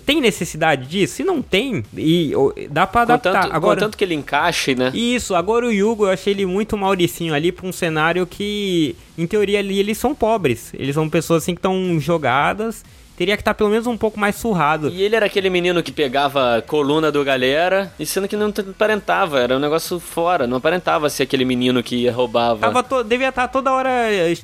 tem 0.06 0.20
necessidade 0.20 0.88
disso? 0.88 1.16
Se 1.16 1.24
não 1.24 1.42
tem, 1.42 1.84
e 1.96 2.34
dá 2.70 2.88
pra 2.88 3.02
adaptar. 3.04 3.34
Contanto, 3.34 3.56
agora, 3.56 3.76
contanto 3.76 3.98
que 3.98 4.04
ele 4.04 4.16
encaixe, 4.16 4.76
né? 4.76 4.92
Isso, 4.94 5.36
agora 5.36 5.66
o 5.66 5.72
Yugo, 5.72 6.06
eu 6.06 6.12
achei 6.12 6.34
ele 6.34 6.46
muito 6.46 6.76
mauricinho 6.76 7.34
ali 7.34 7.52
pra 7.52 7.68
um 7.68 7.72
cenário 7.72 8.26
que, 8.26 8.96
em 9.18 9.28
teoria, 9.28 9.60
ali 9.60 9.80
eles 9.80 9.98
são 9.98 10.14
pobres. 10.14 10.74
Eles 10.74 10.96
são 10.96 11.10
pessoas 11.10 11.44
assim 11.44 11.54
que 11.54 11.60
estão 11.60 12.00
jogadas 12.00 12.84
teria 13.18 13.36
que 13.36 13.42
estar 13.42 13.54
tá 13.54 13.58
pelo 13.58 13.72
menos 13.72 13.88
um 13.88 13.98
pouco 13.98 14.20
mais 14.20 14.36
surrado. 14.36 14.90
E 14.90 15.02
ele 15.02 15.16
era 15.16 15.26
aquele 15.26 15.50
menino 15.50 15.82
que 15.82 15.92
pegava 15.92 16.64
coluna 16.66 17.12
do 17.12 17.24
galera, 17.24 17.92
e 18.00 18.06
sendo 18.06 18.28
que 18.28 18.38
não 18.38 18.54
aparentava, 18.70 19.40
era 19.42 19.58
um 19.58 19.60
negócio 19.60 20.00
fora, 20.00 20.46
não 20.46 20.58
aparentava 20.58 21.10
ser 21.10 21.24
aquele 21.24 21.44
menino 21.44 21.82
que 21.82 22.08
roubava. 22.10 22.72
Tava 22.72 23.04
devia 23.04 23.30
estar 23.30 23.44
tá 23.44 23.48
toda 23.48 23.74
hora 23.74 23.92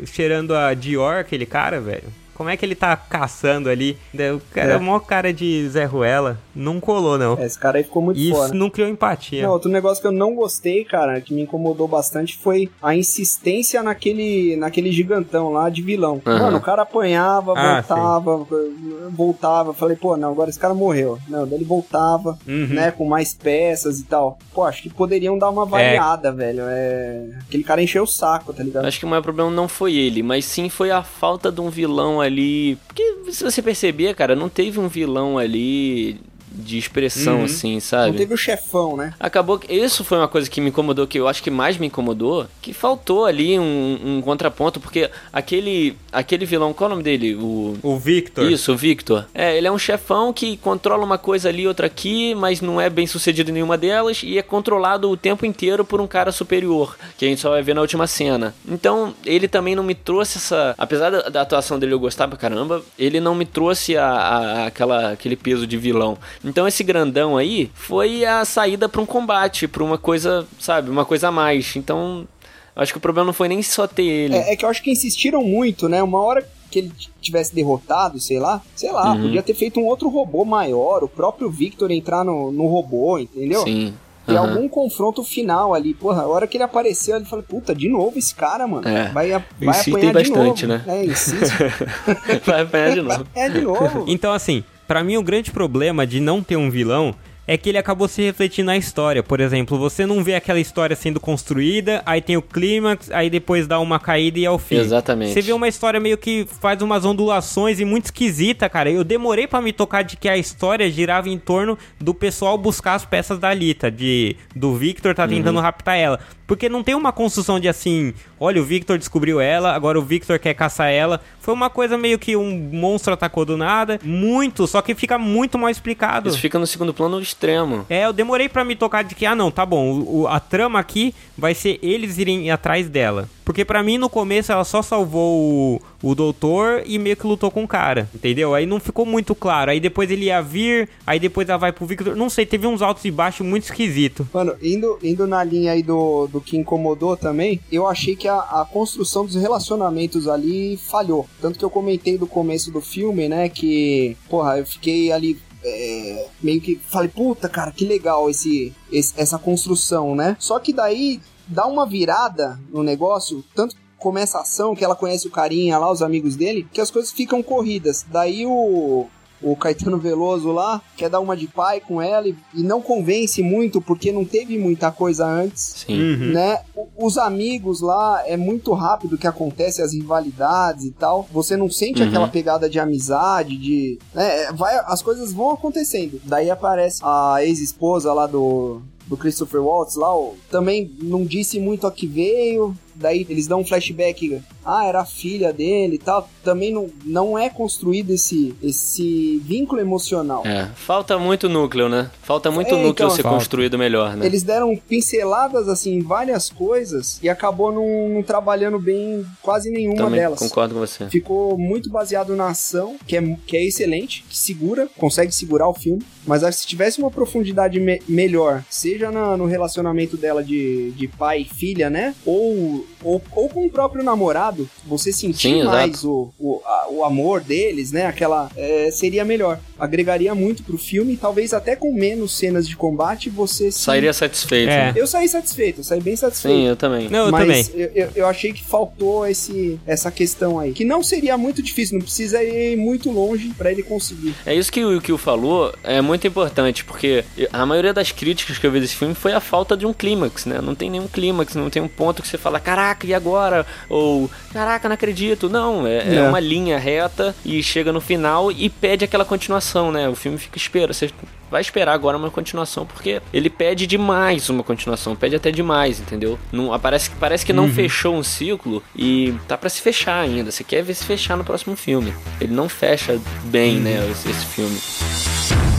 cheirando 0.05 0.55
a 0.55 0.73
Dior, 0.73 1.17
aquele 1.17 1.45
cara, 1.45 1.79
velho. 1.79 2.22
Como 2.35 2.49
é 2.49 2.57
que 2.57 2.65
ele 2.65 2.75
tá 2.75 2.95
caçando 2.95 3.69
ali? 3.69 3.97
O 4.13 4.41
cara 4.53 4.73
é, 4.73 4.77
o 4.77 4.81
maior 4.81 4.99
cara 4.99 5.33
de 5.33 5.67
Zé 5.69 5.85
Ruela. 5.85 6.37
Não 6.55 6.79
colou, 6.79 7.17
não. 7.17 7.37
É, 7.37 7.45
esse 7.45 7.57
cara 7.57 7.77
aí 7.77 7.83
ficou 7.83 8.01
muito 8.01 8.19
Isso 8.19 8.35
fora. 8.35 8.53
não 8.53 8.69
criou 8.69 8.89
empatia. 8.89 9.43
Não, 9.43 9.51
outro 9.51 9.69
negócio 9.69 10.01
que 10.01 10.07
eu 10.07 10.11
não 10.11 10.35
gostei, 10.35 10.83
cara, 10.83 11.19
que 11.21 11.33
me 11.33 11.41
incomodou 11.41 11.87
bastante 11.87 12.37
foi 12.37 12.69
a 12.81 12.95
insistência 12.95 13.81
naquele, 13.81 14.55
naquele 14.55 14.91
gigantão 14.91 15.51
lá 15.51 15.69
de 15.69 15.81
vilão. 15.81 16.21
Uhum. 16.25 16.39
Mano, 16.39 16.57
o 16.57 16.61
cara 16.61 16.83
apanhava, 16.83 17.53
ah, 17.55 17.81
voltava, 17.81 18.45
sim. 18.45 19.09
voltava. 19.11 19.73
Falei, 19.73 19.95
pô, 19.95 20.15
não, 20.17 20.31
agora 20.31 20.49
esse 20.49 20.59
cara 20.59 20.73
morreu. 20.73 21.17
Não, 21.27 21.47
daí 21.47 21.59
ele 21.59 21.65
voltava, 21.65 22.37
uhum. 22.47 22.67
né, 22.67 22.91
com 22.91 23.05
mais 23.05 23.33
peças 23.33 23.99
e 23.99 24.03
tal. 24.03 24.37
Pô, 24.53 24.63
acho 24.63 24.83
que 24.83 24.89
poderiam 24.89 25.37
dar 25.37 25.49
uma 25.49 25.65
variada, 25.65 26.29
é. 26.29 26.31
velho. 26.31 26.63
É... 26.67 27.25
Aquele 27.47 27.63
cara 27.63 27.81
encheu 27.81 28.03
o 28.03 28.07
saco, 28.07 28.53
tá 28.53 28.63
ligado? 28.63 28.85
Acho 28.85 28.99
que 28.99 29.05
o 29.05 29.09
maior 29.09 29.21
problema 29.21 29.49
não 29.49 29.67
foi 29.67 29.95
ele, 29.95 30.21
mas 30.21 30.45
sim 30.45 30.69
foi 30.69 30.91
a 30.91 31.03
falta 31.03 31.51
de 31.51 31.61
um 31.61 31.69
vilão 31.69 32.22
ali. 32.23 32.77
Porque 32.87 33.03
se 33.31 33.43
você 33.43 33.61
perceber, 33.61 34.15
cara, 34.15 34.35
não 34.35 34.49
teve 34.49 34.79
um 34.79 34.87
vilão 34.87 35.37
ali 35.37 36.19
de 36.53 36.77
expressão, 36.77 37.39
uhum. 37.39 37.45
assim, 37.45 37.79
sabe? 37.79 38.11
Não 38.11 38.17
teve 38.17 38.33
o 38.33 38.37
chefão, 38.37 38.95
né? 38.95 39.13
Acabou 39.19 39.57
que. 39.57 39.73
Isso 39.73 40.03
foi 40.03 40.17
uma 40.17 40.27
coisa 40.27 40.49
que 40.49 40.61
me 40.61 40.69
incomodou, 40.69 41.07
que 41.07 41.19
eu 41.19 41.27
acho 41.27 41.41
que 41.41 41.49
mais 41.49 41.77
me 41.77 41.87
incomodou, 41.87 42.45
que 42.61 42.73
faltou 42.73 43.25
ali 43.25 43.57
um, 43.59 43.99
um 44.03 44.21
contraponto, 44.21 44.79
porque 44.79 45.09
aquele. 45.31 45.97
aquele 46.11 46.45
vilão, 46.45 46.73
qual 46.73 46.89
é 46.89 46.93
o 46.93 46.95
nome 46.95 47.03
dele? 47.03 47.35
O. 47.35 47.77
O 47.81 47.97
Victor. 47.97 48.49
Isso, 48.51 48.71
o 48.73 48.77
Victor. 48.77 49.25
É, 49.33 49.57
ele 49.57 49.67
é 49.67 49.71
um 49.71 49.77
chefão 49.79 50.31
que 50.31 50.55
controla 50.57 51.03
uma 51.03 51.17
coisa 51.17 51.49
ali, 51.49 51.67
outra 51.67 51.87
aqui, 51.87 52.35
mas 52.35 52.61
não 52.61 52.79
é 52.79 52.89
bem 52.89 53.07
sucedido 53.07 53.49
em 53.49 53.53
nenhuma 53.53 53.77
delas, 53.77 54.21
e 54.23 54.37
é 54.37 54.41
controlado 54.41 55.09
o 55.09 55.17
tempo 55.17 55.45
inteiro 55.45 55.83
por 55.83 55.99
um 55.99 56.07
cara 56.07 56.31
superior, 56.31 56.95
que 57.17 57.25
a 57.25 57.27
gente 57.27 57.41
só 57.41 57.49
vai 57.49 57.63
ver 57.63 57.73
na 57.73 57.81
última 57.81 58.05
cena. 58.05 58.53
Então, 58.67 59.13
ele 59.25 59.47
também 59.47 59.75
não 59.75 59.83
me 59.83 59.95
trouxe 59.95 60.37
essa. 60.37 60.75
Apesar 60.77 61.09
da, 61.09 61.29
da 61.29 61.41
atuação 61.41 61.79
dele 61.79 61.93
eu 61.93 61.99
gostar 61.99 62.27
pra 62.27 62.37
caramba, 62.37 62.83
ele 62.97 63.19
não 63.19 63.33
me 63.33 63.45
trouxe 63.45 63.97
a, 63.97 64.05
a, 64.05 64.65
aquela, 64.67 65.11
aquele 65.11 65.35
peso 65.35 65.65
de 65.65 65.77
vilão 65.77 66.17
Então 66.43 66.67
esse 66.67 66.83
grandão 66.83 67.37
aí 67.37 67.71
foi 67.73 68.25
a 68.25 68.43
saída 68.45 68.89
para 68.89 69.01
um 69.01 69.05
combate, 69.05 69.67
para 69.67 69.83
uma 69.83 69.97
coisa, 69.97 70.45
sabe, 70.59 70.89
uma 70.89 71.05
coisa 71.05 71.29
a 71.29 71.31
mais. 71.31 71.75
Então, 71.75 72.27
acho 72.75 72.91
que 72.91 72.97
o 72.97 73.01
problema 73.01 73.27
não 73.27 73.33
foi 73.33 73.47
nem 73.47 73.61
só 73.63 73.87
ter 73.87 74.03
ele. 74.03 74.35
É, 74.35 74.53
é 74.53 74.55
que 74.55 74.65
eu 74.65 74.69
acho 74.69 74.83
que 74.83 74.91
insistiram 74.91 75.43
muito, 75.43 75.87
né? 75.87 76.03
Uma 76.03 76.19
hora 76.19 76.45
que 76.69 76.79
ele 76.79 76.91
tivesse 77.21 77.53
derrotado, 77.53 78.19
sei 78.19 78.39
lá, 78.39 78.61
sei 78.75 78.91
lá, 78.91 79.13
Uhum. 79.13 79.21
podia 79.21 79.43
ter 79.43 79.53
feito 79.53 79.79
um 79.79 79.85
outro 79.85 80.09
robô 80.09 80.43
maior, 80.43 81.03
o 81.03 81.07
próprio 81.07 81.49
Victor 81.49 81.91
entrar 81.91 82.23
no, 82.25 82.51
no 82.51 82.65
robô, 82.67 83.19
entendeu? 83.19 83.63
Sim. 83.63 83.93
Ter 84.25 84.37
Aham. 84.37 84.49
algum 84.55 84.69
confronto 84.69 85.21
final 85.23 85.73
ali. 85.73 85.93
Porra, 85.93 86.21
a 86.23 86.27
hora 86.27 86.47
que 86.47 86.55
ele 86.57 86.63
apareceu, 86.63 87.17
ele 87.17 87.25
falou, 87.25 87.43
puta, 87.47 87.75
de 87.75 87.89
novo 87.89 88.17
esse 88.17 88.33
cara, 88.33 88.65
mano. 88.65 88.87
É. 88.87 89.09
Vai, 89.09 89.29
vai 89.31 89.43
Insistem 89.61 89.93
apanhar 89.95 90.13
bastante, 90.13 90.61
de 90.61 90.67
novo. 90.67 90.83
né? 90.87 90.97
É, 91.01 91.05
insiste. 91.05 91.53
Vai 92.47 92.61
apanhar 92.61 92.91
de 92.93 93.01
novo. 93.01 93.27
é 93.35 93.49
de 93.49 93.61
novo. 93.61 94.05
Então, 94.07 94.31
assim, 94.33 94.63
pra 94.93 95.03
mim 95.03 95.17
o 95.17 95.23
grande 95.23 95.49
problema 95.49 96.05
de 96.05 96.19
não 96.19 96.43
ter 96.43 96.55
um 96.55 96.69
vilão 96.69 97.15
é 97.47 97.57
que 97.57 97.67
ele 97.67 97.79
acabou 97.79 98.07
se 98.07 98.21
refletindo 98.21 98.67
na 98.67 98.77
história. 98.77 99.23
Por 99.23 99.39
exemplo, 99.39 99.75
você 99.75 100.05
não 100.05 100.23
vê 100.23 100.35
aquela 100.35 100.59
história 100.59 100.95
sendo 100.95 101.19
construída, 101.19 102.03
aí 102.05 102.21
tem 102.21 102.37
o 102.37 102.43
clímax, 102.43 103.09
aí 103.09 103.27
depois 103.27 103.65
dá 103.65 103.79
uma 103.79 103.99
caída 103.99 104.37
e 104.37 104.45
é 104.45 104.51
o 104.51 104.59
fim. 104.59 104.75
Exatamente. 104.75 105.33
Você 105.33 105.41
vê 105.41 105.51
uma 105.51 105.67
história 105.67 105.99
meio 105.99 106.15
que 106.15 106.45
faz 106.61 106.79
umas 106.83 107.05
ondulações 107.05 107.79
e 107.79 107.85
muito 107.85 108.05
esquisita, 108.05 108.69
cara. 108.69 108.91
Eu 108.91 109.03
demorei 109.03 109.47
pra 109.47 109.59
me 109.61 109.73
tocar 109.73 110.03
de 110.03 110.15
que 110.15 110.29
a 110.29 110.37
história 110.37 110.89
girava 110.91 111.27
em 111.27 111.39
torno 111.39 111.75
do 111.99 112.13
pessoal 112.13 112.55
buscar 112.55 112.93
as 112.93 113.03
peças 113.03 113.39
da 113.39 113.49
Alita, 113.49 113.89
de 113.89 114.35
do 114.55 114.75
Victor 114.75 115.15
tá 115.15 115.27
tentando 115.27 115.59
raptar 115.59 115.97
ela. 115.97 116.19
Porque 116.53 116.69
não 116.69 116.83
tem 116.83 116.93
uma 116.93 117.11
construção 117.11 117.59
de 117.59 117.67
assim, 117.67 118.13
olha, 118.39 118.61
o 118.61 118.63
Victor 118.63 118.99
descobriu 118.99 119.41
ela, 119.41 119.73
agora 119.73 119.97
o 119.97 120.03
Victor 120.03 120.37
quer 120.37 120.53
caçar 120.53 120.91
ela. 120.91 121.19
Foi 121.41 121.51
uma 121.51 121.67
coisa 121.67 121.97
meio 121.97 122.19
que 122.19 122.35
um 122.37 122.69
monstro 122.71 123.11
atacou 123.11 123.43
do 123.43 123.57
nada. 123.57 123.99
Muito, 124.03 124.67
só 124.67 124.79
que 124.81 124.93
fica 124.93 125.17
muito 125.17 125.57
mal 125.57 125.71
explicado. 125.71 126.29
Isso 126.29 126.37
fica 126.37 126.59
no 126.59 126.67
segundo 126.67 126.93
plano 126.93 127.19
extremo. 127.19 127.85
É, 127.89 128.05
eu 128.05 128.13
demorei 128.13 128.47
pra 128.47 128.63
me 128.63 128.75
tocar 128.75 129.03
de 129.03 129.15
que, 129.15 129.25
ah 129.25 129.35
não, 129.35 129.49
tá 129.49 129.65
bom, 129.65 129.91
o, 129.93 130.21
o- 130.21 130.27
a 130.27 130.39
trama 130.39 130.77
aqui 130.79 131.13
vai 131.35 131.55
ser 131.55 131.79
eles 131.81 132.19
irem 132.19 132.51
atrás 132.51 132.87
dela. 132.87 133.27
Porque 133.43 133.65
pra 133.65 133.83
mim 133.83 133.97
no 133.97 134.09
começo 134.09 134.51
ela 134.53 134.63
só 134.63 134.81
salvou 134.81 135.81
o, 136.01 136.11
o 136.11 136.15
doutor 136.15 136.81
e 136.85 136.97
meio 136.97 137.17
que 137.17 137.27
lutou 137.27 137.51
com 137.51 137.65
o 137.65 137.67
cara, 137.67 138.07
entendeu? 138.15 138.53
Aí 138.55 138.65
não 138.65 138.79
ficou 138.79 139.05
muito 139.05 139.35
claro. 139.35 139.71
Aí 139.71 139.81
depois 139.81 140.09
ele 140.09 140.25
ia 140.25 140.41
vir, 140.41 140.87
aí 141.05 141.19
depois 141.19 141.49
ela 141.49 141.57
vai 141.57 141.73
pro 141.73 141.85
Victor. 141.85 142.15
Não 142.15 142.29
sei, 142.29 142.45
teve 142.45 142.65
uns 142.67 142.81
altos 142.81 143.03
e 143.03 143.11
baixos 143.11 143.45
muito 143.45 143.63
esquisito. 143.63 144.25
Mano, 144.33 144.53
indo, 144.61 144.97
indo 145.03 145.27
na 145.27 145.43
linha 145.43 145.73
aí 145.73 145.83
do, 145.83 146.27
do 146.27 146.39
que 146.43 146.57
incomodou 146.57 147.15
também, 147.17 147.59
eu 147.71 147.87
achei 147.87 148.15
que 148.15 148.27
a, 148.27 148.37
a 148.39 148.65
construção 148.71 149.25
dos 149.25 149.35
relacionamentos 149.35 150.27
ali 150.27 150.77
falhou. 150.77 151.27
Tanto 151.41 151.57
que 151.57 151.65
eu 151.65 151.69
comentei 151.69 152.17
do 152.17 152.27
começo 152.27 152.71
do 152.71 152.81
filme, 152.81 153.27
né, 153.29 153.49
que, 153.49 154.15
porra, 154.29 154.59
eu 154.59 154.65
fiquei 154.65 155.11
ali 155.11 155.39
é, 155.65 156.27
meio 156.41 156.59
que 156.59 156.75
falei, 156.75 157.07
puta, 157.09 157.47
cara, 157.47 157.71
que 157.71 157.85
legal 157.85 158.29
esse, 158.29 158.73
esse- 158.91 159.13
essa 159.15 159.37
construção, 159.39 160.13
né? 160.13 160.35
Só 160.39 160.59
que 160.59 160.73
daí 160.73 161.21
dá 161.47 161.65
uma 161.65 161.85
virada 161.85 162.59
no 162.69 162.83
negócio, 162.83 163.43
tanto 163.55 163.75
começa 163.97 164.37
a 164.37 164.41
ação, 164.41 164.75
que 164.75 164.83
ela 164.83 164.97
conhece 164.97 165.25
o 165.25 165.31
carinha 165.31 165.77
lá, 165.77 165.89
os 165.89 166.01
amigos 166.01 166.35
dele, 166.35 166.67
que 166.73 166.81
as 166.81 166.91
coisas 166.91 167.09
ficam 167.13 167.41
corridas. 167.41 168.05
Daí 168.11 168.45
o, 168.45 169.07
o 169.43 169.55
Caetano 169.55 169.97
Veloso 169.97 170.51
lá 170.51 170.81
quer 170.97 171.09
dar 171.09 171.19
uma 171.19 171.35
de 171.35 171.47
pai 171.47 171.79
com 171.79 172.01
ela 172.01 172.27
e, 172.27 172.35
e 172.53 172.63
não 172.63 172.81
convence 172.81 173.41
muito 173.43 173.81
porque 173.81 174.11
não 174.11 174.23
teve 174.25 174.57
muita 174.57 174.91
coisa 174.91 175.25
antes. 175.27 175.83
Sim. 175.85 175.99
Uhum. 176.13 176.31
Né? 176.33 176.61
O- 176.75 176.87
Os 177.05 177.17
amigos 177.17 177.81
lá 177.81 178.23
é 178.25 178.37
muito 178.37 178.71
rápido 178.73 179.17
que 179.17 179.27
acontece 179.27 179.81
as 179.81 179.93
rivalidades 179.93 180.85
e 180.85 180.91
tal. 180.91 181.27
Você 181.31 181.57
não 181.57 181.69
sente 181.69 182.01
Uhum. 182.01 182.07
aquela 182.07 182.27
pegada 182.27 182.69
de 182.69 182.79
amizade, 182.79 183.57
de, 183.57 183.99
né? 184.13 184.51
Vai, 184.53 184.75
as 184.85 185.01
coisas 185.01 185.33
vão 185.33 185.51
acontecendo. 185.51 186.19
Daí 186.23 186.49
aparece 186.49 186.99
a 187.03 187.37
ex-esposa 187.43 188.13
lá 188.13 188.27
do 188.27 188.81
do 189.05 189.17
Christopher 189.17 189.61
Waltz 189.61 189.95
lá, 189.97 190.15
ó, 190.15 190.31
também 190.49 190.89
não 191.01 191.25
disse 191.25 191.59
muito 191.59 191.85
a 191.85 191.91
que 191.91 192.07
veio. 192.07 192.73
Daí 192.95 193.25
eles 193.29 193.47
dão 193.47 193.61
um 193.61 193.65
flashback, 193.65 194.41
ah, 194.65 194.85
era 194.85 195.01
a 195.01 195.05
filha 195.05 195.51
dele 195.51 195.95
e 195.95 195.99
tal. 195.99 196.29
Também 196.43 196.71
não, 196.73 196.89
não 197.05 197.37
é 197.37 197.49
construído 197.49 198.11
esse, 198.11 198.53
esse 198.61 199.37
vínculo 199.45 199.81
emocional. 199.81 200.43
É, 200.45 200.69
falta 200.75 201.17
muito 201.17 201.47
núcleo, 201.49 201.87
né? 201.89 202.09
Falta 202.21 202.49
muito 202.51 202.69
É, 202.69 202.77
núcleo 202.77 202.91
então, 203.05 203.09
ser 203.09 203.23
falta. 203.23 203.37
construído 203.37 203.77
melhor, 203.77 204.15
né? 204.15 204.25
Eles 204.25 204.43
deram 204.43 204.75
pinceladas 204.75 205.67
assim 205.67 205.95
em 205.95 206.01
várias 206.01 206.49
coisas 206.49 207.19
e 207.21 207.29
acabou 207.29 207.71
não, 207.71 208.09
não 208.09 208.23
trabalhando 208.23 208.79
bem 208.79 209.25
quase 209.41 209.69
nenhuma 209.69 209.97
Também 209.97 210.19
delas. 210.19 210.39
concordo 210.39 210.73
com 210.73 210.79
você. 210.79 211.09
Ficou 211.09 211.57
muito 211.57 211.89
baseado 211.89 212.35
na 212.35 212.49
ação, 212.49 212.95
que 213.07 213.17
é, 213.17 213.37
que 213.45 213.57
é 213.57 213.65
excelente, 213.65 214.23
que 214.29 214.37
segura, 214.37 214.87
consegue 214.97 215.31
segurar 215.33 215.67
o 215.67 215.73
filme. 215.73 216.01
Mas 216.25 216.43
acho 216.43 216.57
que 216.57 216.61
se 216.63 216.67
tivesse 216.67 216.99
uma 216.99 217.11
profundidade 217.11 217.79
me- 217.79 218.01
melhor, 218.07 218.63
seja 218.69 219.11
na- 219.11 219.35
no 219.35 219.45
relacionamento 219.45 220.15
dela 220.15 220.43
de, 220.43 220.91
de 220.91 221.07
pai 221.07 221.41
e 221.41 221.45
filha, 221.45 221.89
né? 221.89 222.15
Ou, 222.25 222.82
ou, 223.03 223.21
ou 223.31 223.49
com 223.49 223.65
o 223.65 223.69
próprio 223.69 224.03
namorado, 224.03 224.69
você 224.85 225.11
sentir 225.11 225.49
Sim, 225.55 225.63
mais 225.63 226.03
o, 226.03 226.31
o, 226.39 226.61
a- 226.65 226.87
o 226.89 227.03
amor 227.03 227.41
deles, 227.41 227.91
né? 227.91 228.05
Aquela. 228.05 228.49
é, 228.55 228.89
seria 228.91 229.23
melhor. 229.25 229.59
Agregaria 229.79 230.33
muito 230.33 230.63
pro 230.63 230.77
filme, 230.77 231.17
talvez 231.17 231.53
até 231.53 231.75
com 231.75 231.93
menos 231.93 232.37
cenas 232.37 232.67
de 232.67 232.75
combate 232.75 233.29
você 233.29 233.71
se- 233.71 233.79
Sairia 233.81 234.13
satisfeito. 234.13 234.69
É. 234.69 234.91
né? 234.91 234.93
Eu 234.95 235.05
saí 235.07 235.27
satisfeito, 235.27 235.79
eu 235.81 235.83
saí 235.83 235.99
bem 236.01 236.15
satisfeito. 236.15 236.55
Sim, 236.55 236.67
eu 236.67 236.75
também. 236.75 237.09
Não, 237.09 237.25
eu 237.25 237.31
Mas 237.31 237.67
também. 237.67 237.81
eu, 237.81 237.91
eu, 237.93 238.09
eu 238.15 238.27
achei 238.27 238.53
que 238.53 238.63
faltou 238.63 239.25
esse, 239.27 239.79
essa 239.85 240.09
questão 240.11 240.57
aí. 240.59 240.71
Que 240.73 240.85
não 240.85 241.03
seria 241.03 241.37
muito 241.37 241.61
difícil, 241.61 241.97
não 241.97 242.03
precisa 242.03 242.41
ir 242.43 242.77
muito 242.77 243.11
longe 243.11 243.49
pra 243.57 243.71
ele 243.71 243.83
conseguir. 243.83 244.33
É 244.45 244.53
isso 244.55 244.71
que 244.71 244.83
o 244.83 245.01
que 245.01 245.11
o 245.11 245.17
falou 245.17 245.73
é 245.83 246.01
muito 246.01 246.25
importante, 246.27 246.83
porque 246.85 247.23
a 247.51 247.65
maioria 247.65 247.93
das 247.93 248.11
críticas 248.11 248.57
que 248.57 248.65
eu 248.65 248.71
vi 248.71 248.79
desse 248.79 248.95
filme 248.95 249.13
foi 249.15 249.33
a 249.33 249.39
falta 249.39 249.75
de 249.75 249.85
um 249.85 249.93
clímax, 249.93 250.45
né? 250.45 250.61
Não 250.61 250.73
tem 250.75 250.89
nenhum 250.89 251.07
clímax, 251.07 251.55
não 251.55 251.69
tem 251.69 251.81
um 251.81 251.87
ponto 251.87 252.21
que 252.21 252.27
você 252.27 252.37
fala, 252.37 252.59
caraca, 252.73 253.05
e 253.07 253.13
agora? 253.13 253.65
Ou, 253.87 254.29
caraca, 254.51 254.87
não 254.89 254.95
acredito. 254.95 255.49
Não, 255.49 255.85
é, 255.85 255.97
é 255.99 256.15
É. 256.15 256.21
uma 256.27 256.39
linha 256.39 256.77
reta 256.77 257.35
e 257.45 257.61
chega 257.61 257.91
no 257.93 258.01
final 258.01 258.51
e 258.51 258.69
pede 258.69 259.05
aquela 259.05 259.23
continuação, 259.25 259.91
né? 259.91 260.09
O 260.09 260.15
filme 260.15 260.37
fica 260.37 260.57
espera, 260.57 260.91
você 260.93 261.11
vai 261.51 261.61
esperar 261.61 261.93
agora 261.93 262.17
uma 262.17 262.31
continuação, 262.31 262.83
porque 262.83 263.21
ele 263.31 263.47
pede 263.49 263.85
demais 263.85 264.49
uma 264.49 264.63
continuação, 264.63 265.15
pede 265.15 265.35
até 265.35 265.51
demais, 265.51 265.99
entendeu? 265.99 266.39
Não, 266.51 266.77
parece, 266.79 267.11
parece 267.19 267.45
que 267.45 267.53
não 267.53 267.69
fechou 267.69 268.15
um 268.15 268.23
ciclo 268.23 268.81
e 268.95 269.35
tá 269.47 269.55
pra 269.55 269.69
se 269.69 269.79
fechar 269.81 270.19
ainda. 270.19 270.49
Você 270.51 270.63
quer 270.63 270.81
ver 270.81 270.95
se 270.95 271.03
fechar 271.05 271.37
no 271.37 271.43
próximo 271.43 271.75
filme. 271.75 272.11
Ele 272.41 272.53
não 272.53 272.67
fecha 272.67 273.19
bem, 273.45 273.75
né, 273.77 274.07
esse, 274.11 274.29
esse 274.31 274.45
filme. 274.47 275.72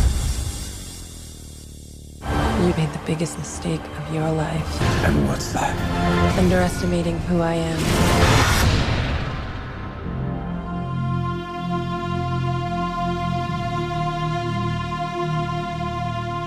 You 2.65 2.71
made 2.79 2.93
the 2.95 3.01
biggest 3.05 3.37
mistake 3.37 3.83
of 3.99 4.15
your 4.15 4.31
life, 4.33 4.81
And 5.05 5.29
what's 5.29 5.53
that? 5.53 6.39
underestimating 6.39 7.19
who 7.29 7.43
I 7.43 7.53
am. 7.57 8.64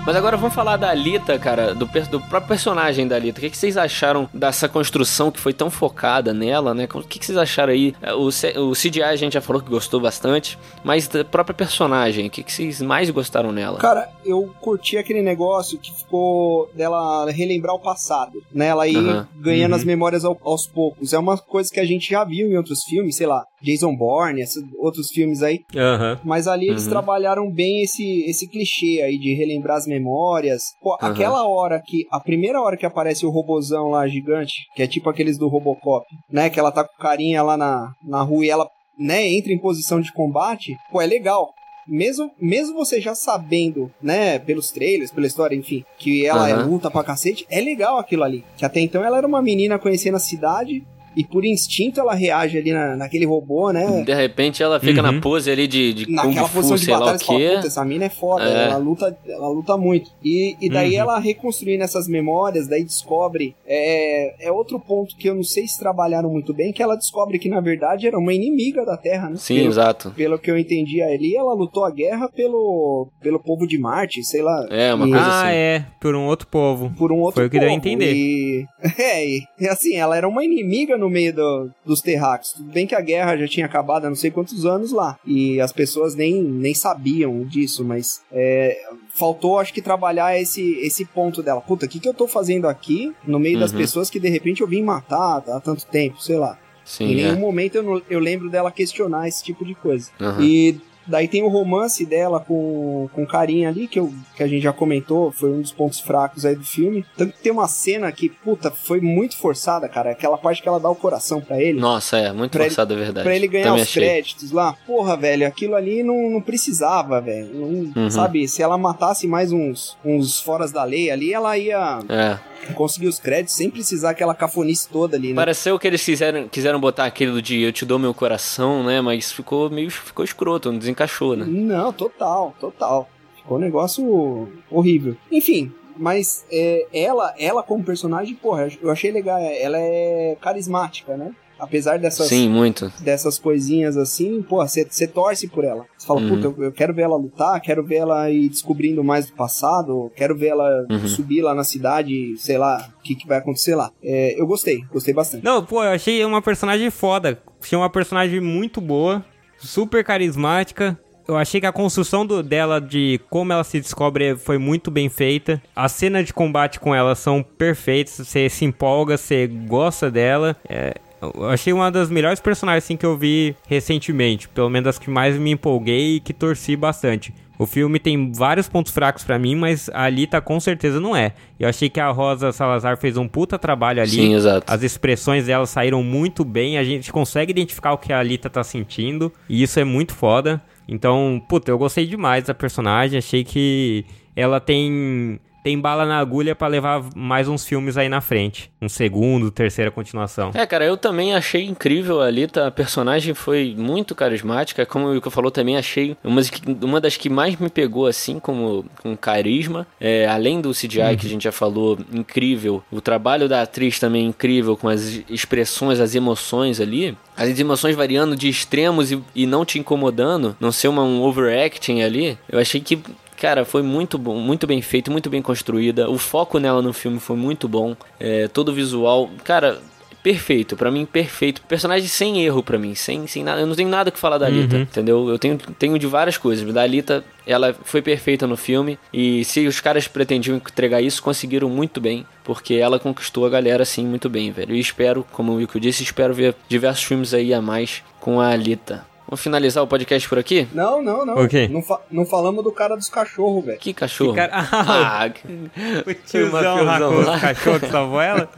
Mas 0.08 0.16
agora 0.16 0.38
vamos 0.38 0.56
falar 0.56 0.78
da 0.78 0.90
Alita, 0.90 1.38
cara, 1.38 1.76
do, 1.76 1.86
do 1.86 2.22
próprio 2.22 2.48
personagem 2.48 3.06
da 3.06 3.18
Alita. 3.18 3.40
O 3.40 3.42
que, 3.42 3.50
que 3.50 3.58
vocês 3.58 3.76
acharam 3.76 4.30
dessa 4.34 4.70
construção 4.70 5.30
que 5.30 5.38
foi 5.38 5.52
tão 5.52 5.70
focada 5.70 6.34
nela, 6.34 6.74
né? 6.74 6.88
O 6.94 7.04
que, 7.04 7.20
que 7.20 7.26
vocês 7.26 7.38
acharam 7.38 7.74
aí? 7.74 7.94
É, 8.02 8.14
O, 8.14 8.28
o 8.30 8.72
CGI 8.72 9.04
a 9.04 9.16
gente 9.18 9.34
já 9.34 9.42
falou 9.42 9.62
que 9.62 9.70
gostou 9.70 10.00
bastante, 10.00 10.58
mas 10.82 11.10
da 11.10 11.26
própria 11.26 11.54
personagem, 11.54 12.28
o 12.28 12.30
que, 12.30 12.42
que 12.42 12.54
vocês 12.54 12.82
mais 12.82 13.10
gostaram 13.10 13.52
nela? 13.52 13.80
Cara, 13.80 14.10
eu 14.24 14.50
curti 14.62 14.98
aquele 14.98 15.22
negócio 15.22 15.78
que 15.78 15.94
ficou 15.94 16.70
dela 16.74 17.30
relembrar 17.30 17.76
o 17.76 17.80
passado, 17.80 18.42
né? 18.54 18.68
Ela 18.68 18.88
ir 18.88 18.96
Aham. 18.96 19.28
ganhando 19.36 19.72
Uhum. 19.74 19.78
as 19.78 19.84
memórias 19.84 20.24
ao- 20.24 20.40
aos 20.42 20.66
poucos. 20.66 21.12
É 21.12 21.20
uma 21.20 21.38
coisa 21.38 21.70
que 21.70 21.82
a 21.82 21.86
gente 21.86 22.10
já 22.10 22.24
viu 22.24 22.48
em 22.50 22.56
outros 22.56 22.82
filmes, 22.86 23.18
sei 23.18 23.28
lá, 23.28 23.44
Jason 23.62 23.96
Bourne, 23.96 24.42
esses 24.42 24.64
outros 24.78 25.08
filmes 25.10 25.42
aí. 25.42 25.60
Aham. 25.76 26.20
Mas 26.24 26.48
ali 26.48 26.68
eles 26.70 26.84
Uhum. 26.84 26.90
trabalharam 26.90 27.52
bem 27.52 27.82
esse, 27.84 28.24
esse 28.30 28.48
clichê 28.50 29.02
aí 29.02 29.18
de 29.18 29.34
relembrar 29.34 29.78
as 29.78 29.86
memórias. 29.88 30.62
Pô, 30.82 30.94
Aham. 31.02 31.12
aquela 31.12 31.48
hora 31.48 31.82
que. 31.86 32.06
A 32.12 32.20
primeira 32.20 32.62
hora 32.62 32.78
que 32.78 32.86
aparece 32.86 33.26
o 33.26 33.30
robozão 33.30 33.90
lá 33.90 34.08
gigante, 34.08 34.54
que 34.76 34.84
é 34.84 34.88
tipo 34.88 35.10
aqueles 35.10 35.38
do 35.38 35.48
Robocop, 35.48 36.06
né? 36.32 36.50
Que 36.50 36.60
ela 36.60 36.72
tá 36.72 36.84
com 36.84 36.94
o 36.94 36.98
carinha 37.02 37.42
lá 37.44 37.58
na, 37.58 37.92
na 38.04 38.22
rua 38.22 38.46
e 38.46 38.50
ela, 38.50 38.68
né, 39.00 39.28
entra 39.28 39.52
em 39.54 39.60
posição 39.60 40.00
de 40.02 40.12
combate. 40.14 40.76
Pô, 40.92 41.02
é 41.02 41.06
legal. 41.06 41.50
Mesmo, 41.88 42.30
mesmo 42.42 42.76
você 42.76 43.00
já 43.00 43.16
sabendo, 43.16 43.90
né, 44.02 44.40
pelos 44.40 44.72
trailers, 44.72 45.10
pela 45.10 45.26
história, 45.26 45.56
enfim, 45.56 45.84
que 45.98 46.26
ela 46.26 46.50
é 46.50 46.54
Aham. 46.54 46.66
luta 46.68 46.92
pra 46.92 47.02
cacete, 47.04 47.46
é 47.50 47.62
legal 47.62 47.98
aquilo 47.98 48.24
ali. 48.24 48.44
Que 48.58 48.66
até 48.66 48.82
então 48.82 49.06
ela 49.06 49.18
era 49.18 49.26
uma 49.28 49.42
menina 49.42 49.80
conhecendo 49.80 50.16
a 50.18 50.20
cidade 50.20 50.84
e 51.18 51.24
por 51.26 51.44
instinto 51.44 52.00
ela 52.00 52.14
reage 52.14 52.58
ali 52.58 52.72
na, 52.72 52.96
naquele 52.96 53.26
robô, 53.26 53.72
né? 53.72 54.04
De 54.06 54.14
repente 54.14 54.62
ela 54.64 54.80
fica 54.80 55.02
Uhum. 55.04 55.12
na 55.14 55.20
pose 55.22 55.50
ali 55.52 55.68
de, 55.68 55.94
de 55.94 56.12
Naquela 56.12 56.48
Kung 56.48 56.54
posição 56.54 56.78
Fu, 56.78 56.80
de 56.80 56.86
sei 56.86 56.94
lá 56.94 57.00
batalha, 57.00 57.18
o 57.18 57.26
fala, 57.26 57.40
quê. 57.40 57.50
puta, 57.56 57.68
essa 57.68 57.86
mina 57.86 58.06
é 58.06 58.10
foda, 58.10 58.44
É. 58.46 58.64
ela, 58.66 58.78
luta, 58.78 59.18
ela 59.28 59.50
luta 59.50 59.76
muito. 59.78 60.12
E, 60.24 60.56
e 60.62 60.70
daí 60.70 60.94
Uhum. 60.94 61.00
ela 61.02 61.20
reconstruindo 61.20 61.84
essas 61.84 62.08
memórias, 62.08 62.68
daí 62.68 62.84
descobre. 62.84 63.56
É, 63.66 64.48
é 64.48 64.52
outro 64.52 64.80
ponto 64.80 65.16
que 65.18 65.28
eu 65.30 65.36
não 65.36 65.44
sei 65.44 65.68
se 65.68 65.80
trabalharam 65.80 66.30
muito 66.30 66.54
bem, 66.54 66.72
que 66.72 66.84
ela 66.84 66.96
descobre 66.96 67.40
que 67.40 67.50
na 67.50 67.60
verdade 67.60 68.08
era 68.08 68.18
uma 68.18 68.34
inimiga 68.34 68.86
da 68.86 68.96
Terra, 68.98 69.30
né? 69.30 69.36
Sim, 69.38 69.56
pelo, 69.58 69.68
exato. 69.70 70.12
pelo 70.16 70.38
que 70.40 70.52
eu 70.52 70.58
entendi 70.58 71.02
ali, 71.02 71.36
ela 71.36 71.54
lutou 71.54 71.84
a 71.84 71.92
guerra 71.92 72.30
pelo, 72.30 73.08
pelo 73.22 73.40
povo 73.40 73.66
de 73.68 73.78
Marte, 73.78 74.24
sei 74.24 74.42
lá. 74.42 74.68
É, 74.70 74.94
uma 74.94 75.08
E- 75.08 75.12
coisa 75.12 75.26
ah, 75.26 75.42
assim. 75.48 75.56
é, 75.56 75.86
por 76.00 76.16
um 76.16 76.26
outro 76.28 76.48
povo. 76.48 76.92
por 76.98 77.12
um 77.12 77.18
outro 77.20 77.36
Foi 77.36 77.48
o 77.48 77.50
que 77.50 77.60
deu 77.60 77.68
a 77.70 77.72
povo. 77.72 77.78
entender. 77.88 78.14
E, 78.14 78.66
é, 79.02 79.26
e 79.60 79.68
assim, 79.70 79.96
ela 79.96 80.16
era 80.16 80.28
uma 80.28 80.44
inimiga 80.44 80.98
no 80.98 81.07
meio 81.10 81.34
do- 81.34 81.70
dos 81.86 82.02
terráqueos. 82.02 82.54
Tudo 82.54 82.72
bem 82.72 82.86
que 82.88 82.96
a 82.96 83.02
guerra 83.02 83.38
já 83.38 83.48
tinha 83.48 83.66
acabado 83.66 84.06
há 84.06 84.10
não 84.10 84.16
sei 84.16 84.32
quantos 84.32 84.66
anos 84.66 84.92
lá. 84.92 85.18
E 85.26 85.60
as 85.62 85.72
pessoas 85.72 86.16
nem, 86.16 86.42
nem 86.42 86.74
sabiam 86.74 87.44
disso, 87.44 87.84
mas 87.84 88.22
é, 88.32 88.78
faltou, 89.14 89.60
acho 89.60 89.74
que, 89.74 89.82
trabalhar 89.82 90.40
esse, 90.40 90.78
esse 90.80 91.06
ponto 91.06 91.42
dela. 91.42 91.62
Puta, 91.62 91.86
o 91.86 91.90
que, 91.90 92.00
que 92.00 92.08
eu 92.10 92.14
tô 92.14 92.28
fazendo 92.28 92.68
aqui 92.68 93.14
no 93.26 93.40
meio 93.40 93.60
das 93.60 93.72
Uhum. 93.72 93.78
pessoas 93.78 94.10
que 94.10 94.20
de 94.20 94.30
repente 94.30 94.62
eu 94.62 94.68
vim 94.68 94.82
matar 94.84 95.38
há 95.48 95.60
tanto 95.60 95.86
tempo, 95.86 96.22
sei 96.22 96.38
lá. 96.38 96.58
em 96.58 96.90
Sim, 97.10 97.16
nenhum 97.16 97.34
é. 97.34 97.40
momento 97.40 97.76
eu, 97.76 98.02
eu 98.10 98.20
lembro 98.20 98.50
dela 98.50 98.72
questionar 98.72 99.28
esse 99.28 99.44
tipo 99.44 99.66
de 99.66 99.76
coisa. 99.76 100.10
Aham. 100.22 100.42
E 100.42 100.80
daí 101.08 101.28
tem 101.28 101.44
o 101.44 101.48
romance 101.48 102.06
dela 102.06 102.40
com, 102.40 103.10
com 103.14 103.24
o 103.24 103.28
carinha 103.28 103.70
ali, 103.70 103.88
que, 103.88 104.00
eu, 104.00 104.14
que 104.36 104.44
a 104.44 104.48
gente 104.48 104.62
já 104.64 104.74
comentou, 104.74 105.32
foi 105.32 105.50
um 105.52 105.62
dos 105.62 105.72
pontos 105.72 106.00
fracos 106.00 106.46
aí 106.46 106.56
do 106.56 106.64
filme. 106.64 107.06
Tanto 107.16 107.34
que 107.34 107.42
tem 107.44 107.52
uma 107.52 107.68
cena 107.68 108.12
que, 108.12 108.30
puta, 108.30 108.70
foi 108.72 109.00
muito 109.02 109.38
forçada, 109.38 109.88
cara. 109.88 110.12
Aquela 110.12 110.38
parte 110.38 110.62
que 110.62 110.68
ela 110.68 110.80
dá 110.80 110.90
o 110.90 110.96
coração 110.96 111.42
pra 111.42 111.62
ele. 111.62 111.80
Nossa, 111.80 112.18
é, 112.18 112.32
muito 112.32 112.58
forçado, 112.58 112.94
é 112.94 112.98
verdade. 112.98 113.24
Pra 113.26 113.36
ele 113.36 113.48
ganhar 113.48 113.66
Também 113.66 113.82
os 113.84 113.88
achei. 113.90 114.04
créditos 114.04 114.52
lá. 114.52 114.76
Porra, 114.86 115.16
velho, 115.18 115.46
aquilo 115.48 115.76
ali 115.76 116.04
não, 116.04 116.30
não 116.30 116.42
precisava, 116.42 117.22
velho. 117.22 117.48
Não- 117.54 117.78
Uhum. 117.98 118.12
Sabe, 118.12 118.48
se 118.48 118.62
ela 118.62 118.78
matasse 118.78 119.28
mais 119.28 119.52
uns, 119.52 119.98
uns 120.04 120.40
foras 120.40 120.72
da 120.72 120.84
lei 120.84 121.10
ali, 121.10 121.34
ela 121.34 121.58
ia 121.58 122.00
É. 122.10 122.38
conseguir 122.74 123.08
os 123.08 123.20
créditos 123.20 123.56
sem 123.56 123.70
precisar 123.70 124.10
aquela 124.12 124.36
cafonice 124.36 124.88
toda 124.90 125.16
ali, 125.16 125.30
né? 125.30 125.36
Pareceu 125.36 125.78
que 125.80 125.88
eles 125.88 126.04
quiseram, 126.04 126.48
quiseram 126.48 126.80
botar 126.80 127.06
aquilo 127.06 127.42
de 127.42 127.62
eu 127.62 127.72
te 127.72 127.86
dou 127.86 127.98
meu 127.98 128.14
coração, 128.14 128.84
né? 128.84 129.00
Mas 129.02 129.32
ficou 129.32 129.70
meio 129.70 129.90
ficou 129.90 130.24
escroto, 130.26 130.72
não 130.72 130.80
desencaixou, 130.98 131.36
né? 131.36 131.46
Não, 131.48 131.94
total, 131.94 132.56
total. 132.60 133.08
Ficou 133.38 133.58
um 133.58 133.62
negócio 133.62 134.48
horrível. 134.70 135.16
Enfim, 135.32 135.72
mas 135.96 136.46
é, 136.52 136.88
ela, 136.94 137.34
ela 137.40 137.64
como 137.64 137.84
personagem, 137.84 138.36
porra, 138.36 138.68
eu 138.82 138.90
achei 138.90 139.12
legal. 139.12 139.38
Ela 139.40 139.78
é 139.80 140.36
carismática, 140.42 141.16
né? 141.16 141.32
Apesar 141.60 141.98
dessas, 141.98 142.28
Sim, 142.28 142.50
muito. 142.50 142.88
dessas 143.00 143.40
coisinhas 143.40 143.98
assim, 143.98 144.44
porra, 144.44 144.68
você 144.68 145.08
torce 145.08 145.48
por 145.48 145.64
ela. 145.64 145.88
Você 145.98 146.06
fala, 146.06 146.20
Uhum. 146.22 146.28
puta, 146.28 146.46
eu, 146.46 146.66
eu 146.66 146.72
quero 146.72 146.94
ver 146.94 147.02
ela 147.02 147.18
lutar, 147.18 147.60
quero 147.62 147.84
ver 147.84 147.96
ela 147.96 148.30
ir 148.30 148.48
descobrindo 148.48 149.04
mais 149.04 149.26
do 149.26 149.34
passado, 149.34 150.12
quero 150.16 150.38
ver 150.38 150.50
ela 150.50 150.86
Uhum. 150.88 151.08
subir 151.08 151.42
lá 151.42 151.56
na 151.56 151.64
cidade, 151.64 152.36
sei 152.38 152.60
lá, 152.60 152.88
o 153.00 153.02
que, 153.02 153.16
que 153.16 153.28
vai 153.28 153.40
acontecer 153.40 153.74
lá. 153.74 153.90
É, 154.04 154.40
eu 154.40 154.46
gostei, 154.46 154.84
gostei 154.94 155.16
bastante. 155.16 155.44
Não, 155.44 155.66
pô, 155.66 155.84
eu 155.84 155.90
achei 155.90 156.24
uma 156.24 156.44
personagem 156.44 156.92
foda. 156.92 157.42
Achei 157.60 157.76
uma 157.76 157.90
personagem 157.90 158.40
muito 158.40 158.80
boa, 158.80 159.26
super 159.58 160.04
carismática. 160.04 160.98
Eu 161.28 161.36
achei 161.36 161.60
que 161.60 161.68
a 161.68 161.74
construção 161.74 162.26
do- 162.26 162.42
dela, 162.42 162.80
de 162.80 163.20
como 163.30 163.52
ela 163.52 163.64
se 163.64 163.82
descobre, 163.82 164.38
foi 164.38 164.58
muito 164.58 164.90
bem 164.90 165.10
feita. 165.10 165.62
As 165.76 165.92
cenas 165.92 166.26
de 166.26 166.34
combate 166.34 166.80
com 166.80 166.96
ela 166.96 167.16
são 167.16 167.44
perfeitas. 167.44 168.14
Você 168.14 168.48
se 168.50 168.64
empolga, 168.64 169.18
você 169.18 169.46
gosta 169.46 170.10
dela. 170.10 170.56
É, 170.70 170.94
eu 171.22 171.50
achei 171.50 171.74
uma 171.74 171.92
das 171.92 172.10
melhores 172.10 172.40
personagens 172.40 172.86
assim, 172.86 172.96
que 172.96 173.06
eu 173.06 173.18
vi 173.18 173.56
recentemente. 173.68 174.48
Pelo 174.48 174.70
menos 174.70 174.88
as 174.88 174.98
que 175.00 175.10
mais 175.10 175.36
me 175.38 175.52
empolguei 175.52 176.16
e 176.16 176.20
que 176.22 176.34
torci 176.34 176.78
bastante. 176.78 177.34
O 177.60 177.66
filme 177.66 178.00
tem 178.00 178.32
vários 178.32 178.70
pontos 178.70 178.92
fracos 178.92 179.24
pra 179.24 179.40
mim, 179.40 179.56
mas 179.56 179.90
a 179.90 180.04
Alita 180.04 180.40
com 180.40 180.60
certeza 180.60 181.00
não 181.00 181.16
é. 181.16 181.34
Eu 181.60 181.68
achei 181.68 181.90
que 181.90 182.00
a 182.00 182.10
Rosa 182.10 182.52
Salazar 182.52 182.98
fez 182.98 183.18
um 183.18 183.28
puta 183.28 183.58
trabalho 183.58 184.02
ali. 184.02 184.12
Sim, 184.12 184.36
exato. 184.36 184.72
As 184.72 184.84
expressões 184.84 185.46
dela 185.48 185.66
saíram 185.66 186.04
muito 186.04 186.46
bem, 186.46 186.78
a 186.78 186.84
gente 186.84 187.12
consegue 187.12 187.52
identificar 187.52 187.94
o 187.94 187.98
que 187.98 188.14
a 188.14 188.20
Alita 188.20 188.50
tá 188.50 188.64
sentindo, 188.64 189.32
e 189.50 189.64
isso 189.64 189.80
é 189.80 189.84
muito 189.84 190.14
foda. 190.14 190.62
Então, 190.88 191.44
puta, 191.50 191.72
eu 191.72 191.78
gostei 191.78 192.06
demais 192.06 192.46
da 192.46 192.54
personagem, 192.54 193.18
achei 193.18 193.44
que 193.44 194.06
ela 194.36 194.60
tem 194.60 195.40
tem 195.64 195.80
bala 195.80 196.06
na 196.06 196.18
agulha 196.20 196.56
pra 196.56 196.68
levar 196.68 197.04
mais 197.16 197.48
uns 197.48 197.66
filmes 197.66 197.98
aí 197.98 198.08
na 198.08 198.22
frente, 198.22 198.72
um 198.82 198.88
segundo, 198.88 199.52
terceira 199.52 199.92
continuação. 199.92 200.52
É, 200.54 200.66
cara, 200.66 200.86
eu 200.86 200.96
também 200.96 201.36
achei 201.36 201.66
incrível 201.66 202.22
a 202.22 202.28
Alita. 202.28 202.68
A 202.68 202.72
personagem 202.72 203.34
foi 203.34 203.76
muito 203.78 204.16
carismática. 204.16 204.86
Como 204.86 205.08
o 205.08 205.14
Yuka 205.16 205.30
falou, 205.30 205.52
também 205.52 205.78
achei 205.78 206.16
uma, 206.24 206.38
das 206.38 206.50
que- 206.50 206.62
uma 206.86 207.02
das 207.02 207.18
que 207.18 207.30
mais 207.30 207.56
me 207.58 207.70
pegou, 207.70 208.06
assim, 208.08 208.40
como 208.40 208.86
com 209.02 209.16
carisma. 209.18 209.86
É, 210.00 210.26
além 210.28 210.62
do 210.62 210.72
CGI, 210.72 211.18
que 211.18 211.26
a 211.26 211.30
gente 211.30 211.44
já 211.44 211.52
falou, 211.52 211.98
incrível. 212.14 212.82
O 212.92 213.02
trabalho 213.02 213.50
da 213.50 213.62
atriz 213.62 214.00
também 214.00 214.26
incrível, 214.26 214.78
com 214.78 214.88
as 214.88 215.22
expressões, 215.30 216.00
as 216.00 216.16
emoções 216.16 216.80
ali. 216.80 217.18
As 217.36 217.60
emoções 217.60 217.96
variando 217.96 218.36
de 218.36 218.48
extremos 218.50 219.12
e, 219.12 219.22
e 219.36 219.46
não 219.46 219.64
te 219.66 219.78
incomodando. 219.80 220.56
Não 220.60 220.72
ser 220.72 220.88
uma, 220.88 221.04
um 221.04 221.22
overacting 221.22 222.02
ali. 222.02 222.38
Eu 222.50 222.60
achei 222.60 222.82
que 222.82 223.00
Cara, 223.38 223.64
foi 223.64 223.84
muito 223.84 224.18
bom, 224.18 224.40
muito 224.40 224.66
bem 224.66 224.82
feito, 224.82 225.12
muito 225.12 225.30
bem 225.30 225.42
construída. 225.42 226.10
O 226.10 226.18
foco 226.18 226.60
nela 226.60 226.82
no 226.82 226.92
filme 226.92 227.20
foi 227.20 227.38
muito 227.38 227.68
bom. 227.68 227.96
É, 228.20 228.48
todo 228.48 228.70
o 228.70 228.74
visual, 228.74 229.30
cara, 229.44 229.80
perfeito. 230.24 230.76
Pra 230.76 230.92
mim, 230.92 231.06
perfeito. 231.06 231.62
Personagem 231.62 232.08
sem 232.08 232.44
erro 232.44 232.62
pra 232.62 232.78
mim, 232.78 232.96
sem, 232.96 233.28
sem 233.28 233.44
nada. 233.44 233.62
Eu 233.62 233.68
não 233.68 233.76
tenho 233.76 233.88
nada 233.88 234.12
que 234.12 234.20
falar 234.20 234.38
da 234.38 234.48
Alita, 234.48 234.76
entendeu? 234.78 235.30
Eu 235.30 235.40
tenho, 235.40 235.58
tenho 235.58 235.98
de 235.98 236.08
várias 236.08 236.38
coisas. 236.38 236.74
Da 236.74 236.82
Alita, 236.82 237.24
ela 237.46 237.74
foi 237.84 238.02
perfeita 238.02 238.46
no 238.46 238.58
filme. 238.58 239.00
E 239.14 239.46
se 239.46 239.66
os 239.68 239.80
caras 239.80 240.08
pretendiam 240.08 240.58
entregar 240.58 241.02
isso, 241.02 241.24
conseguiram 241.24 241.70
muito 241.70 242.02
bem. 242.02 242.26
Porque 242.44 242.74
ela 242.74 243.00
conquistou 243.00 243.46
a 243.46 243.50
galera, 243.50 243.84
assim, 243.84 244.06
muito 244.06 244.28
bem, 244.30 244.52
velho. 244.52 244.76
E 244.76 244.80
espero, 244.80 245.26
como 245.32 245.54
o 245.54 245.56
Wilco 245.56 245.80
disse, 245.80 246.04
espero 246.04 246.34
ver 246.34 246.56
diversos 246.68 247.04
filmes 247.04 247.34
aí 247.34 247.54
a 247.54 247.62
mais 247.62 248.04
com 248.20 248.42
a 248.42 248.50
Alita. 248.50 249.06
Vamos 249.28 249.42
finalizar 249.42 249.84
o 249.84 249.88
podcast 249.88 250.28
por 250.30 250.40
aqui? 250.40 250.68
Não, 250.74 251.02
não, 251.02 251.26
não. 251.26 251.36
Ok. 251.44 251.68
Não, 251.68 251.82
fa- 251.82 252.00
não 252.10 252.26
falamos 252.26 252.64
do 252.64 252.72
cara 252.72 252.96
dos 252.96 253.10
cachorros, 253.10 253.66
velho. 253.66 253.78
Que 253.78 253.94
cachorro. 253.94 254.32
Que 254.34 254.38
cara- 254.48 254.68
Ah, 254.72 255.30
que- 255.30 256.10
O 256.10 256.14
tiozão 256.14 257.10
os 257.20 257.42
cachorros 257.42 257.82
que 257.82 257.90
salvou 257.90 258.22
ela? 258.22 258.48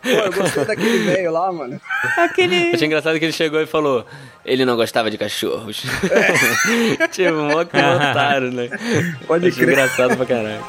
Pô, 0.00 0.08
eu 0.08 0.32
gostei 0.32 0.64
daquele 0.64 0.98
velho 1.04 1.32
lá, 1.32 1.52
mano. 1.52 1.78
Aquele... 2.16 2.72
Achei 2.72 2.86
engraçado 2.86 3.18
que 3.18 3.24
ele 3.24 3.32
chegou 3.32 3.60
e 3.60 3.66
falou: 3.66 4.06
ele 4.44 4.64
não 4.64 4.76
gostava 4.76 5.10
de 5.10 5.18
cachorros. 5.18 5.82
tipo, 7.12 7.34
mó 7.34 7.64
que 7.64 7.76
otário, 7.76 8.52
né? 8.52 8.68
Pode 9.26 9.48
Achei 9.48 9.64
crer. 9.64 9.72
engraçado 9.74 10.16
pra 10.16 10.24
caralho. 10.24 10.64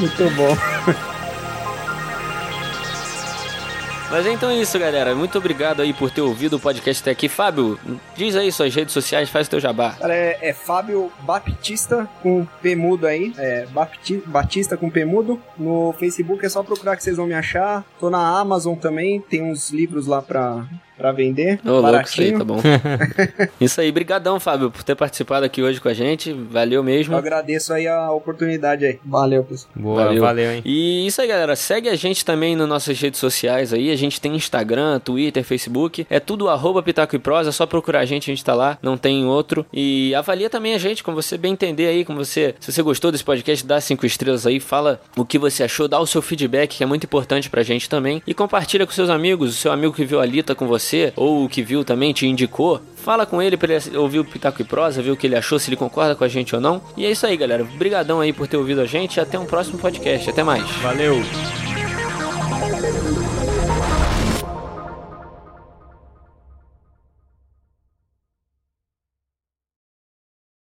Muito 0.00 0.30
bom. 0.34 0.56
Mas 4.10 4.26
então 4.26 4.50
é 4.50 4.56
isso, 4.56 4.76
galera. 4.76 5.14
Muito 5.14 5.38
obrigado 5.38 5.80
aí 5.80 5.92
por 5.92 6.10
ter 6.10 6.20
ouvido 6.20 6.56
o 6.56 6.60
podcast 6.60 7.00
até 7.00 7.12
aqui. 7.12 7.28
Fábio, 7.28 7.78
diz 8.16 8.34
aí 8.34 8.50
suas 8.50 8.74
redes 8.74 8.92
sociais, 8.92 9.30
faz 9.30 9.46
teu 9.46 9.60
jabá. 9.60 9.96
É, 10.00 10.50
é 10.50 10.52
Fábio 10.52 11.12
Baptista 11.20 12.08
com 12.20 12.44
P 12.60 12.74
mudo 12.74 13.06
aí. 13.06 13.32
É 13.38 13.66
Batista 14.26 14.76
com 14.76 14.90
P 14.90 15.04
mudo. 15.04 15.40
No 15.56 15.94
Facebook 15.96 16.44
é 16.44 16.48
só 16.48 16.64
procurar 16.64 16.96
que 16.96 17.04
vocês 17.04 17.16
vão 17.16 17.26
me 17.26 17.34
achar. 17.34 17.84
Tô 18.00 18.10
na 18.10 18.40
Amazon 18.40 18.74
também, 18.76 19.20
tem 19.20 19.42
uns 19.42 19.70
livros 19.70 20.08
lá 20.08 20.20
pra, 20.20 20.66
pra 21.00 21.12
vender. 21.12 21.58
Ô, 21.64 21.70
louco, 21.80 21.88
isso 22.02 22.20
aí, 22.20 22.32
baratinho. 22.32 22.38
tá 22.38 22.44
bom. 22.44 22.60
isso 23.60 23.80
aí, 23.80 23.90
brigadão, 23.90 24.38
Fábio, 24.38 24.70
por 24.70 24.82
ter 24.82 24.94
participado 24.94 25.46
aqui 25.46 25.62
hoje 25.62 25.80
com 25.80 25.88
a 25.88 25.94
gente. 25.94 26.32
Valeu 26.32 26.82
mesmo. 26.82 27.14
Eu 27.14 27.18
agradeço 27.18 27.72
aí 27.72 27.88
a 27.88 28.12
oportunidade 28.12 28.84
aí. 28.84 29.00
Valeu, 29.04 29.42
pessoal. 29.42 29.72
Boa, 29.74 30.04
Valeu. 30.04 30.22
valeu, 30.22 30.52
hein? 30.52 30.62
E 30.64 31.06
isso 31.06 31.22
aí, 31.22 31.28
galera. 31.28 31.56
Segue 31.56 31.88
a 31.88 31.96
gente 31.96 32.24
também 32.24 32.54
nas 32.54 32.68
nossas 32.68 33.00
redes 33.00 33.18
sociais 33.18 33.72
aí. 33.72 33.90
A 33.90 33.96
gente 33.96 34.20
tem 34.20 34.36
Instagram, 34.36 35.00
Twitter, 35.00 35.42
Facebook. 35.42 36.06
É 36.10 36.20
tudo 36.20 36.48
arroba 36.48 36.82
Pitaco 36.82 37.16
e 37.16 37.18
Prosa. 37.18 37.48
É 37.48 37.52
só 37.52 37.64
procurar 37.64 38.00
a 38.00 38.04
gente, 38.04 38.30
a 38.30 38.34
gente 38.34 38.44
tá 38.44 38.54
lá. 38.54 38.76
Não 38.82 38.96
tem 38.98 39.24
outro. 39.24 39.64
E 39.72 40.14
avalia 40.14 40.50
também 40.50 40.74
a 40.74 40.78
gente, 40.78 41.02
como 41.02 41.20
você 41.20 41.38
bem 41.38 41.52
entender 41.52 41.86
aí. 41.86 42.04
Como 42.04 42.22
você, 42.22 42.54
se 42.60 42.70
você 42.70 42.82
gostou 42.82 43.10
desse 43.10 43.24
podcast, 43.24 43.66
dá 43.66 43.80
cinco 43.80 44.04
estrelas 44.04 44.46
aí. 44.46 44.60
Fala 44.60 45.00
o 45.16 45.24
que 45.24 45.38
você 45.38 45.62
achou, 45.62 45.88
dá 45.88 45.98
o 45.98 46.06
seu 46.06 46.20
feedback, 46.20 46.76
que 46.76 46.82
é 46.84 46.86
muito 46.86 47.04
importante 47.04 47.48
pra 47.48 47.62
gente 47.62 47.88
também. 47.88 48.22
E 48.26 48.34
compartilha 48.34 48.86
com 48.86 48.92
seus 48.92 49.08
amigos. 49.08 49.50
O 49.50 49.56
seu 49.56 49.72
amigo 49.72 49.94
que 49.94 50.04
viu 50.04 50.20
a 50.20 50.26
Lita 50.26 50.54
com 50.54 50.66
você, 50.66 50.89
ou 51.16 51.44
o 51.44 51.48
que 51.48 51.62
viu 51.62 51.84
também, 51.84 52.12
te 52.12 52.26
indicou. 52.26 52.80
Fala 52.96 53.24
com 53.24 53.40
ele 53.40 53.56
pra 53.56 53.74
ele 53.74 53.96
ouvir 53.96 54.18
o 54.18 54.24
Pitaco 54.24 54.60
e 54.60 54.64
Prosa, 54.64 55.02
ver 55.02 55.10
o 55.10 55.16
que 55.16 55.26
ele 55.26 55.36
achou, 55.36 55.58
se 55.58 55.70
ele 55.70 55.76
concorda 55.76 56.14
com 56.14 56.24
a 56.24 56.28
gente 56.28 56.54
ou 56.54 56.60
não. 56.60 56.82
E 56.96 57.06
é 57.06 57.10
isso 57.10 57.26
aí, 57.26 57.36
galera. 57.36 57.62
Obrigadão 57.62 58.20
aí 58.20 58.32
por 58.32 58.46
ter 58.46 58.56
ouvido 58.56 58.80
a 58.80 58.86
gente. 58.86 59.20
Até 59.20 59.38
um 59.38 59.46
próximo 59.46 59.78
podcast. 59.78 60.28
Até 60.28 60.42
mais. 60.42 60.68
Valeu. 60.82 61.20